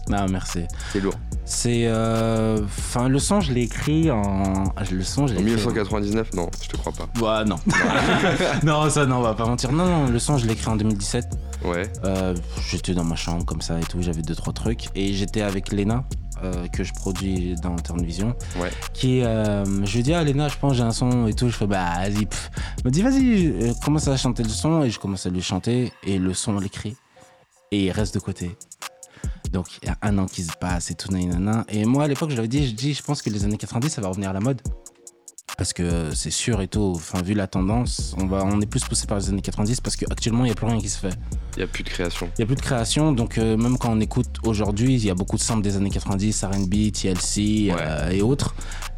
Non, 0.10 0.26
merci. 0.30 0.62
c'est 0.94 1.00
lourd. 1.02 1.14
C'est. 1.44 1.84
euh, 1.88 2.60
Enfin, 2.64 3.08
le 3.10 3.20
son, 3.20 3.40
je 3.42 3.52
l'ai 3.54 3.62
écrit 3.64 4.10
en. 4.12 4.66
ah, 4.76 4.84
Le 4.92 5.04
son, 5.04 5.28
je 5.28 5.34
En 5.34 5.36
l'ai 5.38 5.42
écrit. 5.44 5.56
1999, 5.56 6.34
non, 6.34 6.50
je 6.62 6.68
te 6.70 6.78
crois 6.78 6.92
pas. 6.94 7.08
Ouais, 7.42 7.46
non. 7.46 7.58
non, 8.64 8.90
ça, 8.90 9.06
non, 9.06 9.18
on 9.18 9.22
va 9.22 9.34
pas 9.34 9.46
mentir. 9.46 9.72
Non, 9.72 9.86
non, 9.86 10.08
le 10.10 10.20
son, 10.20 10.38
je 10.38 10.46
l'ai 10.46 10.54
écrit 10.54 10.68
en 10.70 10.76
2017. 10.76 11.26
Ouais, 11.66 11.84
Euh, 12.04 12.36
j'étais 12.70 12.94
dans 12.94 13.04
ma 13.04 13.16
chambre 13.16 13.44
comme 13.46 13.62
ça 13.62 13.78
et 13.80 13.84
tout, 13.84 14.02
j'avais 14.02 14.22
deux 14.22 14.36
trois 14.36 14.54
trucs 14.54 14.88
et 14.96 15.14
j'étais 15.14 15.42
avec 15.42 15.72
Lena 15.72 16.04
euh, 16.44 16.68
que 16.68 16.84
je 16.84 16.94
produis 16.94 17.56
dans 17.56 17.76
Turn 17.76 18.04
Vision. 18.04 18.36
Ouais. 18.60 18.70
qui 18.94 19.24
euh, 19.24 19.66
je 19.86 19.96
lui 19.96 20.04
dis 20.04 20.14
ah 20.14 20.24
je 20.26 20.58
pense 20.58 20.76
j'ai 20.76 20.84
un 20.84 20.92
son 20.92 21.28
et 21.28 21.34
tout. 21.34 21.50
Je 21.50 21.56
fais 21.56 21.68
bah 21.68 21.96
vas-y 21.98 22.28
elle 22.78 22.86
me 22.86 22.90
dit 22.92 23.02
vas-y 23.02 23.48
euh, 23.48 23.74
commence 23.84 24.08
à 24.08 24.18
chanter 24.18 24.44
le 24.44 24.50
son. 24.50 24.84
Et 24.84 24.90
je 24.90 25.00
commence 25.00 25.26
à 25.26 25.30
lui 25.30 25.42
chanter. 25.42 25.92
Et 26.04 26.18
le 26.18 26.34
son 26.34 26.56
on 26.56 26.60
l'écrit. 26.60 26.96
Et 27.72 27.86
il 27.86 27.92
reste 27.92 28.14
de 28.14 28.20
côté. 28.20 28.58
Donc 29.52 29.68
il 29.82 29.88
y 29.88 29.92
a 29.92 29.98
un 30.02 30.18
an 30.18 30.26
qui 30.26 30.44
se 30.44 30.54
passe 30.60 30.92
et 30.92 30.96
tout 30.96 31.12
nanana. 31.12 31.66
et 31.70 31.86
moi 31.86 32.04
à 32.04 32.08
l'époque 32.08 32.32
je 32.32 32.36
l'avais 32.36 32.48
dit 32.48 32.68
je 32.68 32.74
dis 32.74 32.94
je 32.94 33.02
pense 33.02 33.22
que 33.22 33.30
les 33.30 33.46
années 33.46 33.58
90 33.58 33.90
ça 33.90 34.02
va 34.02 34.10
revenir 34.10 34.30
à 34.30 34.34
la 34.34 34.40
mode 34.40 34.62
parce 35.58 35.74
que 35.74 36.14
c'est 36.14 36.32
sûr 36.32 36.62
et 36.62 36.68
tout 36.68 36.94
enfin 36.96 37.22
vu 37.22 37.34
la 37.34 37.48
tendance 37.48 38.16
on 38.20 38.28
va 38.28 38.44
on 38.44 38.60
est 38.62 38.66
plus 38.66 38.84
poussé 38.84 39.08
par 39.08 39.18
les 39.18 39.30
années 39.30 39.42
90 39.42 39.82
parce 39.82 39.96
qu'actuellement 39.96 40.46
il 40.46 40.50
y 40.50 40.52
a 40.52 40.56
plus 40.56 40.68
rien 40.68 40.80
qui 40.80 40.90
se 40.90 41.00
fait 41.00 41.18
il 41.58 41.62
y 41.62 41.64
a 41.64 41.68
plus 41.68 41.84
de 41.84 41.90
création. 41.90 42.30
il 42.38 42.42
n'y 42.42 42.44
a 42.44 42.46
plus 42.46 42.56
de 42.56 42.62
création, 42.62 43.12
donc 43.12 43.40
euh, 43.40 43.58
même 43.58 43.80
quand 43.80 43.92
on 43.92 44.00
écoute 44.00 44.28
aujourd'hui, 44.44 44.94
il 44.94 45.04
y 45.04 45.10
a 45.10 45.16
beaucoup 45.16 45.38
de 45.38 45.42
samples 45.42 45.64
des 45.64 45.76
années 45.76 45.90
90, 45.90 46.44
RB, 46.44 46.92
TLC 46.92 47.72
euh, 47.72 48.12
et 48.12 48.22
autres. 48.22 48.54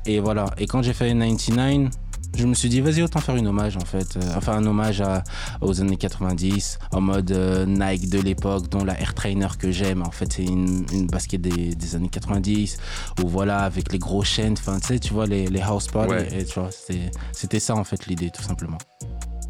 Et 0.06 0.20
voilà. 0.20 0.46
Et 0.58 0.68
quand 0.68 0.82
j'ai 0.82 0.92
fait 0.92 1.14
99, 1.14 1.90
je 2.36 2.46
me 2.46 2.54
suis 2.54 2.70
dit, 2.70 2.80
vas-y, 2.82 3.02
autant 3.02 3.20
faire 3.20 3.36
une 3.36 3.48
hommage 3.48 3.76
en 3.78 3.86
fait. 3.86 4.16
Euh, 4.18 4.22
enfin, 4.36 4.54
un 4.54 4.66
hommage 4.66 5.02
à- 5.02 5.24
aux 5.62 5.82
années 5.82 5.98
90, 5.98 6.80
en 6.92 7.02
mode 7.02 7.32
euh, 7.32 7.66
Nike 7.66 8.10
de 8.10 8.20
l'époque, 8.22 8.70
dont 8.70 8.84
la 8.86 9.00
Air 9.00 9.14
Trainer 9.14 9.48
que 9.58 9.72
j'aime. 9.72 10.02
En 10.04 10.12
fait, 10.12 10.32
c'est 10.34 10.46
une, 10.46 10.86
une 10.94 11.08
basket 11.08 11.42
des, 11.42 11.76
des 11.76 11.96
années 11.96 12.10
90, 12.10 12.78
où 13.24 13.28
voilà, 13.28 13.60
avec 13.60 13.92
les 13.92 14.00
gros 14.00 14.24
chaînes, 14.24 14.54
enfin, 14.58 14.80
tu 14.80 14.88
sais, 14.88 15.00
tu 15.00 15.14
vois, 15.14 15.26
les, 15.26 15.48
les 15.48 15.62
house. 15.62 15.88
Ouais. 15.96 16.28
Et, 16.34 16.46
tu 16.46 16.60
vois, 16.60 16.70
c'était- 16.72 17.12
c'était 17.32 17.60
ça 17.60 17.76
en 17.76 17.84
fait 17.84 18.06
l'idée, 18.08 18.30
tout 18.30 18.44
simplement 18.44 18.78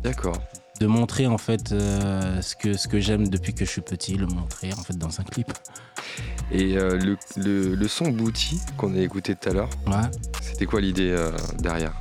D'accord. 0.04 0.38
de 0.80 0.88
montrer 0.88 1.28
en 1.28 1.38
fait 1.38 1.72
euh, 1.74 2.42
ce 2.42 2.56
que, 2.56 2.74
ce 2.74 2.88
que 2.88 3.00
j'aime 3.00 3.28
depuis 3.28 3.54
que 3.54 3.66
je 3.66 3.70
suis 3.70 3.82
petit, 3.82 4.16
le 4.16 4.26
montrer 4.28 4.72
en 4.74 4.82
fait 4.84 4.98
dans 4.98 5.20
un 5.20 5.24
clip. 5.24 5.52
Et 6.52 6.74
le, 6.74 7.18
le, 7.38 7.76
le 7.76 7.88
son 7.88 8.08
Booty 8.10 8.60
qu'on 8.78 8.96
a 8.96 9.00
écouté 9.00 9.36
tout 9.36 9.50
à 9.50 9.54
l'heure, 9.54 9.70
Ouais. 9.86 10.10
c'était 10.42 10.66
quoi 10.66 10.82
l'idée 10.82 11.16
derrière? 11.60 11.94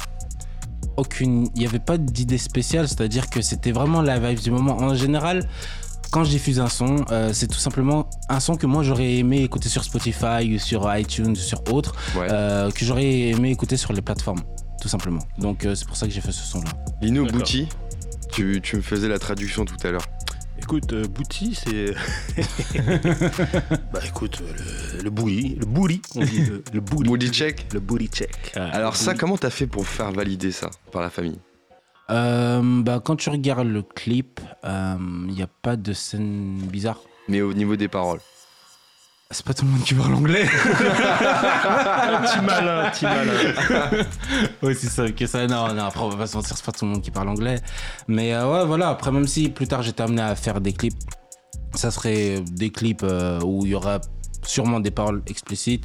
Aucune, 0.99 1.49
il 1.55 1.61
n'y 1.61 1.67
avait 1.67 1.79
pas 1.79 1.97
d'idée 1.97 2.39
spéciale, 2.39 2.89
c'est-à-dire 2.89 3.31
que 3.31 3.41
c'était 3.41 3.71
vraiment 3.73 4.03
la 4.03 4.19
vibe 4.19 4.41
du 4.41 4.51
moment. 4.51 4.77
En 4.79 4.95
général, 4.95 5.49
quand 6.11 6.25
je 6.25 6.31
diffuse 6.31 6.59
un 6.59 6.69
son, 6.69 7.05
euh, 7.13 7.31
c'est 7.33 7.47
tout 7.47 7.59
simplement 7.59 8.11
un 8.29 8.41
son 8.41 8.57
que 8.57 8.67
moi 8.67 8.83
j'aurais 8.83 9.15
aimé 9.15 9.43
écouter 9.43 9.69
sur 9.69 9.85
Spotify 9.85 10.55
ou 10.55 10.59
sur 10.59 10.93
iTunes 10.97 11.31
ou 11.31 11.37
sur 11.37 11.63
autre, 11.73 11.95
Ouais. 12.17 12.27
euh, 12.31 12.71
que 12.73 12.85
j'aurais 12.85 13.29
aimé 13.29 13.51
écouter 13.51 13.77
sur 13.77 13.93
les 13.93 14.03
plateformes, 14.03 14.41
tout 14.83 14.89
simplement. 14.89 15.21
Donc 15.39 15.65
euh, 15.65 15.75
c'est 15.77 15.87
pour 15.87 15.97
ça 15.97 16.07
que 16.09 16.13
j'ai 16.13 16.21
fait 16.21 16.33
ce 16.33 16.43
son-là. 16.45 16.71
Lino 17.01 17.27
tu, 18.33 18.61
tu 18.63 18.77
me 18.77 18.83
faisais 18.83 19.09
la 19.09 19.19
traduction 19.19 19.65
tout 19.65 19.77
à 19.85 19.91
l'heure. 19.91 20.05
Écoute, 20.69 20.93
euh, 20.93 21.07
Bouti, 21.07 21.55
c'est. 21.55 21.95
bah 23.91 24.01
écoute, 24.07 24.43
euh, 24.43 24.99
le, 24.99 25.05
le 25.05 25.09
booty, 25.09 25.57
le 25.59 25.65
booty, 25.65 26.03
on 26.15 26.23
dit 26.23 26.45
le, 26.45 26.63
le 26.75 26.81
booty. 26.81 27.09
Booty 27.09 27.31
check 27.31 27.73
Le 27.73 27.81
booty 27.81 28.09
check. 28.09 28.53
Alors 28.55 28.95
ça, 28.95 29.15
comment 29.15 29.39
t'as 29.39 29.49
fait 29.49 29.67
pour 29.67 29.89
faire 29.89 30.13
valider 30.13 30.53
ça 30.53 30.69
par 30.93 31.01
la 31.01 31.09
famille 31.09 31.39
Euh, 32.11 32.83
bah, 32.83 33.01
quand 33.03 33.17
tu 33.17 33.31
regardes 33.31 33.67
le 33.69 33.81
clip, 33.81 34.41
il 34.63 35.33
n'y 35.33 35.41
a 35.41 35.47
pas 35.47 35.77
de 35.77 35.95
scène 35.95 36.59
bizarre. 36.71 37.01
Mais 37.29 37.41
au 37.41 37.55
niveau 37.55 37.77
des 37.77 37.89
paroles. 37.89 38.21
C'est 39.31 39.45
pas 39.45 39.53
tout 39.53 39.67
le 39.67 39.73
monde 39.73 39.83
qui 39.83 39.93
parle 39.93 40.15
anglais. 40.15 40.47
petit 40.47 42.41
malin, 42.41 42.91
petit 42.91 43.05
malin. 43.05 44.07
oui, 44.63 44.75
c'est 44.75 44.89
ça, 44.89 45.11
que 45.11 45.27
ça. 45.27 45.47
Non, 45.47 45.75
non, 45.75 45.85
après, 45.85 46.01
on 46.01 46.09
va 46.09 46.17
pas 46.17 46.27
se 46.27 46.35
mentir, 46.35 46.57
c'est 46.57 46.65
pas 46.65 46.73
tout 46.73 46.87
le 46.87 46.93
monde 46.93 47.03
qui 47.03 47.11
parle 47.11 47.29
anglais. 47.29 47.61
Mais 48.07 48.33
euh, 48.33 48.51
ouais, 48.51 48.65
voilà, 48.65 48.89
après, 48.89 49.13
même 49.13 49.27
si 49.27 49.51
plus 49.51 49.67
tard 49.67 49.83
j'étais 49.83 50.03
amené 50.03 50.23
à 50.23 50.35
faire 50.35 50.63
des 50.63 50.73
clips, 50.73 50.97
ça 51.75 51.91
serait 51.91 52.41
des 52.41 52.71
clips 52.71 53.03
euh, 53.03 53.39
où 53.43 53.67
il 53.67 53.73
y 53.73 53.75
aura 53.75 54.01
sûrement 54.47 54.81
des 54.81 54.91
paroles 54.91 55.23
explicites, 55.27 55.85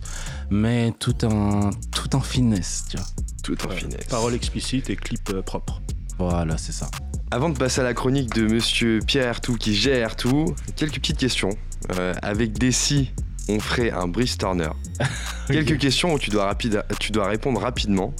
mais 0.49 0.93
tout 0.97 1.25
en, 1.25 1.71
tout 1.91 2.15
en 2.15 2.21
finesse, 2.21 2.85
tu 2.89 2.95
vois. 2.95 3.07
Tout 3.43 3.57
en 3.67 3.71
finesse. 3.71 4.05
Parole 4.05 4.35
explicite 4.35 4.89
et 4.89 4.95
clip 4.95 5.29
euh, 5.33 5.41
propre. 5.41 5.81
Voilà, 6.17 6.57
c'est 6.57 6.71
ça. 6.71 6.89
Avant 7.29 7.49
de 7.49 7.57
passer 7.57 7.81
à 7.81 7.83
la 7.83 7.93
chronique 7.93 8.33
de 8.33 8.47
monsieur 8.47 8.99
Pierre 9.05 9.27
Ertou 9.27 9.57
qui 9.57 9.75
gère 9.75 10.15
tout, 10.15 10.55
quelques 10.77 10.95
petites 10.95 11.17
questions. 11.17 11.49
Euh, 11.91 12.13
avec 12.21 12.53
Dessy, 12.53 13.11
on 13.49 13.59
ferait 13.59 13.91
un 13.91 14.07
Brice 14.07 14.37
Turner. 14.37 14.69
Quelques 15.47 15.77
questions 15.77 16.13
où 16.13 16.19
tu 16.19 16.29
dois, 16.29 16.45
rapide, 16.45 16.83
tu 16.99 17.11
dois 17.11 17.27
répondre 17.27 17.59
rapidement 17.61 18.13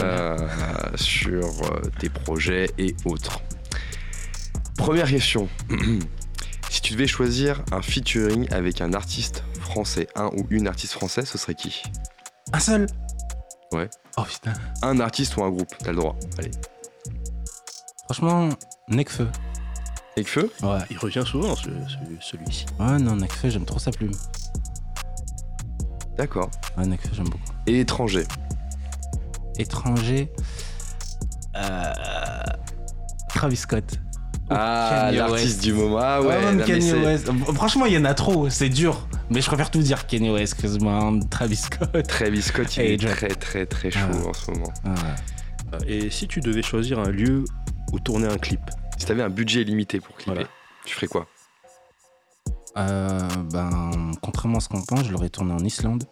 euh, 0.00 0.36
sur 0.94 1.44
euh, 1.44 1.80
tes 1.98 2.08
projets 2.08 2.70
et 2.78 2.94
autres. 3.04 3.40
Première 4.76 5.08
question. 5.08 5.48
si 6.70 6.80
tu 6.80 6.94
devais 6.94 7.06
choisir 7.06 7.62
un 7.72 7.82
featuring 7.82 8.48
avec 8.52 8.80
un 8.80 8.94
artiste 8.94 9.44
français, 9.60 10.06
un 10.16 10.26
ou 10.28 10.46
une 10.50 10.66
artiste 10.68 10.94
française, 10.94 11.28
ce 11.28 11.36
serait 11.36 11.54
qui? 11.54 11.82
Un 12.52 12.60
seul? 12.60 12.86
Ouais. 13.72 13.88
Oh 14.16 14.22
putain. 14.22 14.54
Un 14.82 14.98
artiste 15.00 15.36
ou 15.36 15.44
un 15.44 15.50
groupe 15.50 15.72
T'as 15.78 15.90
le 15.90 15.96
droit. 15.96 16.16
Allez. 16.38 16.50
Franchement, 18.04 18.48
Necfeu. 18.88 19.28
Avec 20.16 20.28
feu 20.28 20.50
Ouais. 20.62 20.78
Il 20.90 20.98
revient 20.98 21.22
souvent, 21.24 21.54
ce- 21.54 21.68
ce- 21.68 22.20
celui-ci. 22.20 22.66
Ouais, 22.80 22.98
non, 22.98 23.16
Necfeu, 23.16 23.50
j'aime 23.50 23.64
trop 23.64 23.78
sa 23.78 23.92
plume. 23.92 24.10
D'accord. 26.20 26.50
Ouais, 26.76 26.86
Necfeu, 26.86 27.08
j'aime 27.14 27.24
beaucoup. 27.30 27.42
Et 27.66 27.80
étranger 27.80 28.24
Étranger. 29.58 30.30
Euh... 31.56 31.92
Travis 33.30 33.56
Scott. 33.56 33.84
Ah, 34.50 35.10
l'artiste 35.14 35.44
West. 35.46 35.62
du 35.62 35.72
moment. 35.72 35.98
Ah 35.98 36.20
Ouais, 36.20 36.28
ouais, 36.28 36.40
même 36.40 36.56
non, 36.58 36.64
mais 36.66 36.78
Kanye 36.78 36.92
West. 36.92 37.30
Franchement, 37.54 37.86
il 37.86 37.94
y 37.94 37.98
en 37.98 38.04
a 38.04 38.12
trop, 38.12 38.50
c'est 38.50 38.68
dur. 38.68 39.08
Mais 39.30 39.40
je 39.40 39.46
préfère 39.46 39.70
tout 39.70 39.80
dire 39.80 40.06
Kanye 40.06 40.28
West, 40.30 40.54
excuse-moi, 40.54 41.12
Travis 41.30 41.56
Scott. 41.56 42.06
Travis 42.06 42.42
Scott, 42.42 42.76
il 42.76 42.82
Et 42.82 42.94
est 42.94 42.98
très 43.08 43.28
très 43.28 43.64
très 43.64 43.90
chaud 43.90 44.00
Ah. 44.24 44.28
en 44.28 44.32
ce 44.34 44.50
moment. 44.50 44.72
Ah. 44.84 44.94
Et 45.86 46.10
si 46.10 46.26
tu 46.28 46.40
devais 46.40 46.62
choisir 46.62 46.98
un 46.98 47.10
lieu 47.10 47.44
où 47.92 47.98
tourner 48.00 48.26
un 48.26 48.36
clip? 48.38 48.60
Si 48.98 49.06
t'avais 49.06 49.22
un 49.22 49.30
budget 49.30 49.64
limité 49.64 50.00
pour 50.00 50.14
clipper, 50.16 50.32
Voilà. 50.34 50.48
tu 50.84 50.94
ferais 50.96 51.06
quoi? 51.06 51.26
Euh, 52.76 53.28
ben, 53.52 54.12
contrairement 54.22 54.58
à 54.58 54.60
ce 54.60 54.68
qu'on 54.68 54.82
pense, 54.82 55.04
je 55.04 55.10
l'aurais 55.12 55.28
tourné 55.30 55.52
en 55.52 55.64
Islande. 55.64 56.04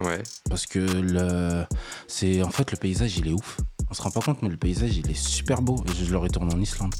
Ouais. 0.00 0.22
Parce 0.48 0.66
que 0.66 0.78
le, 0.78 1.64
c'est 2.06 2.42
en 2.42 2.50
fait 2.50 2.70
le 2.70 2.76
paysage 2.76 3.18
il 3.18 3.28
est 3.28 3.32
ouf. 3.32 3.58
On 3.90 3.94
se 3.94 4.02
rend 4.02 4.10
pas 4.10 4.20
compte, 4.20 4.42
mais 4.42 4.48
le 4.48 4.56
paysage 4.56 4.96
il 4.96 5.10
est 5.10 5.14
super 5.18 5.60
beau. 5.60 5.82
Et 5.88 6.04
je 6.04 6.12
l'aurais 6.12 6.28
tourné 6.28 6.54
en 6.54 6.60
Islande, 6.60 6.94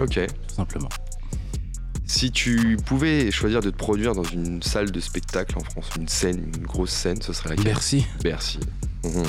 Ok. 0.00 0.14
tout 0.48 0.54
simplement. 0.54 0.88
Si 2.06 2.30
tu 2.30 2.78
pouvais 2.86 3.30
choisir 3.30 3.60
de 3.60 3.68
te 3.70 3.76
produire 3.76 4.14
dans 4.14 4.22
une 4.24 4.62
salle 4.62 4.90
de 4.90 4.98
spectacle 5.00 5.58
en 5.58 5.60
France, 5.62 5.90
une 5.98 6.08
scène, 6.08 6.38
une 6.56 6.66
grosse 6.66 6.90
scène, 6.90 7.20
ce 7.20 7.34
serait 7.34 7.50
laquelle? 7.50 7.66
Merci. 7.66 8.06
Bercy. 8.22 8.60
Mhm. 9.04 9.24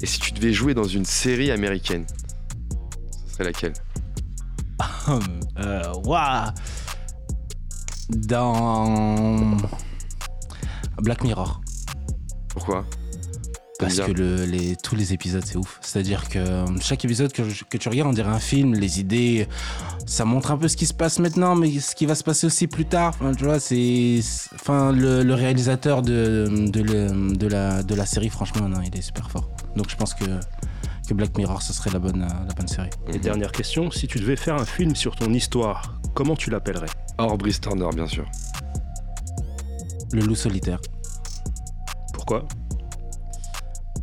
Et 0.00 0.06
si 0.06 0.18
tu 0.18 0.32
devais 0.32 0.52
jouer 0.52 0.74
dans 0.74 0.84
une 0.84 1.04
série 1.04 1.50
américaine, 1.52 2.06
ce 3.26 3.34
serait 3.34 3.44
laquelle? 3.44 3.72
Euh. 5.58 5.82
Dans 8.10 9.56
Black 11.02 11.22
Mirror. 11.24 11.60
Pourquoi? 12.48 12.84
Parce 13.78 13.98
que 14.00 14.10
bien 14.10 14.14
le- 14.26 14.44
les, 14.44 14.74
tous 14.76 14.96
les 14.96 15.12
épisodes, 15.12 15.44
c'est 15.46 15.56
ouf. 15.56 15.78
C'est-à-dire 15.82 16.28
que 16.28 16.38
euh, 16.38 16.66
chaque 16.80 17.04
épisode 17.04 17.32
que, 17.32 17.42
tu 17.76 17.88
regardes, 17.88 18.08
on 18.08 18.12
dirait 18.12 18.30
un 18.30 18.40
film. 18.40 18.74
Les 18.74 18.98
idées, 18.98 19.46
ça 20.04 20.24
montre 20.24 20.50
un 20.50 20.56
peu 20.56 20.66
ce 20.66 20.76
qui 20.76 20.86
se 20.86 20.94
passe 20.94 21.20
maintenant, 21.20 21.54
mais 21.54 21.78
ce 21.78 21.94
qui 21.94 22.04
va 22.06 22.16
se 22.16 22.24
passer 22.24 22.46
aussi 22.46 22.66
plus 22.66 22.86
tard. 22.86 23.14
Enfin, 23.20 23.32
tu 23.34 23.44
vois, 23.44 23.60
c'est. 23.60 24.18
Enfin, 24.54 24.90
le, 24.90 25.22
le 25.22 25.34
réalisateur 25.34 26.02
de, 26.02 26.48
de, 26.70 26.80
le- 26.82 27.36
de 27.36 27.46
la, 27.46 27.84
de 27.84 27.94
la 27.94 28.06
série, 28.06 28.30
franchement, 28.30 28.68
non, 28.68 28.80
il 28.82 28.96
est 28.98 29.02
super 29.02 29.30
fort. 29.30 29.48
Donc 29.76 29.88
je 29.90 29.96
pense 29.96 30.12
que 30.14 30.24
que 31.08 31.14
Black 31.14 31.38
Mirror, 31.38 31.62
ce 31.62 31.72
serait 31.72 31.90
la 31.90 31.98
bonne, 31.98 32.22
euh, 32.22 32.46
la 32.46 32.54
bonne 32.54 32.68
série. 32.68 32.90
Et 33.12 33.18
dernière 33.18 33.50
question, 33.50 33.90
si 33.90 34.06
tu 34.06 34.18
devais 34.18 34.36
faire 34.36 34.56
un 34.56 34.66
film 34.66 34.94
sur 34.94 35.16
ton 35.16 35.32
histoire, 35.32 35.98
comment 36.14 36.36
tu 36.36 36.50
l'appellerais? 36.50 36.90
Hors 37.16 37.38
Brice 37.38 37.60
Turner, 37.60 37.88
bien 37.94 38.06
sûr. 38.06 38.26
Le 40.12 40.20
loup 40.20 40.34
solitaire. 40.34 40.78
Pourquoi? 42.12 42.46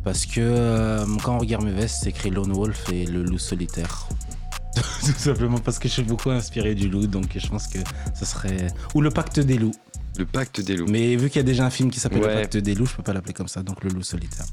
Parce 0.02 0.26
que 0.26 0.40
euh, 0.40 1.06
quand 1.22 1.36
on 1.36 1.38
regarde 1.38 1.64
mes 1.64 1.70
vestes, 1.70 1.98
c'est 2.02 2.10
écrit 2.10 2.30
Lone 2.30 2.52
Wolf 2.52 2.90
et 2.92 3.06
le 3.06 3.22
loup 3.22 3.38
solitaire. 3.38 4.08
Tout 4.74 5.12
simplement 5.12 5.58
parce 5.58 5.78
que 5.78 5.86
je 5.86 5.94
suis 5.94 6.02
beaucoup 6.02 6.30
inspiré 6.30 6.74
du 6.74 6.88
loup, 6.88 7.06
donc 7.06 7.38
je 7.38 7.46
pense 7.46 7.68
que 7.68 7.78
ce 8.14 8.24
serait. 8.24 8.66
Ou 8.94 9.00
le 9.00 9.10
pacte 9.10 9.38
des 9.38 9.58
loups. 9.58 9.74
Le 10.18 10.26
pacte 10.26 10.60
des 10.60 10.76
loups. 10.76 10.88
Mais 10.88 11.14
vu 11.14 11.28
qu'il 11.28 11.36
y 11.36 11.40
a 11.40 11.44
déjà 11.44 11.64
un 11.64 11.70
film 11.70 11.90
qui 11.90 12.00
s'appelle 12.00 12.22
Ouais. 12.22 12.34
Le 12.34 12.40
pacte 12.40 12.56
des 12.56 12.74
loups, 12.74 12.86
je 12.86 12.96
peux 12.96 13.02
pas 13.04 13.12
l'appeler 13.12 13.32
comme 13.32 13.48
ça, 13.48 13.62
donc 13.62 13.84
le 13.84 13.90
loup 13.90 14.02
solitaire. 14.02 14.46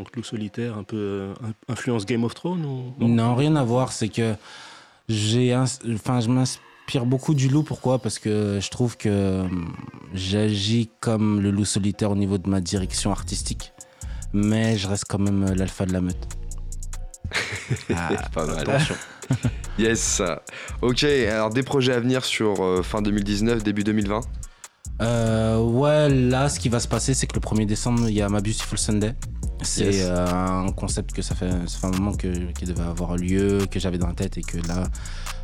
Donc 0.00 0.16
loup 0.16 0.22
solitaire, 0.24 0.78
un 0.78 0.82
peu 0.82 0.96
euh, 0.96 1.34
in- 1.44 1.72
influence 1.72 2.06
Game 2.06 2.24
of 2.24 2.32
Thrones 2.34 2.64
ou 2.64 2.94
Non, 3.06 3.34
rien 3.34 3.54
à 3.56 3.62
voir. 3.64 3.92
C'est 3.92 4.08
que 4.08 4.34
j'ai, 5.10 5.54
enfin, 5.54 6.20
je 6.20 6.28
m'inspire 6.30 7.04
beaucoup 7.04 7.34
du 7.34 7.48
loup. 7.50 7.62
Pourquoi? 7.62 7.98
Parce 7.98 8.18
que 8.18 8.58
je 8.62 8.70
trouve 8.70 8.96
que 8.96 9.42
hum, 9.42 9.74
j'agis 10.14 10.88
comme 11.00 11.42
le 11.42 11.50
loup 11.50 11.66
solitaire 11.66 12.10
au 12.12 12.16
niveau 12.16 12.38
de 12.38 12.48
ma 12.48 12.62
direction 12.62 13.10
artistique, 13.12 13.74
mais 14.32 14.78
je 14.78 14.88
reste 14.88 15.04
quand 15.06 15.18
même 15.18 15.42
euh, 15.44 15.54
l'alpha 15.54 15.84
de 15.84 15.92
la 15.92 16.00
meute. 16.00 16.26
Ah, 17.94 18.08
Pas 18.32 18.46
mal. 18.46 18.66
Yes. 19.78 20.20
Ok, 20.82 21.04
alors 21.04 21.50
des 21.50 21.62
projets 21.62 21.92
à 21.92 22.00
venir 22.00 22.24
sur 22.24 22.62
euh, 22.64 22.82
fin 22.82 23.02
2019, 23.02 23.62
début 23.62 23.84
2020 23.84 24.20
Euh, 25.02 25.58
ouais, 25.58 26.08
là, 26.08 26.48
ce 26.48 26.58
qui 26.58 26.68
va 26.68 26.80
se 26.80 26.88
passer, 26.88 27.14
c'est 27.14 27.26
que 27.26 27.34
le 27.34 27.40
1er 27.40 27.64
décembre, 27.66 28.08
il 28.08 28.14
y 28.14 28.22
a 28.22 28.28
ma 28.28 28.40
Beautiful 28.40 28.76
Sunday. 28.78 29.14
C'est 29.62 29.84
Yes. 29.84 30.06
euh, 30.08 30.26
un 30.66 30.72
concept 30.72 31.12
que 31.12 31.22
ça 31.22 31.34
fait, 31.34 31.50
ça 31.66 31.78
fait 31.78 31.86
un 31.86 31.90
moment 31.98 32.12
que, 32.14 32.50
qui 32.52 32.64
devait 32.64 32.82
avoir 32.82 33.16
lieu, 33.16 33.66
que 33.70 33.78
j'avais 33.80 33.98
dans 33.98 34.06
la 34.08 34.14
tête 34.14 34.38
et 34.38 34.42
que 34.42 34.58
là, 34.66 34.84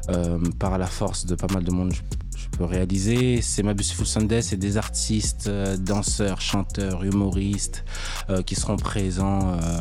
euh, 0.09 0.39
par 0.59 0.79
la 0.79 0.87
force 0.87 1.27
de 1.27 1.35
pas 1.35 1.53
mal 1.53 1.65
de 1.65 1.71
monde, 1.71 1.93
je, 1.93 2.01
je 2.39 2.47
peux 2.57 2.65
réaliser. 2.65 3.43
C'est 3.43 3.63
ma 3.63 3.75
Beautiful 3.75 4.07
Sunday, 4.07 4.41
c'est 4.41 4.57
des 4.57 4.77
artistes, 4.77 5.49
euh, 5.49 5.77
danseurs, 5.77 6.41
chanteurs, 6.41 7.03
humoristes 7.05 7.85
euh, 8.31 8.43
qui 8.43 8.55
seront 8.55 8.77
présents 8.77 9.53
euh, 9.55 9.81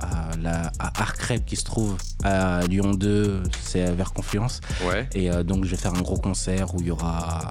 à, 0.00 0.30
la, 0.40 0.72
à 0.78 1.00
Arcrep 1.02 1.44
qui 1.44 1.56
se 1.56 1.64
trouve 1.64 1.96
à 2.24 2.62
Lyon 2.66 2.92
2, 2.94 3.42
c'est 3.62 3.92
vers 3.92 4.12
Confluence. 4.12 4.60
Ouais. 4.88 5.08
Et 5.14 5.30
euh, 5.30 5.42
donc, 5.42 5.64
je 5.64 5.70
vais 5.70 5.76
faire 5.76 5.94
un 5.94 6.00
gros 6.02 6.16
concert 6.18 6.74
où 6.74 6.80
il 6.80 6.86
y 6.86 6.90
aura 6.90 7.50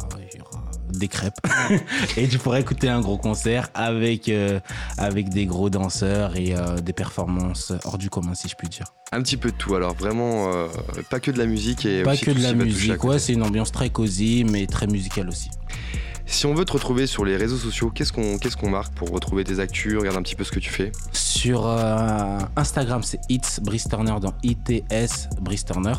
des 0.98 1.08
crêpes. 1.08 1.40
et 2.18 2.28
tu 2.28 2.38
pourras 2.38 2.60
écouter 2.60 2.90
un 2.90 3.02
gros 3.02 3.18
concert 3.18 3.70
avec, 3.74 4.30
euh, 4.30 4.60
avec 4.98 5.30
des 5.30 5.46
gros 5.46 5.70
danseurs 5.70 6.36
et 6.36 6.56
euh, 6.56 6.78
des 6.78 6.94
performances 6.94 7.74
hors 7.86 7.98
du 7.98 8.10
commun, 8.10 8.34
si 8.34 8.48
je 8.48 8.56
puis 8.56 8.70
dire. 8.70 8.86
Un 9.12 9.22
petit 9.22 9.38
peu 9.38 9.52
de 9.52 9.58
tout, 9.58 9.76
alors 9.76 9.94
vraiment 9.94 10.54
euh, 10.54 10.68
pas 11.10 11.20
que 11.20 11.32
de 11.32 11.38
la 11.38 11.46
musique 11.46 11.86
et 11.86 12.04
Pas 12.04 12.14
aussi 12.14 12.26
que 12.26 12.32
de 12.32 12.42
la 12.42 12.54
musique, 12.54 13.04
ouais, 13.04 13.20
c'est 13.20 13.34
une 13.34 13.44
ambiance 13.44 13.72
très 13.72 13.90
cosy, 13.90 14.46
mais 14.50 14.68
très 14.68 14.88
musicale 14.88 15.28
aussi. 15.28 15.50
Si 16.32 16.46
on 16.46 16.54
veut 16.54 16.64
te 16.64 16.72
retrouver 16.72 17.08
sur 17.08 17.26
les 17.26 17.36
réseaux 17.36 17.58
sociaux, 17.58 17.92
qu'est-ce 17.94 18.14
qu'on 18.14 18.38
qu'est-ce 18.38 18.56
qu'on 18.56 18.70
marque 18.70 18.94
pour 18.94 19.10
retrouver 19.10 19.44
tes 19.44 19.60
actus, 19.60 19.98
regarder 19.98 20.18
un 20.18 20.22
petit 20.22 20.36
peu 20.36 20.46
ce 20.46 20.52
que 20.52 20.60
tu 20.60 20.70
fais 20.70 20.94
Sur 21.12 21.68
euh, 21.68 22.40
Instagram, 22.56 23.04
c'est 23.04 23.20
It's 23.28 23.60
Brice 23.60 23.90
Turner 23.90 24.16
dans 24.22 24.34
ITS 24.42 25.28
Brice 25.42 25.66
Turner. 25.66 25.94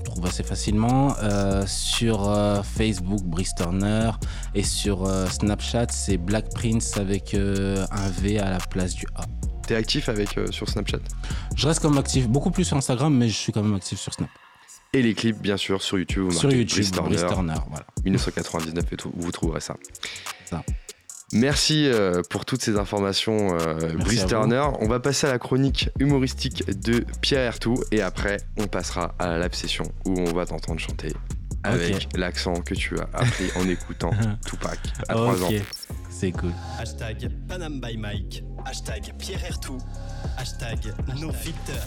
On 0.00 0.02
trouve 0.02 0.26
assez 0.26 0.42
facilement. 0.42 1.14
Euh, 1.22 1.64
sur 1.66 2.28
euh, 2.28 2.62
Facebook, 2.62 3.22
Brice 3.22 3.54
Turner. 3.54 4.10
Et 4.54 4.62
sur 4.62 5.04
euh, 5.04 5.26
Snapchat, 5.26 5.88
c'est 5.90 6.16
Black 6.16 6.50
Prince 6.54 6.96
avec 6.96 7.34
un 7.34 8.08
V 8.20 8.38
à 8.38 8.50
la 8.50 8.58
place 8.58 8.94
du 8.94 9.06
A. 9.14 9.24
T'es 9.66 9.74
actif 9.76 10.08
avec 10.08 10.30
sur 10.50 10.68
Snapchat? 10.68 10.98
Je 11.54 11.68
reste 11.68 11.80
comme 11.80 11.98
actif, 11.98 12.28
beaucoup 12.28 12.50
plus 12.50 12.64
sur 12.64 12.76
Instagram, 12.76 13.14
mais 13.14 13.28
je 13.28 13.36
suis 13.36 13.52
quand 13.52 13.62
même 13.62 13.74
actif 13.74 14.00
sur 14.00 14.12
Snap. 14.12 14.28
Et 14.92 15.02
les 15.02 15.14
clips, 15.14 15.40
bien 15.40 15.56
sûr, 15.56 15.80
sur 15.82 15.98
YouTube. 15.98 16.24
vous 16.24 16.32
sur 16.32 16.50
YouTube, 16.50 16.78
Brice 16.78 16.90
Brice 16.90 17.20
Turner, 17.20 17.28
Turner, 17.28 17.60
voilà. 17.68 17.86
1999 18.04 18.92
et 18.92 18.96
tout, 18.96 19.12
vous 19.14 19.30
trouverez 19.30 19.60
ça. 19.60 19.76
Ça. 20.46 20.64
Merci 21.32 21.86
euh, 21.86 22.22
pour 22.28 22.44
toutes 22.44 22.62
ces 22.62 22.76
informations, 22.76 23.56
euh, 23.58 23.92
Brice. 23.98 24.26
Turner. 24.26 24.64
On 24.80 24.88
va 24.88 24.98
passer 24.98 25.26
à 25.26 25.30
la 25.30 25.38
chronique 25.38 25.90
humoristique 25.98 26.64
de 26.80 27.04
Pierre 27.20 27.42
Ertou 27.42 27.76
et 27.92 28.02
après, 28.02 28.38
on 28.58 28.66
passera 28.66 29.14
à 29.18 29.38
la 29.38 29.50
session 29.52 29.84
où 30.06 30.18
on 30.18 30.32
va 30.32 30.46
t'entendre 30.46 30.80
chanter 30.80 31.12
avec 31.62 32.08
l'accent 32.16 32.54
que 32.54 32.74
tu 32.74 32.98
as 32.98 33.08
appris 33.12 33.50
en 33.56 33.68
écoutant 33.68 34.10
Tupac 34.46 34.78
à 35.08 35.14
3 35.14 35.44
ans. 35.44 35.48
Ok, 35.48 35.62
c'est 36.08 36.32
cool. 36.32 36.50
Hashtag 36.78 37.30
Panam 37.48 37.80
by 37.80 37.96
Mike. 37.96 38.42
Hashtag 38.64 39.12
Pierre 39.18 39.44
Ertou. 39.44 39.78
Hashtag 40.36 40.78
No 41.20 41.32
Filter. 41.32 41.80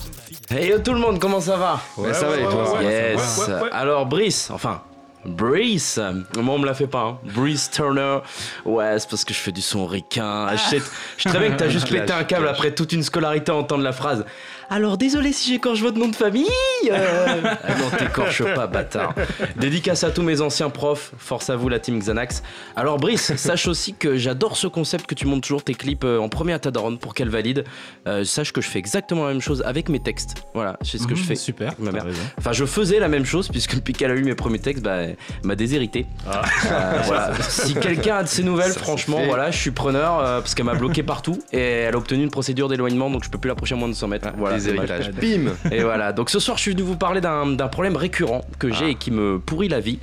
Hey 0.50 0.70
yo 0.70 0.80
tout 0.80 0.94
le 0.94 1.00
monde, 1.00 1.20
comment 1.20 1.42
ça 1.42 1.58
va? 1.58 1.82
Ouais, 1.98 2.14
ça 2.14 2.28
va 2.28 2.38
et 2.38 2.44
toi? 2.44 2.80
Yes. 2.82 3.38
ouais, 3.40 3.54
ouais, 3.54 3.62
ouais. 3.62 3.70
Alors 3.72 4.06
Brice, 4.06 4.50
enfin 4.52 4.84
Brice, 5.26 6.00
moi 6.38 6.56
on 6.56 6.60
me 6.60 6.66
la 6.66 6.74
fait 6.74 6.88
pas, 6.88 7.02
hein. 7.04 7.18
Brice 7.34 7.70
Turner. 7.72 8.20
Ouais, 8.66 9.00
c'est 9.00 9.10
parce 9.10 9.24
que 9.26 9.34
je 9.34 9.40
fais 9.40 9.52
du 9.52 9.62
son 9.62 9.86
ricain. 9.86 10.48
Je 10.56 10.58
sais, 10.62 10.82
je 11.18 11.24
sais 11.24 11.30
très 11.30 11.40
bien 11.40 11.52
que 11.52 11.58
t'as 11.58 11.70
juste 11.70 11.90
pété 11.90 12.12
un 12.14 12.24
câble 12.24 12.48
après 12.48 12.72
toute 12.74 12.92
une 12.94 13.04
scolarité 13.04 13.52
à 13.52 13.56
entendre 13.56 13.84
la 13.84 13.94
phrase. 13.94 14.26
Alors 14.70 14.98
désolé 14.98 15.34
si 15.34 15.52
j'écorche 15.52 15.82
votre 15.82 15.98
nom 16.00 16.08
de 16.08 16.16
famille. 16.16 16.48
euh. 16.90 17.42
Ah 17.64 17.76
non, 17.78 17.90
t'écorches 17.98 18.44
pas, 18.56 18.66
bâtard. 18.66 19.14
Dédicace 19.58 20.04
à 20.04 20.10
tous 20.12 20.24
mes 20.24 20.42
anciens 20.42 20.70
profs. 20.70 21.12
Force 21.18 21.50
à 21.50 21.56
vous 21.56 21.70
la 21.70 21.80
team 21.80 22.00
Xanax. 22.00 22.42
Alors 22.76 22.98
Brice, 22.98 23.34
sache 23.38 23.68
aussi 23.68 23.94
que 23.94 24.18
j'adore 24.18 24.58
ce 24.58 24.68
concept 24.68 25.06
que 25.06 25.16
tu 25.16 25.28
montes 25.28 25.44
toujours 25.44 25.64
tes 25.64 25.74
clips 25.76 26.04
euh, 26.06 26.18
en 26.20 26.30
premier 26.30 26.54
à 26.54 26.60
ta 26.60 26.72
daronne 26.72 26.98
pour 26.98 27.14
qu'elle 27.14 27.30
valide. 27.30 27.66
Euh, 28.08 28.24
sache 28.24 28.52
que 28.52 28.62
je 28.62 28.70
fais 28.70 28.80
exactement 28.80 29.24
la 29.26 29.32
même 29.34 29.42
chose 29.42 29.62
avec 29.66 29.90
mes 29.90 30.00
textes. 30.00 30.36
Voilà, 30.54 30.78
c'est 30.82 30.98
ce 30.98 31.08
que 31.08 31.16
je 31.16 31.22
Mhm, 31.22 31.28
fais. 31.28 31.36
Super, 31.36 31.74
Ma 31.80 31.92
mère. 31.92 32.06
Enfin, 32.38 32.54
je 32.54 32.66
faisais 32.66 33.00
la 33.00 33.10
même 33.10 33.26
chose 33.26 33.50
puisque 33.50 33.76
depuis 33.76 33.94
qu'elle 33.94 34.12
a 34.12 34.16
eu 34.16 34.24
mes 34.24 34.36
premiers 34.36 34.60
textes, 34.60 34.84
bah, 34.84 35.02
m'a 35.44 35.56
déshérité. 35.56 36.06
Euh, 36.28 36.32
voilà. 37.06 37.34
Si 37.42 37.74
quelqu'un 37.76 38.18
a 38.18 38.24
de 38.24 38.28
ces 38.28 38.44
nouvelles, 38.44 38.72
Ça, 38.72 38.80
franchement, 38.80 39.20
voilà, 39.26 39.52
je 39.52 39.58
suis 39.58 39.72
preneur 39.72 40.20
euh, 40.20 40.40
parce 40.40 40.56
qu'elle 40.56 40.66
m'a 40.66 40.76
bloqué 40.76 41.04
partout 41.04 41.40
et 41.52 41.60
elle 41.60 41.96
a 41.96 41.98
obtenu 41.98 42.24
une 42.24 42.32
procédure 42.32 42.68
d'éloignement 42.70 43.10
donc 43.10 43.24
je 43.24 43.30
peux 43.30 43.38
plus 43.38 43.48
l'approcher 43.48 43.76
à 43.76 43.78
moins 43.78 43.90
de 43.90 43.94
100 43.94 44.08
mètres. 44.08 44.30
voilà, 44.38 44.60
c'est 44.60 44.74
dommage. 44.74 44.90
héritages. 44.90 45.14
Bim 45.16 45.52
Et 45.72 45.82
voilà, 45.82 46.14
donc 46.14 46.30
ce 46.30 46.40
soir, 46.40 46.58
je 46.58 46.64
suis 46.64 46.72
venu 46.72 46.84
vous 46.84 46.98
parler 46.98 47.22
d'un 47.22 47.68
problème 47.68 47.96
récurrent 47.96 48.42
que 48.60 48.72
j'ai 48.72 48.92
et 48.92 48.96
qui 48.96 49.12
me 49.12 49.40
pourrit 49.40 49.70
la 49.70 49.80
vie. 49.80 50.00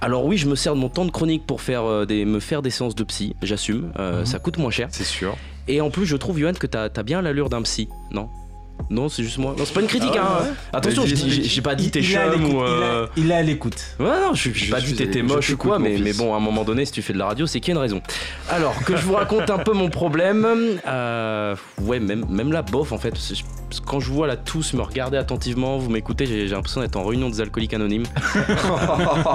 Alors 0.00 0.24
oui, 0.26 0.36
je 0.36 0.46
me 0.46 0.54
sers 0.54 0.74
de 0.74 0.80
mon 0.80 0.88
temps 0.88 1.04
de 1.04 1.10
chronique 1.10 1.46
pour 1.46 1.62
faire 1.62 1.84
euh, 1.84 2.04
des, 2.04 2.24
me 2.24 2.38
faire 2.38 2.62
des 2.62 2.70
séances 2.70 2.94
de 2.94 3.04
psy, 3.04 3.34
j'assume, 3.42 3.92
euh, 3.98 4.24
ça 4.24 4.38
coûte 4.38 4.58
moins 4.58 4.70
cher. 4.70 4.88
C'est 4.90 5.04
sûr. 5.04 5.36
Et 5.68 5.80
en 5.80 5.90
plus, 5.90 6.06
je 6.06 6.16
trouve, 6.16 6.38
Johan, 6.38 6.52
que 6.52 6.66
t'as 6.66 6.88
as 6.94 7.02
bien 7.02 7.22
l'allure 7.22 7.48
d'un 7.48 7.62
psy, 7.62 7.88
non? 8.10 8.28
Non, 8.88 9.08
c'est 9.08 9.24
juste 9.24 9.38
moi. 9.38 9.54
Non, 9.58 9.64
c'est 9.64 9.74
pas 9.74 9.80
une 9.80 9.88
critique, 9.88 10.12
Ah 10.16 10.42
hein. 10.42 10.46
Attention, 10.72 11.02
j'ai 11.06 11.60
pas 11.62 11.74
dit 11.74 11.90
t'es 11.90 12.02
chum 12.02 12.20
l'écoute, 12.30 12.46
ou... 12.46 12.50
il 12.50 12.56
est- 12.56 12.60
euh, 12.62 13.06
Il 13.16 13.30
est 13.30 13.34
à 13.34 13.42
l'écoute. 13.42 13.76
Ouais, 13.98 14.06
non, 14.06 14.32
j'ai 14.34 14.70
pas 14.70 14.80
dit 14.80 14.94
t'étais 14.94 15.22
moche 15.22 15.50
ou 15.50 15.56
quoi, 15.56 15.78
mais, 15.78 16.12
bon, 16.12 16.34
à 16.34 16.36
un 16.36 16.40
moment 16.40 16.62
donné, 16.64 16.84
si 16.84 16.92
tu 16.92 17.02
fais 17.02 17.12
de 17.12 17.18
la 17.18 17.26
radio, 17.26 17.46
c'est 17.46 17.58
qu'il 17.60 17.74
y 17.74 17.76
a 17.76 17.80
une 17.80 17.82
raison. 17.82 18.00
Alors, 18.48 18.82
que 18.84 18.96
je 18.96 19.02
vous 19.02 19.14
raconte 19.14 19.50
un 19.50 19.58
peu 19.58 19.72
mon 19.72 19.88
problème, 19.90 20.46
euh, 20.86 21.56
ouais, 21.82 21.98
même, 21.98 22.26
même 22.28 22.52
là, 22.52 22.62
bof, 22.62 22.92
en 22.92 22.98
fait, 22.98 23.14
quand 23.84 23.98
je 23.98 24.10
vois 24.12 24.28
là 24.28 24.36
tous 24.36 24.72
me 24.74 24.82
regarder 24.82 25.16
attentivement, 25.16 25.78
vous 25.78 25.90
m'écoutez, 25.90 26.26
j'ai 26.26 26.46
l'impression 26.46 26.80
d'être 26.80 26.96
en 26.96 27.04
réunion 27.04 27.28
des 27.28 27.40
alcooliques 27.40 27.74
anonymes. 27.74 28.04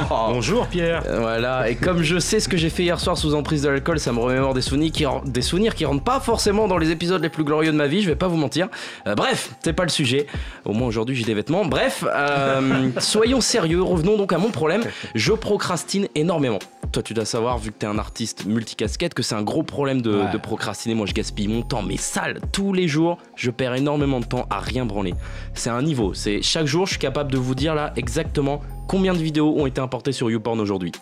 Bonjour 0.10 0.68
Pierre. 0.68 1.04
Euh, 1.08 1.20
Voilà, 1.20 1.70
et 1.70 1.76
comme 1.76 2.02
je 2.04 2.20
sais 2.20 2.40
ce 2.40 2.48
que 2.48 2.58
j'ai 2.58 2.70
fait 2.70 2.84
hier 2.84 3.00
soir 3.00 3.18
sous 3.18 3.36
emprise 3.36 3.62
de 3.64 3.70
l'alcool, 3.70 4.00
ça 4.00 4.12
me 4.14 4.20
remémore 4.20 4.54
des 4.54 4.62
souvenirs 4.62 4.92
qui, 4.92 5.06
des 5.26 5.42
souvenirs 5.42 5.76
qui 5.76 5.86
rentrent 5.86 6.04
pas 6.04 6.20
forcément 6.20 6.68
dans 6.68 6.78
les 6.78 6.92
épisodes 6.92 7.22
les 7.22 7.30
plus 7.30 7.44
glorieux 7.44 7.72
de 7.72 7.78
ma 7.78 7.88
vie, 7.88 8.02
je 8.02 8.08
vais 8.10 8.16
pas 8.16 8.28
vous 8.28 8.38
mentir. 8.38 8.70
Euh, 9.08 9.16
bref, 9.32 9.56
c'est 9.64 9.74
pas 9.74 9.84
le 9.84 9.90
sujet. 9.90 10.28
Au 10.66 10.74
moins 10.74 10.88
aujourd'hui 10.88 11.16
j'ai 11.16 11.24
des 11.24 11.34
vêtements. 11.34 11.64
Bref, 11.66 12.04
euh, 12.08 12.90
soyons 13.00 13.40
sérieux, 13.42 13.82
revenons 13.82 14.18
donc 14.18 14.34
à 14.34 14.38
mon 14.38 14.50
problème. 14.52 14.84
Je 15.16 15.32
procrastine 15.34 16.08
énormément. 16.16 16.60
Toi 16.92 17.02
tu 17.02 17.14
dois 17.14 17.24
savoir, 17.26 17.58
vu 17.58 17.72
que 17.72 17.78
t'es 17.78 17.88
un 17.88 17.98
artiste 17.98 18.46
multicasquette, 18.46 19.14
que 19.14 19.24
c'est 19.24 19.36
un 19.36 19.44
gros 19.44 19.64
problème 19.64 20.02
de, 20.02 20.12
Ouais. 20.12 20.32
de 20.34 20.38
procrastiner. 20.38 20.94
Moi 20.96 21.06
je 21.06 21.14
gaspille 21.14 21.48
mon 21.48 21.62
temps, 21.62 21.82
mais 21.82 21.96
sale, 21.98 22.42
tous 22.52 22.74
les 22.74 22.88
jours, 22.90 23.18
je 23.36 23.50
perds 23.50 23.76
énormément 23.76 24.20
de 24.20 24.26
temps 24.26 24.46
à 24.50 24.60
rien 24.60 24.86
branler. 24.86 25.14
C'est 25.54 25.70
un 25.70 25.82
niveau, 25.82 26.14
c'est 26.14 26.42
chaque 26.42 26.66
jour 26.66 26.86
je 26.86 26.92
suis 26.92 27.00
capable 27.00 27.32
de 27.32 27.38
vous 27.38 27.56
dire 27.56 27.74
là 27.76 27.94
exactement 27.96 28.62
combien 28.88 29.14
de 29.14 29.20
vidéos 29.20 29.56
ont 29.58 29.66
été 29.66 29.82
importées 29.82 30.12
sur 30.12 30.30
YouPorn 30.30 30.60
aujourd'hui. 30.60 30.92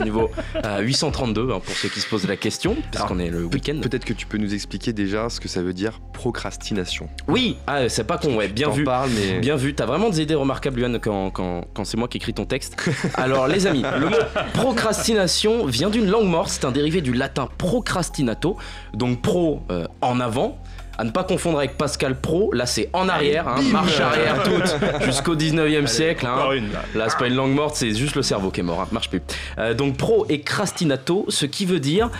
Au 0.00 0.04
niveau 0.04 0.30
euh, 0.64 0.80
832, 0.80 1.50
hein, 1.50 1.60
pour 1.64 1.74
ceux 1.74 1.88
qui 1.88 2.00
se 2.00 2.08
posent 2.08 2.26
la 2.26 2.36
question, 2.36 2.76
parce 2.90 3.04
qu'on 3.04 3.18
est 3.18 3.30
le 3.30 3.44
week-end. 3.44 3.78
Peut-être 3.82 4.04
que 4.04 4.14
tu 4.14 4.26
peux 4.26 4.38
nous 4.38 4.54
expliquer 4.54 4.92
déjà 4.92 5.28
ce 5.28 5.38
que 5.38 5.48
ça 5.48 5.62
veut 5.62 5.74
dire 5.74 6.00
procrastination. 6.12 7.08
Oui, 7.28 7.58
ah, 7.66 7.88
c'est 7.88 8.04
pas 8.04 8.16
con, 8.16 8.36
ouais, 8.36 8.48
bien 8.48 8.70
vu. 8.70 8.84
parles, 8.84 9.10
mais 9.14 9.40
Bien 9.40 9.56
vu, 9.56 9.74
t'as 9.74 9.86
vraiment 9.86 10.08
des 10.08 10.22
idées 10.22 10.34
remarquables, 10.34 10.98
quand, 11.00 11.30
quand, 11.30 11.64
quand 11.74 11.84
c'est 11.84 11.96
moi 11.96 12.08
qui 12.08 12.16
écris 12.16 12.32
ton 12.32 12.46
texte. 12.46 12.76
Alors, 13.14 13.48
les 13.48 13.66
amis, 13.66 13.82
le 14.00 14.08
mot 14.08 14.16
procrastination 14.54 15.66
vient 15.66 15.90
d'une 15.90 16.08
langue 16.08 16.28
morte, 16.28 16.48
c'est 16.48 16.64
un 16.64 16.72
dérivé 16.72 17.00
du 17.00 17.12
latin 17.12 17.48
procrastinato, 17.58 18.56
donc 18.94 19.20
pro 19.20 19.60
euh, 19.70 19.86
en 20.00 20.20
avant, 20.20 20.58
À 20.98 21.04
ne 21.04 21.10
pas 21.10 21.24
confondre 21.24 21.58
avec 21.58 21.76
Pascal 21.78 22.14
Pro, 22.20 22.52
là 22.52 22.66
c'est 22.66 22.90
en 22.92 23.08
arrière, 23.08 23.48
hein, 23.48 23.62
marche 23.72 23.98
arrière 23.98 24.42
toute 24.44 25.04
jusqu'au 25.04 25.34
19e 25.34 25.86
siècle. 25.86 26.26
hein. 26.26 26.34
Encore 26.36 26.52
une 26.52 26.70
là. 26.70 26.82
Là, 26.94 27.06
c'est 27.08 27.18
pas 27.18 27.28
une 27.28 27.34
langue 27.34 27.54
morte, 27.54 27.76
c'est 27.76 27.94
juste 27.94 28.14
le 28.14 28.22
cerveau 28.22 28.50
qui 28.50 28.60
est 28.60 28.62
mort, 28.62 28.80
hein, 28.82 28.88
marche 28.92 29.08
plus. 29.08 29.22
Euh, 29.58 29.72
donc 29.74 29.96
pro 29.96 30.26
et 30.28 30.42
crastinato, 30.42 31.24
ce 31.28 31.46
qui 31.46 31.64
veut 31.64 31.80
dire 31.80 32.10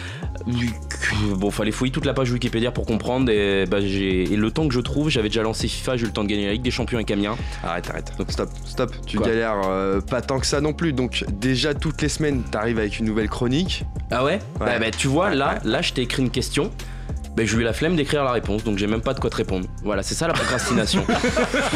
que- 0.47 1.35
bon, 1.35 1.51
fallait 1.51 1.70
fouiller 1.70 1.93
toute 1.93 2.07
la 2.07 2.14
page 2.14 2.31
Wikipédia 2.33 2.70
pour 2.70 2.87
comprendre. 2.87 3.31
Et, 3.31 3.66
bah, 3.66 3.81
j'ai- 3.81 4.23
et 4.25 4.37
le 4.37 4.51
temps 4.51 4.66
que 4.66 4.75
je 4.75 4.81
trouve, 4.81 5.09
j'avais 5.11 5.29
déjà 5.29 5.43
lancé 5.43 5.68
FIFA, 5.68 5.97
j'ai 5.97 6.05
eu 6.05 6.07
le 6.07 6.12
temps 6.12 6.25
de 6.25 6.29
gagner 6.29 6.47
la 6.47 6.53
Ligue 6.53 6.62
des 6.62 6.70
Champions 6.70 6.97
avec 6.99 7.11
Amiens. 7.11 7.37
Arrête, 7.62 7.89
arrête. 7.91 8.12
stop, 8.29 8.49
stop. 8.64 8.93
Tu 9.07 9.18
Quoi 9.18 9.27
galères 9.29 9.61
euh, 9.68 10.01
pas 10.01 10.23
tant 10.23 10.39
que 10.39 10.47
ça 10.47 10.61
non 10.61 10.73
plus. 10.73 10.93
Donc, 10.93 11.25
déjà, 11.31 11.75
toutes 11.75 12.01
les 12.03 12.09
semaines, 12.09 12.43
t'arrives 12.43 12.79
avec 12.79 12.99
une 12.99 13.07
nouvelle 13.07 13.29
chronique. 13.29 13.85
Ah 14.11 14.25
ouais, 14.25 14.33
Ouais. 14.61 14.66
Bah, 14.66 14.79
bah, 14.81 14.91
Tu 14.91 15.09
vois, 15.09 15.31
là, 15.35 15.59
là, 15.64 15.83
je 15.83 15.93
t'ai 15.93 16.03
écrit 16.03 16.23
une 16.23 16.31
question. 16.31 16.70
Ben, 17.37 17.47
j'ai 17.47 17.57
eu 17.57 17.62
la 17.62 17.72
flemme 17.72 17.97
d'écrire 17.97 18.24
la 18.24 18.33
réponse, 18.33 18.62
donc 18.62 18.76
j'ai 18.76 18.87
même 18.87 19.01
pas 19.01 19.14
de 19.14 19.20
quoi 19.20 19.30
te 19.30 19.37
répondre. 19.37 19.66
Voilà, 19.83 20.03
c'est 20.03 20.14
ça 20.14 20.26
la 20.26 20.35
procrastination. 20.35 21.05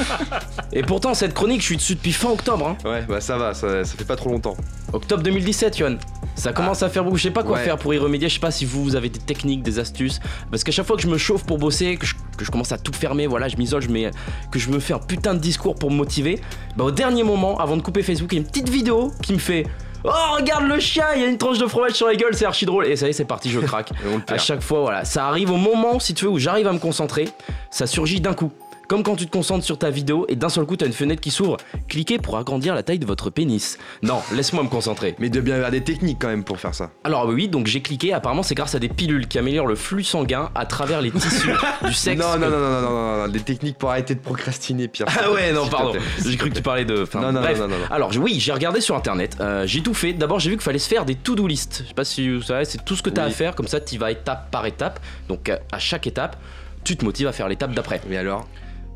et 0.73 0.83
pourtant, 0.83 1.15
cette 1.15 1.33
chronique, 1.35 1.61
je 1.61 1.67
suis 1.67 1.77
dessus 1.77 1.95
depuis 1.95 2.13
fin 2.13 2.29
octobre. 2.31 2.69
hein. 2.85 2.89
Ouais, 2.89 3.03
bah 3.09 3.21
ça 3.21 3.39
va, 3.39 3.55
ça, 3.55 3.83
ça 3.85 3.95
fait 3.97 4.05
pas 4.05 4.17
trop 4.17 4.29
longtemps. 4.31 4.57
Octobre 4.93 5.23
2017, 5.23 5.79
Yohan. 5.79 5.97
Ça 6.35 6.53
commence 6.53 6.83
à 6.83 6.91
faire 6.91 7.03
beaucoup. 7.05 7.17
Je 7.17 7.23
sais 7.23 7.31
pas 7.31 7.43
quoi 7.43 7.57
Ouais. 7.57 7.65
faire 7.65 7.79
pour 7.79 7.95
y 7.95 7.99
remédier. 7.99 8.29
Je 8.29 8.35
sais 8.35 8.41
pas 8.41 8.51
si 8.51 8.67
vous, 8.67 8.85
vous 8.85 8.95
avez 8.97 9.09
des 9.09 9.19
techniques, 9.19 9.63
des 9.63 9.79
astuces. 9.79 10.21
Parce 10.51 10.63
qu'à 10.63 10.73
chaque 10.73 10.87
fois 10.87 10.97
que 10.97 11.03
je 11.03 11.09
me 11.09 11.17
chauffe 11.17 11.45
pour 11.45 11.57
bosser, 11.57 11.97
que 11.97 12.05
je, 12.05 12.15
que 12.37 12.45
je 12.45 12.51
commence 12.51 12.73
à 12.73 12.79
tout 12.79 12.93
fermer, 12.93 13.27
voilà, 13.27 13.49
je 13.49 13.57
m'isole, 13.57 13.81
je 13.81 13.89
mets, 13.89 14.11
que 14.53 14.59
je 14.59 14.69
me 14.69 14.79
fais 14.79 14.93
un 14.93 14.99
putain 14.99 15.33
de 15.33 15.39
discours 15.39 15.75
pour 15.77 15.91
me 15.91 15.97
motiver, 15.97 16.39
bah 16.77 16.85
au 16.85 16.91
dernier 16.91 17.23
moment, 17.23 17.59
avant 17.59 17.79
de 17.79 17.83
couper 17.83 18.03
Facebook, 18.03 18.31
il 18.33 18.35
y 18.35 18.39
a 18.39 18.43
une 18.43 18.47
petite 18.49 18.69
vidéo 18.69 19.13
qui 19.23 19.33
me 19.33 19.39
fait. 19.39 19.67
Oh, 20.07 20.37
regarde 20.37 20.69
le 20.69 20.79
chien, 20.79 21.07
il 21.17 21.23
y 21.23 21.25
a 21.25 21.29
une 21.29 21.39
tranche 21.39 21.59
de 21.59 21.67
fromage 21.67 21.93
sur 21.93 22.07
la 22.07 22.15
gueule, 22.15 22.35
c'est 22.35 22.45
archi 22.45 22.65
drôle. 22.65 22.87
Et 22.87 22.97
ça 22.97 23.07
y 23.07 23.11
est, 23.11 23.13
c'est 23.13 23.25
parti, 23.25 23.51
je 23.51 23.59
craque. 23.61 23.91
À 24.29 24.39
chaque 24.39 24.63
fois, 24.63 24.81
voilà. 24.81 25.05
Ça 25.05 25.27
arrive 25.27 25.51
au 25.51 25.57
moment, 25.57 25.99
si 25.99 26.15
tu 26.15 26.27
veux, 26.27 26.31
où 26.31 26.39
j'arrive 26.39 26.69
à 26.69 26.73
me 26.73 26.79
concentrer, 26.79 27.29
ça 27.71 27.87
surgit 27.87 28.21
d'un 28.21 28.35
coup. 28.35 28.53
Comme 28.89 29.03
quand 29.03 29.17
tu 29.17 29.27
te 29.27 29.33
concentres 29.33 29.65
sur 29.65 29.79
ta 29.79 29.91
vidéo 29.91 30.27
et 30.29 30.37
d'un 30.37 30.49
seul 30.49 30.65
coup, 30.65 30.77
t'as 30.77 30.87
une 30.87 30.93
fenêtre 30.93 31.21
qui 31.21 31.33
s'ouvre. 31.33 31.57
Cliquez 31.89 32.19
pour 32.19 32.37
agrandir 32.39 32.75
la 32.75 32.85
taille 32.85 33.01
de 33.01 33.07
votre 33.07 33.31
pénis. 33.31 33.79
Non, 34.03 34.21
laisse-moi 34.33 34.63
me 34.63 34.69
concentrer. 34.69 35.17
Mais 35.19 35.29
de 35.29 35.41
bien 35.41 35.57
avoir 35.57 35.73
des 35.73 35.83
techniques 35.83 36.19
quand 36.21 36.29
même 36.29 36.45
pour 36.45 36.61
faire 36.61 36.73
ça. 36.75 36.91
Alors 37.03 37.27
oui, 37.27 37.49
donc 37.49 37.67
j'ai 37.67 37.83
cliqué. 37.83 38.13
Apparemment, 38.13 38.45
c'est 38.45 38.55
grâce 38.55 38.77
à 38.77 38.79
des 38.79 38.89
pilules 38.89 39.27
qui 39.27 39.39
améliorent 39.39 39.67
le 39.67 39.75
flux 39.75 40.05
sanguin 40.05 40.51
à 40.55 40.67
travers 40.67 41.01
les 41.03 41.11
tissus 41.11 41.51
du 41.85 41.93
sexe. 41.93 42.21
Non, 42.21 42.39
non, 42.39 42.49
non, 42.49 42.59
non, 42.59 42.71
non, 42.71 42.81
non, 42.83 42.91
non, 42.91 43.17
non, 43.23 43.29
des 43.29 43.41
techniques 43.41 43.77
pour 43.77 43.91
arrêter 43.91 44.15
de 44.15 44.21
procrastiner, 44.21 44.87
Pierre. 44.87 45.09
Ah 45.21 45.33
ouais, 45.33 45.53
non, 45.53 45.67
pardon. 45.67 45.95
J'ai 46.25 46.37
cru 46.37 46.51
que 46.51 46.55
tu 46.55 46.63
parlais 46.63 46.85
de. 46.85 47.03
enfin, 47.03 47.21
Non, 47.21 47.33
non, 47.33 47.41
bref. 47.41 47.59
non, 47.59 47.67
non, 47.69 47.79
non. 47.79 47.85
Alors 47.91 48.11
oui, 48.21 48.39
j'ai 48.39 48.53
regardé 48.53 48.81
sur 48.81 48.95
internet. 48.95 49.37
euh, 49.41 49.67
j'ai 49.67 49.83
tout 49.83 49.95
fait. 49.95 50.13
D'abord, 50.13 50.39
j'ai 50.39 50.51
vu 50.51 50.57
qu'il 50.57 50.65
fallait 50.65 50.79
se 50.79 50.89
faire 50.89 51.05
des 51.05 51.17
to-do 51.17 51.47
list. 51.49 51.81
Je 51.83 51.89
sais 51.89 51.95
pas 51.95 52.05
si 52.05 52.33
vous 52.33 52.43
savez, 52.43 52.65
c'est 52.65 52.85
tout 52.85 52.95
ce 52.95 53.03
que 53.03 53.11
tu 53.11 53.21
as 53.21 53.25
Oui. 53.25 53.31
à 53.31 53.35
faire. 53.35 53.55
Comme 53.57 53.67
ça, 53.69 53.81
tu 53.81 53.99
vas 53.99 54.13
étape 54.13 54.51
par 54.53 54.65
étape. 54.67 55.01
Donc 55.29 55.49
euh, 55.49 55.57
à 55.73 55.81
chaque 55.81 56.07
étape, 56.07 56.37
tu 56.85 56.97
te 56.97 57.05
motives 57.05 57.27
à 57.27 57.33
faire 57.33 57.49
l'étape 57.49 57.73
d'après. 57.75 58.01
Mais 58.09 58.17
alors? 58.17 58.47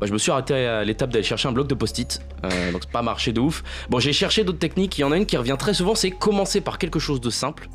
Bah, 0.01 0.07
je 0.07 0.13
me 0.13 0.17
suis 0.17 0.31
arrêté 0.31 0.55
à 0.65 0.83
l'étape 0.83 1.11
d'aller 1.11 1.23
chercher 1.23 1.47
un 1.47 1.51
bloc 1.51 1.67
de 1.67 1.75
post-it, 1.75 2.19
euh, 2.43 2.71
donc 2.71 2.81
c'est 2.83 2.91
pas 2.91 3.03
marché 3.03 3.31
de 3.33 3.39
ouf. 3.39 3.63
Bon, 3.89 3.99
j'ai 3.99 4.13
cherché 4.13 4.43
d'autres 4.43 4.57
techniques, 4.57 4.97
il 4.97 5.01
y 5.01 5.03
en 5.03 5.11
a 5.11 5.17
une 5.17 5.27
qui 5.27 5.37
revient 5.37 5.55
très 5.59 5.75
souvent, 5.75 5.93
c'est 5.93 6.09
commencer 6.09 6.59
par 6.59 6.79
quelque 6.79 6.97
chose 6.97 7.21
de 7.21 7.29
simple 7.29 7.69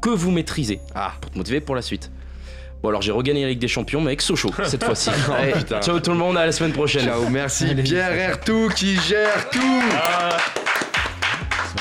que 0.00 0.10
vous 0.10 0.32
maîtrisez 0.32 0.80
Ah. 0.96 1.12
pour 1.20 1.30
te 1.30 1.38
motiver 1.38 1.60
pour 1.60 1.76
la 1.76 1.82
suite. 1.82 2.10
Bon, 2.82 2.88
alors 2.88 3.00
j'ai 3.00 3.12
regagné 3.12 3.42
la 3.42 3.48
Ligue 3.50 3.60
des 3.60 3.68
Champions, 3.68 4.00
mais 4.00 4.08
avec 4.08 4.22
Sochaux 4.22 4.50
cette 4.64 4.82
fois-ci. 4.82 5.10
Allez, 5.38 5.52
Oh, 5.54 5.58
putain. 5.58 5.80
ciao 5.80 6.00
tout 6.00 6.10
le 6.10 6.16
monde, 6.16 6.36
à 6.36 6.44
la 6.46 6.50
semaine 6.50 6.72
prochaine. 6.72 7.04
Ciao, 7.04 7.28
merci 7.28 7.72
Pierre 7.76 8.12
Ertou 8.12 8.68
qui 8.74 8.96
gère 9.00 9.48
tout 9.50 9.82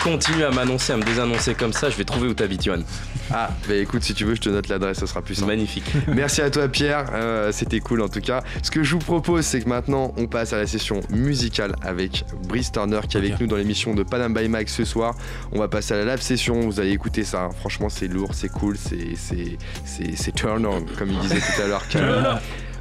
Continue 0.03 0.43
à 0.43 0.49
m'annoncer, 0.51 0.93
à 0.93 0.97
me 0.97 1.03
désannoncer 1.03 1.53
comme 1.53 1.73
ça, 1.73 1.89
je 1.91 1.95
vais 1.95 2.03
trouver 2.03 2.27
où 2.27 2.33
t'habites, 2.33 2.63
Johan. 2.63 2.79
Ah, 3.31 3.51
bah 3.67 3.75
écoute, 3.75 4.01
si 4.03 4.15
tu 4.15 4.25
veux, 4.25 4.33
je 4.35 4.41
te 4.41 4.49
note 4.49 4.67
l'adresse, 4.67 4.97
ça 4.97 5.05
sera 5.05 5.21
plus 5.21 5.35
simple. 5.35 5.47
magnifique. 5.49 5.85
Merci 6.07 6.41
à 6.41 6.49
toi 6.49 6.67
Pierre, 6.67 7.05
euh, 7.13 7.51
c'était 7.51 7.79
cool 7.79 8.01
en 8.01 8.09
tout 8.09 8.19
cas. 8.19 8.41
Ce 8.63 8.71
que 8.71 8.81
je 8.83 8.93
vous 8.93 8.99
propose, 8.99 9.45
c'est 9.45 9.61
que 9.61 9.69
maintenant 9.69 10.11
on 10.17 10.25
passe 10.25 10.53
à 10.53 10.57
la 10.57 10.65
session 10.65 11.01
musicale 11.11 11.75
avec 11.83 12.25
Brice 12.47 12.71
Turner 12.71 12.99
qui 13.07 13.17
est 13.17 13.19
avec 13.19 13.39
nous 13.39 13.45
dans 13.47 13.55
l'émission 13.57 13.93
de 13.93 14.01
Panam 14.03 14.33
by 14.33 14.49
Mike 14.49 14.69
ce 14.69 14.85
soir. 14.85 15.13
On 15.51 15.59
va 15.59 15.67
passer 15.67 15.93
à 15.93 16.03
la 16.03 16.15
live 16.15 16.21
session, 16.23 16.59
vous 16.61 16.79
allez 16.79 16.91
écouter 16.91 17.23
ça. 17.23 17.43
hein. 17.43 17.49
Franchement, 17.59 17.89
c'est 17.89 18.07
lourd, 18.07 18.31
c'est 18.33 18.49
cool, 18.49 18.77
c'est 18.77 19.15
c'est 19.15 19.57
c'est 19.85 20.15
c'est 20.17 20.31
turn 20.33 20.65
on 20.65 20.81
comme 20.97 21.11
il 21.11 21.19
disait 21.19 21.39
tout 21.39 21.61
à 21.61 21.67
l'heure. 21.67 21.87
Turn 21.87 22.25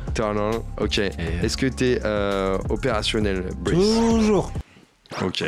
on. 0.08 0.12
Turn 0.14 0.38
on. 0.38 0.82
Ok. 0.82 0.98
Est-ce 0.98 1.56
que 1.56 1.66
t'es 1.66 2.00
euh, 2.04 2.56
opérationnel, 2.70 3.44
Brice? 3.58 3.76
Toujours. 3.78 4.52
Ok. 5.22 5.44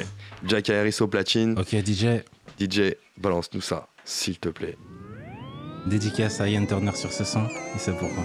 Jack 0.47 0.71
Harris 0.71 0.99
au 1.01 1.07
platine. 1.07 1.59
Ok, 1.59 1.75
DJ. 1.85 2.23
DJ, 2.61 2.95
balance-nous 3.19 3.61
ça, 3.61 3.89
s'il 4.05 4.39
te 4.39 4.49
plaît. 4.49 4.77
Dédicace 5.87 6.41
à 6.41 6.49
Ian 6.49 6.67
Turner 6.67 6.95
sur 6.95 7.13
ce 7.13 7.25
son, 7.25 7.47
il 7.75 7.81
sait 7.81 7.93
pourquoi. 7.93 8.23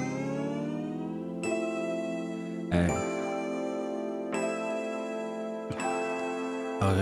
Hey. 2.72 2.90
Ok. 6.82 6.98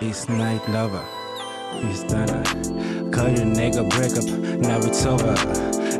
East 0.00 0.28
night 0.28 0.62
lover. 0.68 1.02
East 1.90 2.10
night. 2.10 3.12
Call 3.12 3.30
your 3.30 3.46
nigga 3.46 3.82
break 3.90 4.16
up, 4.16 4.24
now 4.60 4.78
it's 4.86 5.04
over. 5.04 5.34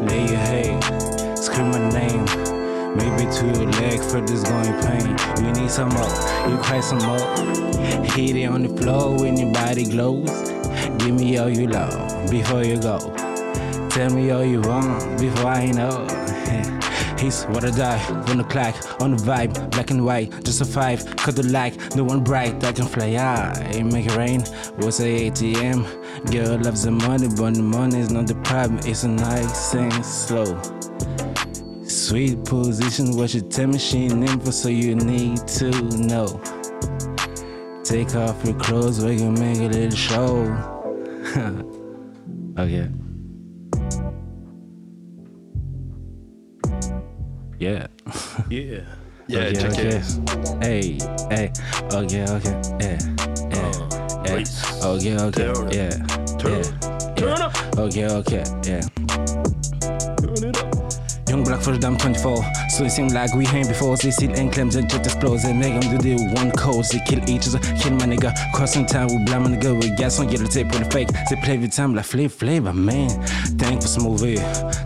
Lay 0.07 0.21
your 0.27 0.37
head, 0.37 1.39
scream 1.39 1.71
my 1.71 1.79
name. 1.91 2.68
Maybe 2.97 3.31
to 3.31 3.47
your 3.47 3.71
leg 3.73 4.01
for 4.01 4.21
this 4.21 4.43
going 4.45 4.75
pain. 4.83 5.17
You 5.45 5.53
need 5.53 5.71
some 5.71 5.91
more, 5.91 6.09
you 6.49 6.57
cry 6.59 6.81
some 6.81 6.99
more. 6.99 7.19
Hit 8.05 8.37
it 8.37 8.47
on 8.47 8.63
the 8.63 8.83
floor 8.83 9.17
when 9.19 9.37
your 9.37 9.53
body 9.53 9.85
glows. 9.85 10.31
Give 10.99 11.15
me 11.15 11.39
all 11.39 11.49
you 11.49 11.67
love 11.67 12.31
before 12.31 12.65
you 12.65 12.81
go. 12.81 12.99
Tell 13.91 14.11
me 14.11 14.31
all 14.31 14.45
you 14.45 14.61
want 14.61 15.21
before 15.21 15.47
I 15.47 15.67
know. 15.67 16.07
He's 17.19 17.45
what 17.47 17.65
I 17.65 17.71
die 17.71 18.05
on 18.31 18.39
the 18.39 18.45
clock, 18.45 19.03
on 19.03 19.17
the 19.17 19.23
vibe, 19.23 19.71
black 19.73 19.91
and 19.91 20.05
white, 20.05 20.45
just 20.45 20.61
a 20.61 20.65
five, 20.65 21.05
cut 21.17 21.35
the 21.35 21.43
light, 21.43 21.97
no 21.97 22.05
one 22.05 22.23
bright, 22.23 22.63
I 22.63 22.73
can 22.73 22.87
fly 22.87 23.15
high, 23.15 23.83
make 23.83 24.07
it 24.07 24.17
rain. 24.17 24.43
What's 24.77 25.01
a 25.01 25.29
ATM? 25.29 26.31
Girl 26.31 26.59
loves 26.59 26.85
the 26.85 26.93
money, 26.93 27.27
but 27.27 27.55
the 27.55 27.63
money 27.63 27.99
is 27.99 28.11
not 28.11 28.29
the 28.29 28.37
problem, 28.37 28.79
it's 28.85 29.03
a 29.03 29.09
nice 29.09 29.75
and 29.75 30.05
slow. 30.05 30.61
Sweet 31.99 32.45
position, 32.45 33.17
what 33.17 33.35
you 33.35 33.41
tell 33.41 33.67
me 33.67 33.77
she 33.77 34.05
ain't 34.05 34.31
info, 34.31 34.53
so 34.53 34.69
you 34.69 34.95
need 34.95 35.47
to 35.49 35.69
know. 35.99 36.41
Take 37.83 38.15
off 38.15 38.43
your 38.45 38.55
clothes, 38.55 39.05
we 39.05 39.17
can 39.17 39.35
make 39.35 39.59
a 39.59 39.69
little 39.69 39.91
show. 39.91 40.45
okay. 42.59 42.89
Yeah. 47.59 47.89
Yeah. 48.49 48.81
Yeah, 49.31 49.41
okay, 49.41 49.53
Jack 49.53 49.73
okay. 49.73 49.83
Harris. 49.83 50.21
Hey, 50.63 50.99
hey. 51.29 51.53
Okay, 51.93 52.25
okay. 52.25 52.63
Yeah. 52.81 52.99
Yeah. 53.51 54.25
yeah. 54.25 54.35
Reese. 54.35 54.83
Okay, 54.83 55.17
okay. 55.19 55.53
Turn 55.53 55.71
Yeah. 55.71 55.91
Turn 56.39 56.65
yeah. 56.65 57.15
Turn 57.15 57.43
up. 57.43 57.77
Okay, 57.77 58.07
okay. 58.07 58.45
Yeah. 58.65 58.81
Young 61.29 61.45
black 61.45 61.61
first 61.61 61.81
damn 61.81 61.97
24 61.97 62.45
So 62.71 62.85
it 62.85 62.91
seem 62.91 63.09
like 63.09 63.35
we 63.35 63.47
ain't 63.49 63.69
before 63.69 63.97
They 63.97 64.11
see 64.11 64.27
and 64.27 64.53
claims 64.53 64.77
and 64.77 64.89
just 64.89 65.05
explode 65.05 65.39
They 65.39 65.53
make 65.53 65.81
them 65.81 65.99
do 65.99 66.17
the 66.17 66.25
one 66.35 66.51
code 66.53 66.85
They 66.87 67.01
kill 67.01 67.29
each 67.29 67.49
other, 67.49 67.59
kill 67.79 67.93
my 67.93 68.07
nigga. 68.07 68.33
Crossing 68.53 68.87
time, 68.87 69.09
we 69.09 69.19
blind 69.25 69.47
nigga. 69.47 69.83
We 69.83 69.91
got 69.91 70.13
some 70.13 70.29
yellow 70.29 70.47
tape 70.47 70.69
with 70.69 70.85
the 70.85 70.91
fake. 70.91 71.09
They 71.29 71.37
play 71.37 71.59
with 71.59 71.73
time 71.73 71.95
like 71.95 72.05
flip 72.05 72.31
flavor, 72.31 72.73
man. 72.73 73.11
Thank 73.59 73.83
for 73.83 73.89
some 73.89 74.05
movie 74.05 74.37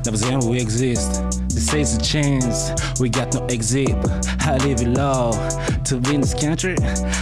Never 0.04 0.16
saying 0.16 0.48
we 0.48 0.60
exist 0.60 1.41
This 1.54 1.74
is 1.74 1.96
a 1.98 2.00
chance 2.00 2.72
We 2.98 3.10
got 3.10 3.34
no 3.34 3.44
exit. 3.46 3.90
I 4.40 4.56
live 4.64 4.80
it 4.80 4.88
low 4.88 5.32
To 5.84 6.00
be 6.00 6.14
in 6.14 6.22
this 6.22 6.32
country? 6.32 6.76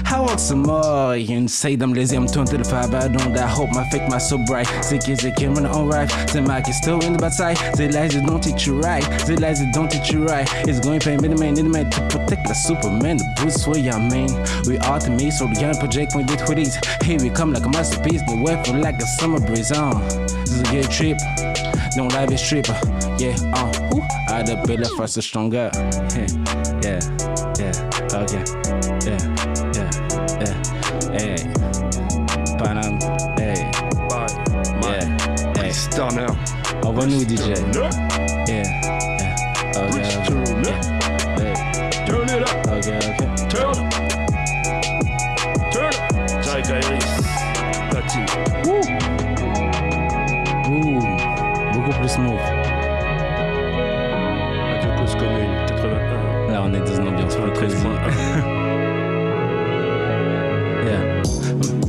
I 0.07 0.20
want 0.20 0.39
some 0.39 0.62
more. 0.62 1.16
You 1.16 1.49
say 1.49 1.74
them 1.74 1.93
lazy 1.93 2.16
I'm 2.16 2.26
turned 2.26 2.49
to 2.49 2.59
the 2.59 2.64
fire 2.64 2.87
But 2.87 3.05
I 3.05 3.09
don't 3.09 3.37
I 3.37 3.47
hope 3.49 3.70
my 3.72 3.89
fake 3.91 4.09
my 4.09 4.18
so 4.18 4.39
bright. 4.47 4.68
They 4.89 4.99
kids 4.99 5.22
they 5.22 5.33
came 5.33 5.57
on 5.57 5.89
right. 5.89 6.09
They 6.33 6.41
mic 6.41 6.68
is 6.68 6.76
still 6.78 7.01
in 7.01 7.14
the 7.14 7.18
bad 7.18 7.33
side 7.33 7.57
They 7.74 7.89
lies 7.89 8.14
they 8.14 8.22
don't 8.22 8.43
teach 8.43 8.66
you 8.66 8.81
right. 8.81 9.05
They 9.26 9.37
lies 9.37 9.59
they 9.59 9.70
don't 9.72 9.91
teach 9.91 10.12
you 10.12 10.24
right. 10.24 10.49
It's 10.68 10.78
going 10.78 11.01
pay 11.01 11.16
me 11.16 11.28
the 11.28 11.37
man, 11.37 11.55
the 11.55 11.64
man 11.64 11.91
to 11.91 12.01
protect 12.09 12.47
the 12.47 12.55
Superman, 12.55 13.16
the 13.16 13.26
Bruce 13.37 13.66
Wayne, 13.66 13.91
I 13.91 13.99
mean. 13.99 14.31
We 14.66 14.78
are 14.78 15.01
to 15.01 15.11
me, 15.11 15.31
so 15.31 15.47
the 15.47 15.61
young 15.61 15.74
project 15.74 16.14
when 16.14 16.26
did 16.26 16.39
hoodies. 16.41 16.78
Here 17.03 17.18
we 17.20 17.31
come 17.31 17.53
like 17.53 17.64
a 17.64 17.68
masterpiece, 17.68 18.22
the 18.22 18.41
weapon 18.43 18.81
like 18.81 18.97
a 18.97 19.07
summer 19.07 19.41
breeze 19.41 19.72
on. 19.72 20.30
This 20.51 20.59
is 20.59 20.68
a 20.68 20.72
good 20.72 20.90
trip, 20.90 21.18
don't 21.94 22.12
live 22.12 22.32
is 22.32 22.36
stripper. 22.36 22.76
Yeah, 23.20 23.36
uh, 23.55 23.70
whoo, 23.92 24.03
I 24.26 24.42
the 24.42 24.57
faster, 24.98 25.22
stronger. 25.22 25.70
Yeah, 25.72 26.26
yeah, 26.82 26.98
yeah, 27.55 28.18
okay, 28.18 28.42
yeah, 29.07 29.22
yeah, 29.70 29.86
yeah, 30.42 30.57
hey, 31.14 31.38
Panam, 32.59 32.98
hey, 33.38 33.62
yeah, 34.82 35.07
hey. 35.55 35.70
Turner. 35.94 36.34
Envoie-nous 36.82 37.24
DJ. 37.24 37.55
Yeah, 37.72 37.94
yeah, 38.48 38.66
okay, 39.86 40.03
up. 40.66 40.82
hey, 41.38 41.55
Turn 42.07 42.28
it 42.28 42.42
up. 42.42 42.66
okay, 42.66 42.98
okay. 42.98 43.28
Turn 43.48 43.70
up. 43.70 43.86
Turn 45.72 46.99
commune 55.21 55.66
81. 55.66 56.53
Là, 56.53 56.62
on 56.64 56.75
est 56.75 56.81
dans 56.81 56.97
une 56.97 57.09
ambiance. 57.09 57.37
13.1. 57.37 58.57
Yeah. 60.83 61.80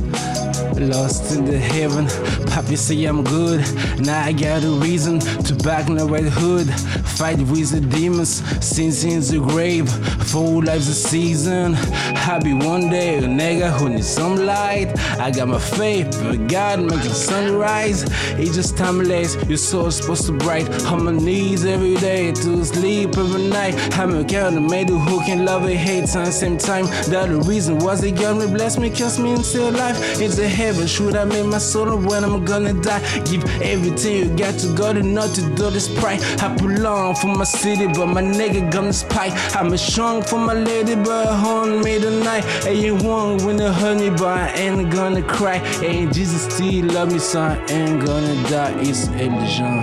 Lost 0.82 1.36
in 1.36 1.44
the 1.44 1.58
heaven, 1.58 2.06
Papi 2.50 2.76
say 2.76 3.04
I'm 3.04 3.22
good. 3.22 3.60
Now 4.00 4.24
I 4.24 4.32
got 4.32 4.64
a 4.64 4.70
reason 4.70 5.20
to 5.20 5.54
back 5.62 5.88
my 5.88 6.00
the 6.00 6.06
red 6.06 6.24
hood. 6.24 6.68
Fight 7.06 7.38
with 7.38 7.70
the 7.70 7.80
demons, 7.80 8.42
sins 8.64 9.04
in 9.04 9.20
the 9.20 9.38
grave. 9.38 9.88
Full 10.30 10.62
lives 10.62 10.88
a 10.88 10.94
season. 10.94 11.74
Happy 11.74 12.52
one 12.52 12.88
day, 12.90 13.18
a 13.18 13.22
nigga 13.22 13.70
who 13.78 13.90
needs 13.90 14.08
some 14.08 14.36
light. 14.44 14.88
I 15.20 15.30
got 15.30 15.48
my 15.48 15.58
faith, 15.60 16.08
but 16.22 16.48
God 16.48 16.80
make 16.80 17.02
the 17.02 17.10
sunrise. 17.10 18.04
It's 18.38 18.54
just 18.56 18.76
timeless, 18.76 19.36
your 19.48 19.58
soul's 19.58 19.96
supposed 19.96 20.26
to 20.26 20.32
bright. 20.32 20.68
On 20.86 21.04
my 21.04 21.12
knees 21.12 21.64
every 21.64 21.94
day 21.96 22.32
to 22.32 22.64
sleep 22.64 23.16
every 23.16 23.48
night. 23.48 23.74
I'm 23.98 24.14
a 24.14 24.24
kind 24.24 24.56
of 24.56 24.62
made 24.62 24.88
who 24.88 25.20
can 25.24 25.44
love 25.44 25.64
and 25.64 25.78
hate 25.78 26.04
at 26.16 26.24
the 26.24 26.32
same 26.32 26.58
time. 26.58 26.86
That 27.10 27.28
the 27.28 27.40
reason 27.42 27.78
was 27.78 28.00
they 28.00 28.10
got 28.10 28.36
me, 28.36 28.46
bless 28.46 28.78
me, 28.78 28.90
cast 28.90 29.20
me 29.20 29.32
and 29.32 29.44
still 29.44 29.70
alive. 29.70 29.96
It's 30.20 30.38
a 30.38 30.48
heaven, 30.48 30.71
should 30.86 31.16
I 31.16 31.24
make 31.24 31.46
my 31.46 31.58
soul 31.58 31.96
when 31.96 32.24
I'm 32.24 32.44
gonna 32.44 32.72
die? 32.72 33.00
Give 33.24 33.44
everything 33.62 34.16
you 34.16 34.36
got 34.36 34.58
to 34.60 34.74
God 34.74 34.96
and 34.96 35.14
not 35.14 35.34
to 35.34 35.42
do 35.54 35.70
this 35.70 35.88
pride. 36.00 36.20
I 36.40 36.54
belong 36.56 37.14
for 37.16 37.28
my 37.28 37.44
city, 37.44 37.86
but 37.86 38.06
my 38.06 38.22
nigga 38.22 38.70
gonna 38.70 38.92
spy. 38.92 39.28
I'm 39.54 39.72
a 39.72 39.78
strong 39.78 40.22
for 40.22 40.38
my 40.38 40.54
lady, 40.54 40.94
but 40.94 41.26
haunt 41.26 41.84
me 41.84 41.98
tonight. 42.00 42.44
And 42.66 42.78
you 42.78 42.96
won't 42.96 43.42
win 43.44 43.56
the 43.56 43.72
honey, 43.72 44.10
but 44.10 44.38
I 44.38 44.48
ain't 44.54 44.90
gonna 44.92 45.22
cry. 45.22 45.56
And 45.84 46.12
Jesus 46.12 46.42
still 46.54 46.86
love 46.86 47.12
me, 47.12 47.18
so 47.18 47.40
I 47.40 47.56
ain't 47.68 48.04
gonna 48.04 48.34
die. 48.48 48.74
It's 48.80 49.08
Elijan. 49.08 49.82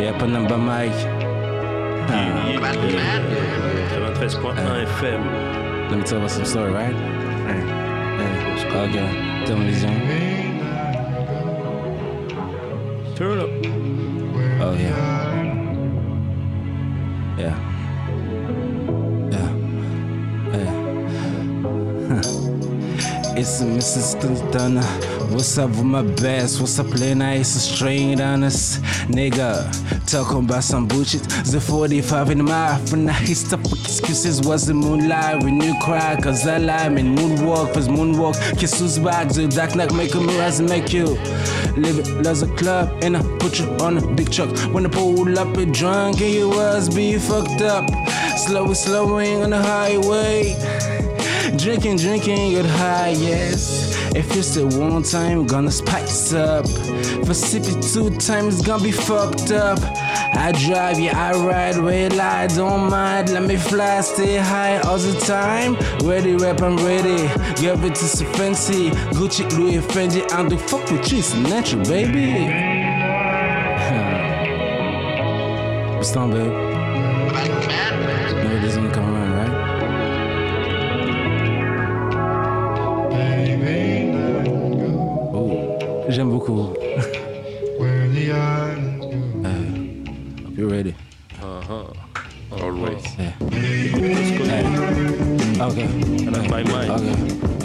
Yeah, 0.00 0.16
pas 0.18 0.28
number 0.28 0.56
Mike. 0.56 0.92
Yeah, 2.08 2.48
yeah, 2.48 2.74
yeah. 2.88 3.20
93.1 4.20 4.86
FM. 4.98 5.90
Let 5.90 5.98
me 5.98 6.04
tell 6.04 6.20
you 6.20 6.28
some 6.28 6.44
story, 6.44 6.70
right? 6.72 7.19
Hey, 8.70 8.86
hey, 8.86 9.00
okay. 9.00 9.46
Television. 9.46 9.94
Turn 13.16 13.38
up. 13.40 13.50
Oh 14.62 14.74
yeah. 14.78 14.96
Yeah. 17.36 17.56
Yeah. 19.32 19.50
Yeah. 20.54 20.72
it's 23.40 23.60
a 23.60 23.64
Mrs. 23.64 24.04
Stunner. 24.50 25.09
What's 25.30 25.56
up 25.58 25.70
with 25.70 25.84
my 25.84 26.02
best? 26.02 26.60
What's 26.60 26.76
up, 26.80 26.88
playing 26.88 27.22
ice? 27.22 27.50
Straight 27.50 28.20
honest. 28.20 28.82
Nigga, 29.06 29.70
talking 30.10 30.44
about 30.44 30.64
some 30.64 30.88
bullshit. 30.88 31.22
The 31.22 31.60
45 31.60 32.30
in 32.30 32.44
mouth. 32.44 32.92
And 32.92 33.08
I 33.08 33.24
stop 33.26 33.62
with 33.62 33.80
excuses. 33.80 34.40
Was 34.40 34.66
the 34.66 34.74
moonlight 34.74 35.44
when 35.44 35.60
you 35.60 35.78
cry? 35.82 36.20
Cause 36.20 36.44
I 36.48 36.58
lie. 36.58 36.88
Man, 36.88 37.16
moonwalk. 37.16 37.72
Cause 37.72 37.86
moonwalk. 37.86 38.34
Kiss 38.58 38.80
who's 38.80 38.98
back. 38.98 39.28
The 39.28 39.46
dark 39.46 39.76
knock 39.76 39.94
make 39.94 40.14
a 40.16 40.20
mirror 40.20 40.42
and 40.42 40.68
make 40.68 40.92
you. 40.92 41.06
Live 41.76 42.00
it 42.00 42.26
as 42.26 42.42
a 42.42 42.48
club. 42.56 42.98
And 43.04 43.16
I 43.16 43.22
put 43.38 43.60
you 43.60 43.66
on 43.76 43.98
a 43.98 44.06
big 44.14 44.32
truck. 44.32 44.50
When 44.74 44.84
I 44.84 44.88
pull 44.88 45.38
up 45.38 45.56
a 45.56 45.64
drunk 45.64 46.20
and 46.20 46.34
you 46.34 46.48
was 46.48 46.92
be 46.92 47.18
fucked 47.18 47.62
up. 47.62 47.88
Slow, 48.36 48.74
slowing 48.74 49.44
on 49.44 49.50
the 49.50 49.62
highway. 49.62 50.56
Drinking, 51.56 51.98
drinking, 51.98 52.50
get 52.52 52.66
high, 52.66 53.10
yes. 53.10 53.89
If 54.14 54.34
you 54.34 54.42
still 54.42 54.68
one 54.78 55.02
time, 55.02 55.46
gonna 55.46 55.70
spice 55.70 56.32
up. 56.32 56.66
For 57.24 57.34
sipping 57.34 57.80
two 57.80 58.10
times, 58.18 58.60
gonna 58.60 58.82
be 58.82 58.90
fucked 58.90 59.52
up. 59.52 59.78
I 60.34 60.52
drive, 60.52 60.98
yeah, 60.98 61.16
I 61.16 61.32
ride, 61.32 61.76
red 61.76 62.16
light, 62.16 62.50
don't 62.56 62.90
mind. 62.90 63.30
Let 63.30 63.44
me 63.44 63.56
fly, 63.56 64.00
stay 64.00 64.36
high 64.36 64.78
all 64.80 64.98
the 64.98 65.18
time. 65.20 65.76
Ready, 66.06 66.34
rap, 66.34 66.60
I'm 66.60 66.76
ready. 66.78 67.28
Give 67.60 67.84
it 67.84 67.94
to 67.94 68.04
so 68.04 68.24
fancy. 68.32 68.90
Gucci, 69.16 69.48
Louis, 69.56 69.78
Fendi, 69.78 70.26
I'm 70.32 70.48
the 70.48 70.58
fuck 70.58 70.90
with 70.90 71.12
you, 71.12 71.18
it's 71.18 71.34
natural, 71.34 71.84
baby. 71.84 72.48
What's 75.96 76.16
on, 76.16 76.30
babe? 76.32 76.69
J'aime 86.30 86.38
beaucoup. 86.38 86.76
Uh, 88.30 88.74
hope 90.44 90.56
you're 90.56 90.68
ready. 90.68 90.94
Uh-huh. 91.42 91.86
Always. 92.52 93.02
Yeah. 93.18 93.32
Cause 93.38 93.50
commune. 93.50 94.48
Hey. 94.48 94.64
Okay. 95.60 95.88
And 96.26 96.34
that's 96.34 96.48
my 96.50 96.62
mind. 96.62 96.90
Okay. 96.90 97.16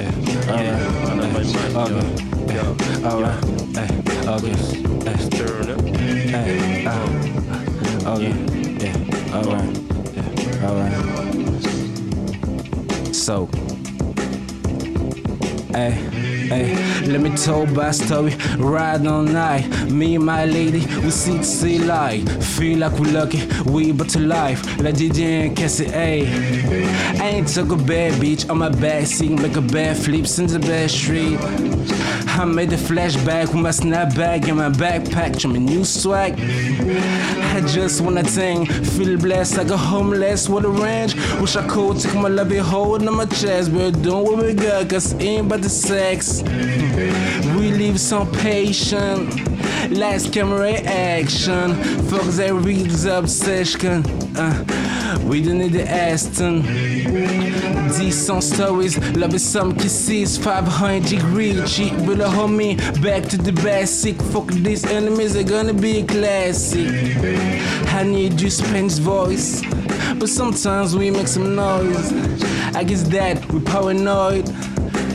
Yeah. 0.02 0.14
Alright. 0.50 0.82
And 1.12 1.20
that's 1.22 1.54
my 1.54 1.68
mind. 1.74 1.92
Okay. 1.92 2.06
Yeah. 2.54 3.10
Alright. 3.10 3.40
Hey. 3.76 3.90
Okay. 4.28 4.56
Hey. 5.04 5.18
Turn 5.30 5.70
up. 5.70 5.82
Hey. 5.86 6.86
Uh. 6.86 8.14
Okay. 8.16 8.34
Yeah. 8.80 9.36
Alright. 9.36 9.72
Yeah. 10.16 10.68
Alright. 10.68 10.98
So. 13.14 13.50
Hey, 15.74 15.92
hey, 16.48 16.76
let 17.06 17.22
me 17.22 17.36
tell 17.36 17.66
my 17.66 17.92
story. 17.92 18.36
Ride 18.58 19.06
all 19.08 19.24
night, 19.24 19.68
me 19.92 20.16
and 20.16 20.26
my 20.26 20.46
lady, 20.46 20.86
we 21.04 21.12
see 21.12 21.38
to 21.38 21.44
see 21.44 21.80
light. 21.80 22.28
Feel 22.44 22.80
like 22.80 22.98
we 23.00 23.12
lucky, 23.12 23.48
we 23.66 23.92
but 23.92 24.10
to 24.10 24.20
life. 24.20 24.64
Like 24.80 24.96
DJ 24.96 25.48
and 25.48 25.58
Cassie, 25.58 25.86
hey. 25.86 26.28
I 27.20 27.28
ain't 27.30 27.48
took 27.48 27.72
a 27.72 27.78
bad 27.78 28.14
bitch 28.14 28.50
on 28.50 28.60
my 28.60 28.70
back 28.70 29.06
seat, 29.06 29.40
make 29.40 29.56
a 29.56 29.62
bad 29.62 29.98
flips 29.98 30.40
in 30.40 30.48
the 30.48 30.60
bad 30.60 30.90
street. 30.90 31.40
I 32.38 32.44
made 32.44 32.74
a 32.74 32.78
flashback 32.78 33.48
with 33.48 33.56
my 33.56 33.70
snapback 33.70 34.50
and 34.50 34.58
my 34.58 34.70
backpack, 34.70 35.50
my 35.50 35.58
new 35.58 35.86
swag. 35.86 36.34
I 36.38 37.62
just 37.62 38.02
wanna 38.02 38.24
ting, 38.24 38.66
feel 38.66 39.18
blessed 39.18 39.56
like 39.56 39.70
a 39.70 39.78
homeless 39.78 40.50
with 40.50 40.66
a 40.66 40.70
ranch. 40.70 41.16
Wish 41.40 41.56
I 41.56 41.66
could 41.66 41.98
take 42.02 42.14
my 42.16 42.28
love 42.28 42.52
and 42.52 42.60
hold 42.60 43.08
on 43.08 43.16
my 43.16 43.26
chest, 43.26 43.74
but 43.74 43.96
what 43.96 44.44
we 44.44 44.54
got, 44.54 44.90
cause 44.90 45.14
ain't 45.14 45.48
the 45.48 45.70
sex. 45.70 46.44
We 47.58 47.72
leave 47.72 48.02
some 48.02 48.30
patient. 48.34 49.30
Last 49.92 50.34
camera 50.34 50.74
action. 50.74 51.76
Fuck 52.10 52.28
that 52.38 52.54
reads 52.54 53.06
obsession. 53.06 54.25
Uh, 54.38 55.18
we 55.24 55.42
don't 55.42 55.60
need 55.60 55.72
the 55.72 55.90
Aston. 55.90 56.62
Decent 57.98 58.44
stories, 58.44 58.98
love 59.16 59.34
is 59.34 59.48
some 59.48 59.74
kisses, 59.74 60.38
500 60.38 61.08
degree. 61.08 61.54
Cheat 61.66 61.94
with 62.06 62.20
a 62.20 62.26
homie, 62.26 62.78
back 63.02 63.24
to 63.30 63.38
the 63.38 63.54
basic. 63.54 64.22
Fuck 64.34 64.48
these 64.48 64.86
enemies, 64.86 65.34
they're 65.36 65.44
gonna 65.44 65.74
be 65.74 66.04
classic. 66.04 66.90
I 67.94 68.04
need 68.04 68.42
you 68.42 68.50
Spanish 68.50 68.98
voice, 68.98 69.62
but 70.20 70.28
sometimes 70.28 70.96
we 70.98 71.12
make 71.12 71.28
some 71.28 71.56
noise. 71.56 72.12
I 72.76 72.84
guess 72.84 73.04
that 73.04 73.46
we 73.54 73.62
paranoid. 73.62 74.50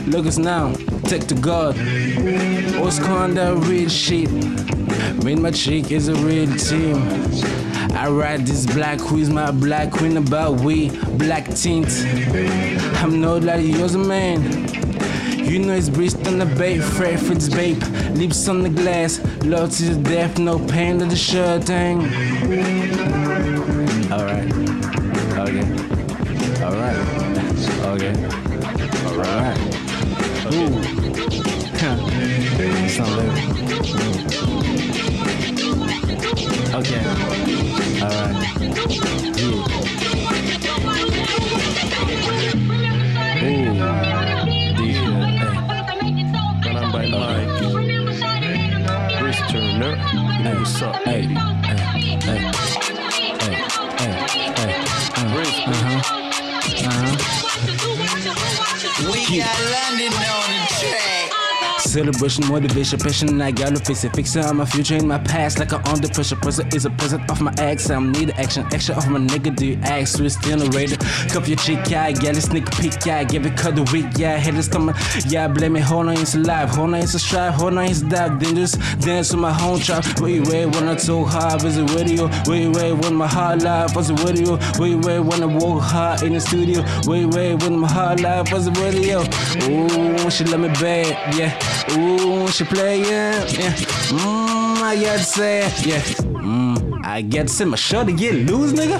Look 0.07 0.25
us 0.25 0.39
now, 0.39 0.73
take 1.03 1.27
to 1.27 1.35
God. 1.35 1.75
What's 2.79 2.97
going 2.97 3.35
that 3.35 3.55
real 3.67 3.87
shit? 3.87 4.31
Me 5.23 5.33
and 5.33 5.43
my 5.43 5.51
chick 5.51 5.91
is 5.91 6.07
a 6.07 6.15
real 6.15 6.51
team. 6.57 7.60
I 8.01 8.09
ride 8.09 8.47
this 8.47 8.65
black 8.65 8.99
who's 8.99 9.29
my 9.29 9.51
black 9.51 9.91
queen 9.91 10.17
about 10.17 10.61
we 10.61 10.89
black 11.17 11.47
tint. 11.53 11.87
I'm 12.95 13.21
not 13.21 13.43
like 13.43 13.63
yours, 13.63 13.93
a 13.93 13.99
man. 13.99 14.41
You 15.37 15.59
know 15.59 15.73
it's 15.73 15.87
breezed 15.87 16.25
on 16.25 16.39
the 16.39 16.47
bait, 16.47 16.79
Fred 16.79 17.19
Fritz 17.19 17.47
babe. 17.47 17.77
Lips 18.17 18.47
on 18.47 18.63
the 18.63 18.69
glass, 18.69 19.19
love 19.43 19.69
to 19.77 19.83
the 19.93 20.01
death, 20.01 20.39
no 20.39 20.57
pain 20.57 20.97
to 20.97 21.05
the 21.05 21.15
shirt 21.15 21.65
thing. 21.65 21.99
Alright. 24.11 24.51
Okay. 25.37 25.63
Alright. 26.63 26.97
Okay. 27.85 28.15
Alright. 29.05 29.59
Ooh. 30.55 30.81
Okay. 36.73 37.10
Celebration, 61.91 62.47
motivation, 62.47 62.99
passion, 62.99 63.41
I 63.41 63.51
gotta 63.51 63.79
face 63.83 64.05
it. 64.05 64.15
Fixing 64.15 64.45
on 64.45 64.55
my 64.55 64.65
future 64.65 64.95
and 64.95 65.07
my 65.07 65.17
past 65.17 65.59
like 65.59 65.73
I'm 65.73 65.83
under 65.87 66.07
pressure. 66.07 66.37
Present 66.37 66.73
is 66.73 66.85
a 66.85 66.89
present 67.01 67.29
off 67.29 67.41
my 67.41 67.53
ex. 67.57 67.89
I'm 67.89 68.11
need 68.13 68.31
action, 68.37 68.63
action 68.71 68.95
off 68.95 69.09
my 69.09 69.19
nigga. 69.19 69.55
Do 69.55 69.65
you 69.65 69.79
ask? 69.83 70.19
We're 70.19 70.29
still. 70.29 70.51
Cuff 71.31 71.47
your 71.47 71.57
chick, 71.57 71.89
yeah, 71.89 72.09
yeah, 72.09 72.31
let's 72.31 72.45
sneak 72.45 72.69
peek, 72.77 72.93
yeah, 73.05 73.23
give 73.23 73.45
it 73.45 73.57
cut 73.57 73.75
the 73.75 73.83
week, 73.91 74.05
yeah, 74.17 74.37
hit 74.37 74.55
it 74.55 74.63
stomach, 74.63 74.95
yeah, 75.25 75.47
blame 75.47 75.75
it, 75.75 75.81
hold 75.81 76.07
on, 76.07 76.13
it's 76.13 76.35
alive, 76.35 76.69
hold 76.69 76.93
on, 76.93 77.01
it's 77.01 77.13
a 77.13 77.19
strive, 77.19 77.53
hold 77.53 77.77
on, 77.77 77.85
it's 77.85 78.01
dive, 78.01 78.37
dangerous, 78.39 78.73
dance 78.97 79.31
with 79.31 79.39
my 79.39 79.51
home 79.51 79.79
trap. 79.79 80.05
You 80.19 80.43
wait 80.43 80.67
when 80.67 80.87
I 80.87 80.95
too 80.95 81.23
hard, 81.23 81.63
is 81.63 81.77
it 81.77 81.89
you 82.07 82.29
wait 82.71 82.93
when 82.93 83.15
my 83.15 83.27
heart 83.27 83.63
life 83.63 83.95
was 83.95 84.09
a 84.09 84.13
video? 84.13 84.59
You 84.79 84.99
wait 84.99 85.19
when 85.19 85.41
I 85.41 85.45
walk 85.45 85.81
hard 85.81 86.23
in 86.23 86.33
the 86.33 86.39
studio? 86.39 86.83
You 87.03 87.29
wait 87.29 87.63
when 87.63 87.79
my 87.79 87.87
heart 87.87 88.19
life 88.19 88.51
was 88.51 88.67
a 88.67 88.71
video? 88.71 89.21
Ooh, 89.69 90.29
she 90.29 90.43
let 90.43 90.59
me 90.59 90.67
bad, 90.69 91.35
yeah. 91.35 91.97
Ooh, 91.97 92.47
she 92.49 92.65
play, 92.65 93.01
yeah. 93.01 93.45
Mmm, 93.45 94.81
I 94.81 94.95
got 95.01 95.17
to 95.17 95.23
say, 95.23 95.71
yeah. 95.85 96.30
I 97.11 97.21
get 97.21 97.49
to 97.49 97.65
my 97.65 97.75
shorty 97.75 98.13
get 98.13 98.33
loose, 98.33 98.71
nigga. 98.71 98.97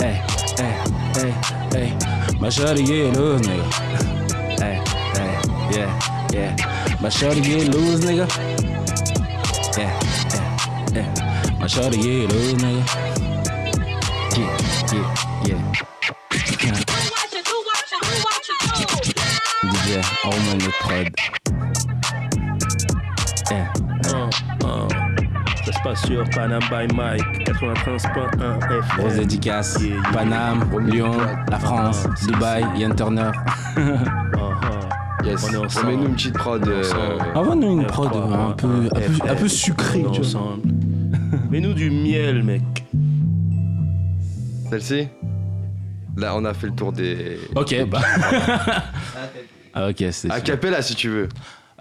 Hey, 0.00 0.24
hey, 0.56 0.72
hey, 1.12 1.32
hey. 1.70 2.38
My 2.40 2.48
shorty 2.48 2.82
get 2.82 3.14
loose, 3.14 3.42
nigga. 3.46 3.66
Hey, 4.58 4.80
hey, 5.12 5.32
yeah, 5.70 5.90
yeah. 6.32 6.96
My 7.02 7.10
shorty 7.10 7.42
get 7.42 7.68
loose, 7.74 8.00
nigga. 8.06 8.26
Yeah, 9.76 9.92
yeah, 10.32 10.94
yeah. 10.94 11.58
My 11.60 11.66
shorty 11.66 11.98
get 11.98 12.32
loose, 12.32 12.54
nigga. 12.54 12.82
Yeah, 14.38 14.56
yeah, 14.94 15.44
yeah. 15.44 15.60
DJ, 19.60 20.00
on 20.24 20.58
le 20.58 20.70
prod. 20.80 21.39
Sur 25.94 26.24
Panam 26.30 26.60
by 26.70 26.86
Mike, 26.94 27.22
93.1 27.44 28.58
FM. 28.60 28.82
Grosse 28.96 29.14
dédicace. 29.14 29.78
Yeah, 29.80 29.88
yeah. 29.96 30.02
Paname, 30.12 30.64
Lyon, 30.86 31.12
la 31.50 31.58
France, 31.58 32.06
Dubaï, 32.26 32.64
Yann 32.76 32.94
Turner. 32.94 33.30
Uh-huh. 33.76 35.26
Yes. 35.26 35.44
On 35.48 35.52
est 35.52 35.56
ensemble. 35.56 35.86
Remets-nous 35.86 36.06
une 36.08 36.14
petite 36.14 36.34
prod. 36.34 36.66
euh. 36.66 37.18
Envoie-nous 37.34 37.80
une 37.80 37.86
prod 37.86 38.08
un 38.14 38.52
peu, 38.52 38.88
un 38.94 39.00
peu, 39.00 39.28
un 39.28 39.34
peu 39.34 39.48
sucrée, 39.48 40.04
On 40.06 40.12
est 40.14 40.18
ensemble. 40.18 40.62
Mets-nous 41.50 41.72
du 41.74 41.90
miel, 41.90 42.42
mec. 42.42 42.62
Celle-ci? 44.70 45.08
Là, 46.16 46.34
on 46.36 46.44
a 46.44 46.54
fait 46.54 46.66
le 46.68 46.72
tour 46.74 46.92
des. 46.92 47.38
Ok, 47.54 47.74
bah. 47.88 48.00
Ah, 49.72 49.88
ok, 49.88 50.04
c'est. 50.10 50.30
A 50.30 50.40
cappella 50.40 50.82
si 50.82 50.94
tu 50.96 51.08
veux. 51.08 51.28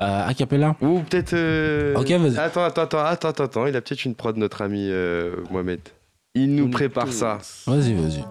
Euh, 0.02 0.28
a 0.28 0.34
cappella 0.34 0.76
Ou 0.82 1.00
peut-être. 1.00 1.34
euh, 1.34 1.94
Ok, 1.96 2.10
vas-y. 2.10 2.38
Attends, 2.38 2.64
attends, 2.64 2.84
attends, 2.84 3.28
attends, 3.28 3.44
attends. 3.44 3.66
Il 3.68 3.76
a 3.76 3.82
peut-être 3.82 4.06
une 4.06 4.16
prod, 4.16 4.38
notre 4.38 4.62
ami 4.62 4.88
euh, 4.90 5.36
Mohamed. 5.52 5.82
Il 6.36 6.56
nous 6.56 6.70
prépare 6.70 7.12
ça. 7.12 7.40
Vas-y, 7.68 7.94
vas-y. 7.96 8.24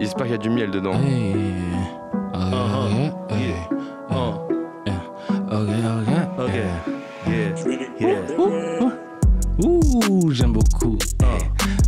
J'espère 0.00 0.26
qu'il 0.26 0.32
y 0.36 0.38
a 0.38 0.38
du 0.38 0.50
miel 0.50 0.70
dedans. 0.70 0.92
Hey. 0.94 1.34
Ok, 2.34 3.12
ok, 3.30 3.36
Yeah. 4.86 5.02
Ok, 5.50 5.68
ok. 6.06 6.46
ok. 6.46 6.54
Yeah. 7.26 7.54
Yeah. 8.00 8.92
Ouh, 9.64 10.30
j'aime 10.30 10.52
beaucoup. 10.52 10.96
Uh, 11.20 11.26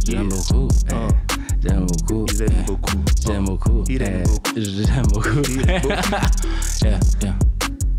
J'aime 0.06 0.28
beaucoup. 0.28 0.68
eh. 0.88 0.94
Uh, 0.94 1.10
J'aime 1.62 1.86
beaucoup. 1.86 2.26
il 2.32 2.42
aime 2.42 2.48
eh. 2.58 2.62
beaucoup. 2.66 2.98
J'aime 3.26 3.44
beaucoup. 3.44 3.84
Il 3.88 4.02
aime 4.02 4.22
eh. 4.24 4.28
beaucoup. 4.28 4.52
J'aime 4.56 5.06
beaucoup. 5.12 5.42
Il 5.48 5.70
aime 5.70 5.82
beaucoup. 5.82 6.00
Yeah, 6.82 7.00
yeah. 7.22 7.34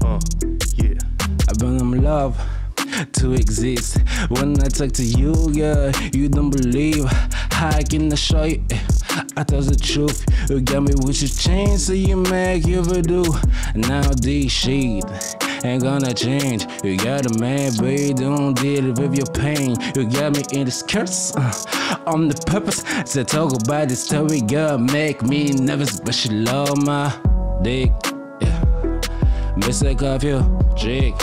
Uh, 0.04 0.20
yeah. 0.78 0.98
I've 1.50 1.58
been 1.60 1.78
in 1.80 2.02
love 2.04 2.36
to 3.14 3.34
exist. 3.34 3.98
When 4.30 4.60
I 4.62 4.68
talk 4.68 4.92
to 4.94 5.04
you, 5.04 5.34
girl, 5.54 5.92
you 6.14 6.28
don't 6.30 6.50
believe 6.50 7.06
how 7.52 7.70
I 7.70 7.84
can 7.84 8.14
show 8.16 8.44
you. 8.44 8.64
eh, 8.72 8.80
I 9.38 9.44
tell 9.44 9.62
the 9.62 9.76
truth. 9.76 10.26
You 10.50 10.62
got 10.62 10.82
me 10.84 10.94
with 11.06 11.22
your 11.22 11.30
chain, 11.30 11.78
so 11.78 11.94
you 11.94 12.18
make 12.18 12.66
you 12.66 12.82
do. 13.02 13.24
Now 13.76 14.02
this 14.22 14.52
shit 14.52 15.04
ain't 15.64 15.84
gonna 15.84 16.14
change. 16.14 16.66
You 16.84 16.98
got 16.98 17.26
a 17.26 17.40
man, 17.40 17.72
but 17.78 17.92
you 17.92 18.14
don't 18.14 18.54
deal 18.60 18.92
with 18.94 19.16
your 19.16 19.28
pain. 19.28 19.76
You 19.96 20.06
got 20.06 20.36
me 20.36 20.44
in 20.52 20.66
the 20.66 20.72
skirts 20.72 21.36
uh, 21.36 21.54
on 22.08 22.28
the 22.28 22.36
purpose 22.46 22.84
to 23.14 23.24
talk 23.24 23.54
about 23.54 23.90
the 23.90 23.96
story. 23.96 24.42
Girl, 24.42 24.78
make 24.78 25.22
me 25.22 25.52
nervous, 25.52 26.00
but 26.00 26.16
she 26.16 26.30
love 26.30 26.84
my 26.84 27.14
dick. 27.62 27.92
Yeah. 28.42 29.02
Mistake 29.58 30.02
of 30.02 30.24
you, 30.24 30.40
trick. 30.76 31.16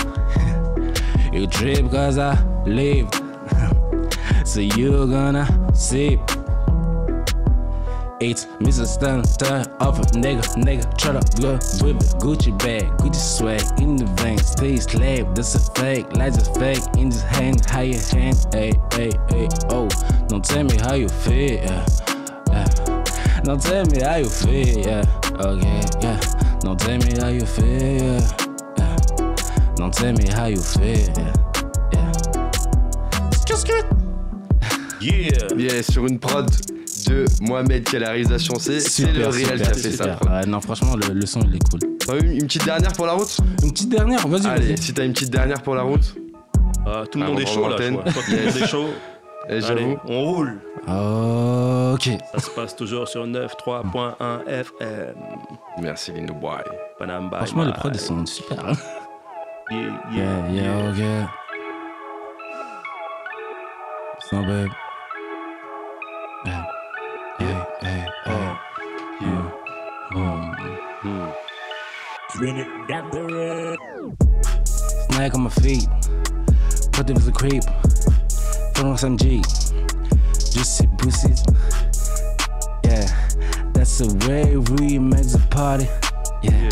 You 1.32 1.46
trip 1.46 1.90
cause 1.90 2.18
I 2.18 2.42
lived. 2.64 3.14
so 4.44 4.60
you 4.60 5.06
gonna 5.06 5.46
sip. 5.74 6.37
It's 8.20 8.46
Mr. 8.58 8.84
Stun, 8.84 9.22
turn 9.38 9.64
off 9.78 10.00
a 10.00 10.02
nigga, 10.18 10.42
nigga, 10.56 10.98
try 10.98 11.12
to 11.12 11.40
look 11.40 11.60
with 11.80 12.02
it. 12.02 12.18
Gucci 12.18 12.50
bag, 12.58 12.82
Gucci 12.98 13.14
swag 13.14 13.80
in 13.80 13.94
the 13.94 14.06
vein, 14.20 14.38
stay 14.38 14.76
slab, 14.76 15.36
that's 15.36 15.54
a 15.54 15.60
fake, 15.80 16.16
lights 16.16 16.48
a 16.48 16.54
fake 16.58 16.82
in 16.96 17.10
this 17.10 17.22
hand, 17.22 17.64
how 17.66 17.82
you 17.82 17.96
hand, 18.10 18.36
hey, 18.52 18.72
hey, 18.92 19.12
hey, 19.30 19.48
oh, 19.70 19.88
don't 20.26 20.44
tell 20.44 20.64
me 20.64 20.76
how 20.78 20.94
you 20.94 21.08
feel, 21.08 21.62
yeah, 21.62 21.86
yeah. 22.48 22.66
Don't 23.44 23.62
tell 23.62 23.86
me 23.86 24.00
how 24.02 24.16
you 24.16 24.28
feel, 24.28 24.78
yeah, 24.78 25.04
okay, 25.34 25.80
yeah. 26.02 26.20
Don't 26.58 26.80
tell 26.80 26.98
me 26.98 27.12
how 27.20 27.28
you 27.28 27.46
feel, 27.46 28.18
yeah, 28.18 28.20
yeah. 28.78 28.96
Don't 29.76 29.94
tell 29.94 30.12
me 30.12 30.26
how 30.26 30.46
you 30.46 30.60
feel, 30.60 31.08
yeah, 31.16 31.34
yeah. 31.92 32.12
Just 33.46 33.68
good. 33.68 33.86
Yeah. 35.00 35.38
Yeah, 35.56 35.82
sur 35.82 36.06
une 36.06 36.18
prod 36.18 36.50
de 37.08 37.24
Mohamed 37.40 37.84
qui 37.84 37.96
a 37.96 37.98
la 38.00 38.10
réalisation. 38.10 38.54
C'est 38.58 38.80
c'est 38.80 39.10
le 39.12 39.26
réel 39.28 39.60
qui 39.60 39.68
a 39.68 39.74
fait 39.74 39.90
ça. 39.90 40.18
Ouais, 40.28 40.46
non, 40.46 40.60
franchement, 40.60 40.94
le, 40.96 41.14
le 41.14 41.26
son, 41.26 41.40
il 41.40 41.56
est 41.56 41.68
cool. 41.70 41.80
Une, 42.24 42.32
une 42.32 42.46
petite 42.46 42.64
dernière 42.64 42.92
pour 42.92 43.04
la 43.06 43.12
route 43.12 43.36
Une 43.62 43.70
petite 43.70 43.90
dernière, 43.90 44.26
vas-y, 44.26 44.46
Allez, 44.46 44.76
si 44.78 44.94
t'as 44.94 45.04
une 45.04 45.12
petite 45.12 45.30
dernière 45.30 45.60
pour 45.62 45.74
la 45.74 45.82
route, 45.82 46.14
Ah, 46.86 47.02
tout 47.10 47.18
le 47.18 47.24
Ah, 47.26 47.28
monde 47.28 47.40
est 47.40 47.46
chaud 47.46 47.68
là. 47.68 47.76
Je 47.78 47.82
tout 47.84 47.90
le 48.30 48.36
monde 48.46 48.56
est 48.62 48.66
chaud. 48.66 48.86
Allez, 49.48 49.60
j'avoue. 49.60 49.96
on 50.06 50.24
roule. 50.24 50.60
Ok. 51.94 52.08
Ça 52.32 52.38
se 52.40 52.50
passe 52.50 52.76
toujours 52.76 53.06
sur 53.08 53.26
93.1 53.26 54.46
FM. 54.46 55.14
Merci 55.82 56.12
Lino 56.12 56.34
Boy. 56.34 56.58
Panam 56.98 57.30
Franchement, 57.30 57.64
les 57.64 57.72
prods, 57.72 57.90
ils 57.92 58.00
sont 58.00 58.24
super. 58.26 58.58
hein. 58.66 58.72
Yeah, 59.70 59.78
Yeah, 60.14 60.24
yeah, 60.50 60.50
yeah, 60.50 60.92
yeah. 60.96 61.24
ok. 61.24 61.30
Sans 64.30 64.42
babe? 64.42 64.68
Snack 72.38 72.54
on 75.34 75.40
my 75.40 75.50
feet. 75.50 75.88
Put 76.92 77.10
it 77.10 77.16
as 77.16 77.26
a 77.26 77.32
creep. 77.32 77.64
Put 78.74 78.84
on 78.84 78.96
some 78.96 79.16
G. 79.16 79.42
Juicy 80.52 80.86
pussies. 80.98 81.42
Yeah, 82.84 83.08
that's 83.72 83.98
the 83.98 84.14
way 84.28 84.56
we 84.56 85.00
make 85.00 85.26
the 85.26 85.44
party. 85.50 85.88
Yeah. 86.44 86.62
Yeah. 86.62 86.68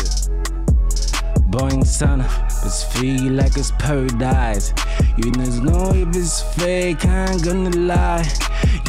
Boing 1.51 1.85
sana, 1.85 2.25
it's 2.63 2.83
feel 2.85 3.33
like 3.33 3.57
it's 3.57 3.71
paradise. 3.71 4.73
You 5.17 5.31
know 5.31 5.91
if 5.93 6.15
it's 6.15 6.43
fake, 6.55 7.05
I 7.05 7.31
ain't 7.31 7.43
gonna 7.43 7.71
lie. 7.71 8.23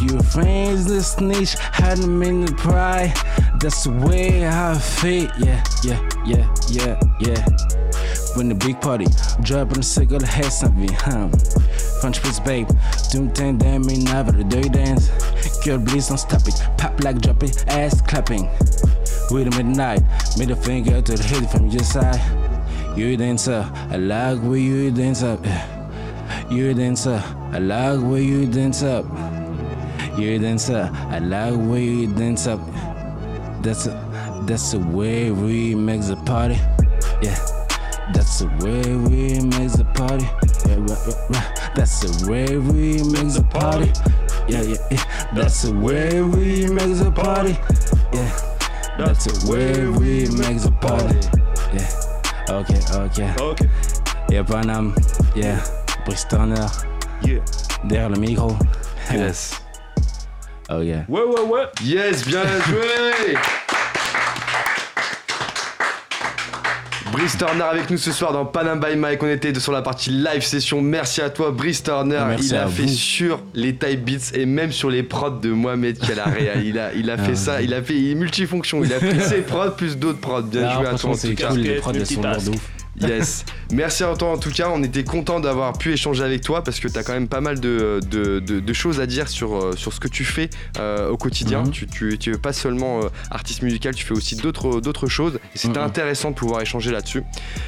Your 0.01 0.23
friends 0.23 0.85
the 0.85 1.03
snitch, 1.03 1.55
had 1.59 1.99
them 1.99 2.23
in 2.23 2.45
the 2.45 2.53
pride. 2.53 3.13
That's 3.61 3.85
the 3.85 3.91
way 3.91 4.47
I 4.47 4.79
feel, 4.79 5.29
yeah, 5.39 5.65
yeah, 5.83 6.09
yeah, 6.25 6.55
yeah, 6.71 7.01
yeah. 7.19 7.45
When 8.37 8.49
the 8.49 8.55
big 8.55 8.81
party, 8.81 9.07
dropping 9.43 9.81
a 9.81 9.83
single 9.83 10.25
head 10.25 10.53
something, 10.53 10.93
huh? 10.93 11.29
French 12.01 12.23
Prince 12.23 12.39
babe, 12.39 12.69
do 13.11 13.29
thing 13.31 13.59
that 13.59 13.81
me 13.81 13.99
never 14.05 14.31
do 14.31 14.63
dance. 14.69 15.09
Girl, 15.65 15.85
please 15.85 16.09
don't 16.09 16.19
stop 16.19 16.47
it. 16.47 16.55
Pop 16.79 17.03
like 17.03 17.21
drop 17.21 17.43
it, 17.43 17.67
ass 17.67 18.01
clapping. 18.01 18.49
With 19.31 19.49
a 19.49 19.51
midnight, 19.57 20.03
middle 20.39 20.57
finger 20.57 21.03
to 21.03 21.17
the 21.17 21.23
head 21.25 21.51
from 21.51 21.67
your 21.67 21.83
side. 21.83 22.21
You 22.97 23.17
dancer, 23.17 23.67
uh, 23.67 23.89
I 23.91 23.97
like 23.97 24.41
where 24.43 24.59
you 24.59 24.93
dance 24.93 25.25
up. 25.25 25.45
You 26.51 26.73
dancer, 26.73 27.23
uh, 27.25 27.51
I 27.53 27.59
like 27.59 28.01
where 28.01 28.21
you 28.21 28.47
dance 28.47 28.83
up. 28.83 29.05
You 30.19 30.39
dancer, 30.41 30.91
I 30.93 31.21
like 31.21 31.55
where 31.55 31.79
you 31.79 32.13
dance 32.13 32.49
up. 32.49 32.61
That's 33.63 33.87
a, 33.87 33.93
that's 34.47 34.73
the 34.73 34.81
way 34.81 35.31
we 35.31 35.75
make 35.77 36.03
the 36.03 36.17
party. 36.17 36.57
Yeah, 37.23 37.39
that's 38.13 38.41
the 38.41 38.49
way 38.59 38.83
we 38.97 39.41
make 39.41 39.73
the 39.73 39.85
party. 39.95 40.27
Yeah, 40.67 40.77
right, 40.81 41.07
right, 41.07 41.31
right. 41.31 41.75
That's 41.77 42.01
the 42.01 42.31
way 42.31 42.59
we 42.59 43.03
make 43.05 43.33
the 43.33 43.47
party. 43.51 43.93
Yeah, 44.49 44.63
yeah, 44.63 44.77
yeah. 44.91 45.29
That's 45.35 45.63
the 45.63 45.73
way 45.73 46.21
we 46.21 46.67
make 46.67 46.97
the 46.99 47.13
party. 47.13 47.53
Yeah, 48.13 48.31
that's 48.99 49.25
the 49.25 49.51
way 49.51 49.87
we 49.87 50.27
make 50.37 50.61
the 50.61 50.73
party. 50.81 51.21
Yeah. 51.73 51.89
Ok, 52.51 52.71
ok. 52.93 53.41
Ok. 53.41 53.61
Yeah, 54.31 54.43
Panam. 54.43 54.95
Yeah. 55.37 55.63
Brice 56.05 56.25
Turner. 56.25 56.69
Yeah. 57.23 57.41
Derrière 57.87 58.11
le 58.11 58.17
micro. 58.19 58.57
Yes. 59.13 59.68
Ok. 60.71 60.77
Ouais, 60.81 61.05
ouais, 61.09 61.41
ouais. 61.49 61.63
Yes, 61.83 62.27
bien 62.27 62.43
joué 62.67 63.35
Brice 67.13 67.39
Turner 67.39 67.63
avec 67.65 67.89
nous 67.91 67.97
ce 67.97 68.13
soir 68.13 68.33
dans 68.33 68.45
Panam 68.45 68.79
by 68.79 68.95
Mike. 68.95 69.23
On 69.23 69.29
était 69.29 69.59
sur 69.59 69.73
la 69.73 69.81
partie 69.83 70.11
live 70.11 70.43
session. 70.43 70.83
Merci 70.83 71.23
à 71.23 71.31
toi, 71.31 71.51
Brice 71.51 71.83
Turner. 71.83 72.23
Merci 72.29 72.51
il 72.51 72.57
a 72.57 72.67
fait 72.67 72.83
vous. 72.83 72.89
sur 72.89 73.41
les 73.55 73.75
type 73.75 74.05
beats 74.05 74.35
et 74.35 74.45
même 74.45 74.71
sur 74.71 74.91
les 74.91 75.03
prods 75.03 75.31
de 75.31 75.49
Mohamed 75.51 75.99
Kalaria. 75.99 76.57
Il 76.63 76.79
a, 76.79 76.93
il 76.93 77.11
a 77.11 77.17
fait 77.17 77.33
Ah, 77.33 77.37
ça. 77.37 77.63
Il 77.63 77.73
a 77.73 77.83
fait 77.83 77.95
il 77.95 78.11
est 78.13 78.15
multifonction. 78.15 78.85
Il 78.85 78.93
a 78.93 78.99
pris 78.99 79.21
ses 79.27 79.41
prods 79.41 79.71
plus 79.71 79.97
d'autres 79.97 80.21
prods. 80.21 80.43
Bien 80.43 80.63
Non, 80.63 80.75
joué 80.75 80.87
à 80.87 80.95
toi 80.95 81.11
c'est 81.15 81.29
tout 81.31 81.35
cas. 81.35 81.49
cool, 81.49 81.59
les 81.61 81.75
prods, 81.77 81.93
elles 81.95 82.07
sont 82.07 82.21
de 82.21 82.51
ouf. 82.51 82.61
Yes. 83.01 83.45
Merci 83.73 84.03
à 84.05 84.15
toi 84.17 84.33
en 84.33 84.39
tout 84.39 84.51
cas. 84.51 84.71
On 84.73 84.83
était 84.83 85.05
content 85.05 85.41
d'avoir 85.41 85.73
pu 85.77 85.93
échanger 85.93 86.23
avec 86.25 86.41
toi 86.43 86.65
parce 86.65 86.81
que 86.81 86.89
tu 86.89 86.99
as 86.99 87.03
quand 87.03 87.13
même 87.13 87.29
pas 87.29 87.41
mal 87.41 87.61
de, 87.61 88.01
de, 88.11 88.41
de- 88.41 88.61
de 88.61 88.73
choses 88.73 88.99
à 89.01 89.07
dire 89.07 89.29
sur, 89.29 89.55
euh, 89.57 89.73
sur 89.77 89.93
ce 89.93 90.01
que 90.01 90.09
tu 90.09 90.25
fais 90.25 90.51
euh, 90.79 91.11
au 91.11 91.17
quotidien. 91.17 91.63
Mhm. 91.63 91.71
Tu, 91.71 91.87
tu, 91.87 92.19
tu 92.19 92.33
pas 92.39 92.53
seulement 92.53 93.01
euh, 93.03 93.09
artiste 93.31 93.63
musical, 93.63 93.95
tu 93.95 94.05
fais 94.05 94.15
aussi 94.15 94.37
d'autres 94.37 95.07
choses. 95.09 95.39
Et 95.55 95.59
c'était 95.59 95.79
Mhm. 95.79 95.85
intéressant 95.87 96.31
de 96.31 96.35
pouvoir 96.35 96.61
échanger 96.63 96.91
là-dessus. 96.91 97.23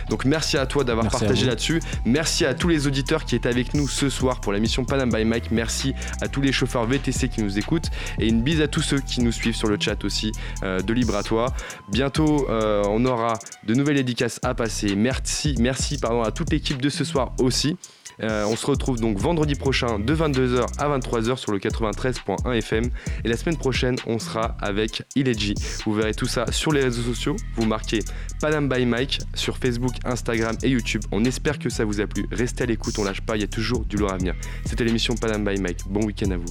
Donc 0.09 0.25
merci 0.25 0.57
à 0.57 0.67
toi 0.67 0.85
d'avoir 0.85 1.05
Merci 1.05 1.19
partagé 1.19 1.47
là-dessus. 1.47 1.81
Merci 2.05 2.45
à 2.45 2.55
tous 2.55 2.69
les 2.69 2.87
auditeurs 2.87 3.25
qui 3.25 3.37
étaient 3.37 3.49
avec 3.49 3.75
nous 3.75 3.89
ce 3.89 4.09
soir 4.09 4.41
pour 4.41 4.53
la 4.53 4.59
mission 4.59 4.85
Panam 4.85 5.11
by 5.11 5.25
Mike. 5.25 5.51
Merci 5.51 5.95
à 6.21 6.29
tous 6.29 6.41
les 6.41 6.53
chauffeurs 6.53 6.87
VTC 6.87 7.29
qui 7.29 7.43
nous 7.43 7.59
écoutent. 7.59 7.91
Et 8.19 8.27
une 8.29 8.43
bise 8.43 8.61
à 8.61 8.69
tous 8.69 8.83
ceux 8.83 9.01
qui 9.01 9.21
nous 9.21 9.33
suivent 9.33 9.55
sur 9.57 9.69
le 9.69 9.77
chat 9.79 10.03
aussi 10.05 10.33
euh, 10.63 10.81
de 10.81 10.93
Libre 10.93 11.15
à 11.17 11.23
toi. 11.23 11.47
Bientôt, 11.91 12.47
on 12.51 13.05
aura 13.05 13.35
de 13.67 13.75
nouvelles 13.75 13.97
dédicaces 13.97 14.41
à 14.43 14.55
passer. 14.55 14.95
Merci, 15.21 15.55
merci 15.59 15.99
pardon, 15.99 16.23
à 16.23 16.31
toute 16.31 16.51
l'équipe 16.51 16.81
de 16.81 16.89
ce 16.89 17.05
soir 17.05 17.35
aussi. 17.41 17.77
Euh, 18.23 18.45
on 18.47 18.57
se 18.57 18.65
retrouve 18.65 18.99
donc 18.99 19.19
vendredi 19.19 19.55
prochain 19.55 19.99
de 19.99 20.15
22h 20.15 20.67
à 20.79 20.99
23h 20.99 21.37
sur 21.37 21.53
le 21.53 21.59
93.1 21.59 22.53
FM. 22.55 22.91
Et 23.25 23.29
la 23.29 23.37
semaine 23.37 23.59
prochaine, 23.59 23.97
on 24.07 24.19
sera 24.19 24.57
avec 24.61 25.03
Ileji. 25.17 25.55
Vous 25.85 25.93
verrez 25.93 26.15
tout 26.15 26.27
ça 26.27 26.51
sur 26.51 26.73
les 26.73 26.83
réseaux 26.83 27.03
sociaux. 27.03 27.37
Vous 27.55 27.67
marquez 27.67 28.01
Panam 28.41 28.67
by 28.69 28.87
Mike 28.87 29.21
sur 29.35 29.59
Facebook, 29.59 29.93
Instagram 30.05 30.57
et 30.63 30.71
YouTube. 30.71 31.03
On 31.13 31.25
espère 31.25 31.59
que 31.59 31.69
ça 31.69 31.85
vous 31.85 32.01
a 32.01 32.07
plu. 32.07 32.27
Restez 32.33 32.65
à 32.65 32.67
l'écoute, 32.67 32.99
on 32.99 33.05
lâche 33.05 33.21
pas, 33.21 33.37
il 33.37 33.43
y 33.43 33.45
a 33.45 33.49
toujours 33.49 33.85
du 33.85 33.97
lourd 33.97 34.13
à 34.13 34.17
venir. 34.17 34.35
C'était 34.65 34.85
l'émission 34.85 35.15
Panam 35.17 35.45
by 35.45 35.61
Mike. 35.61 35.81
Bon 35.89 36.05
week-end 36.05 36.31
à 36.31 36.37
vous. 36.39 36.47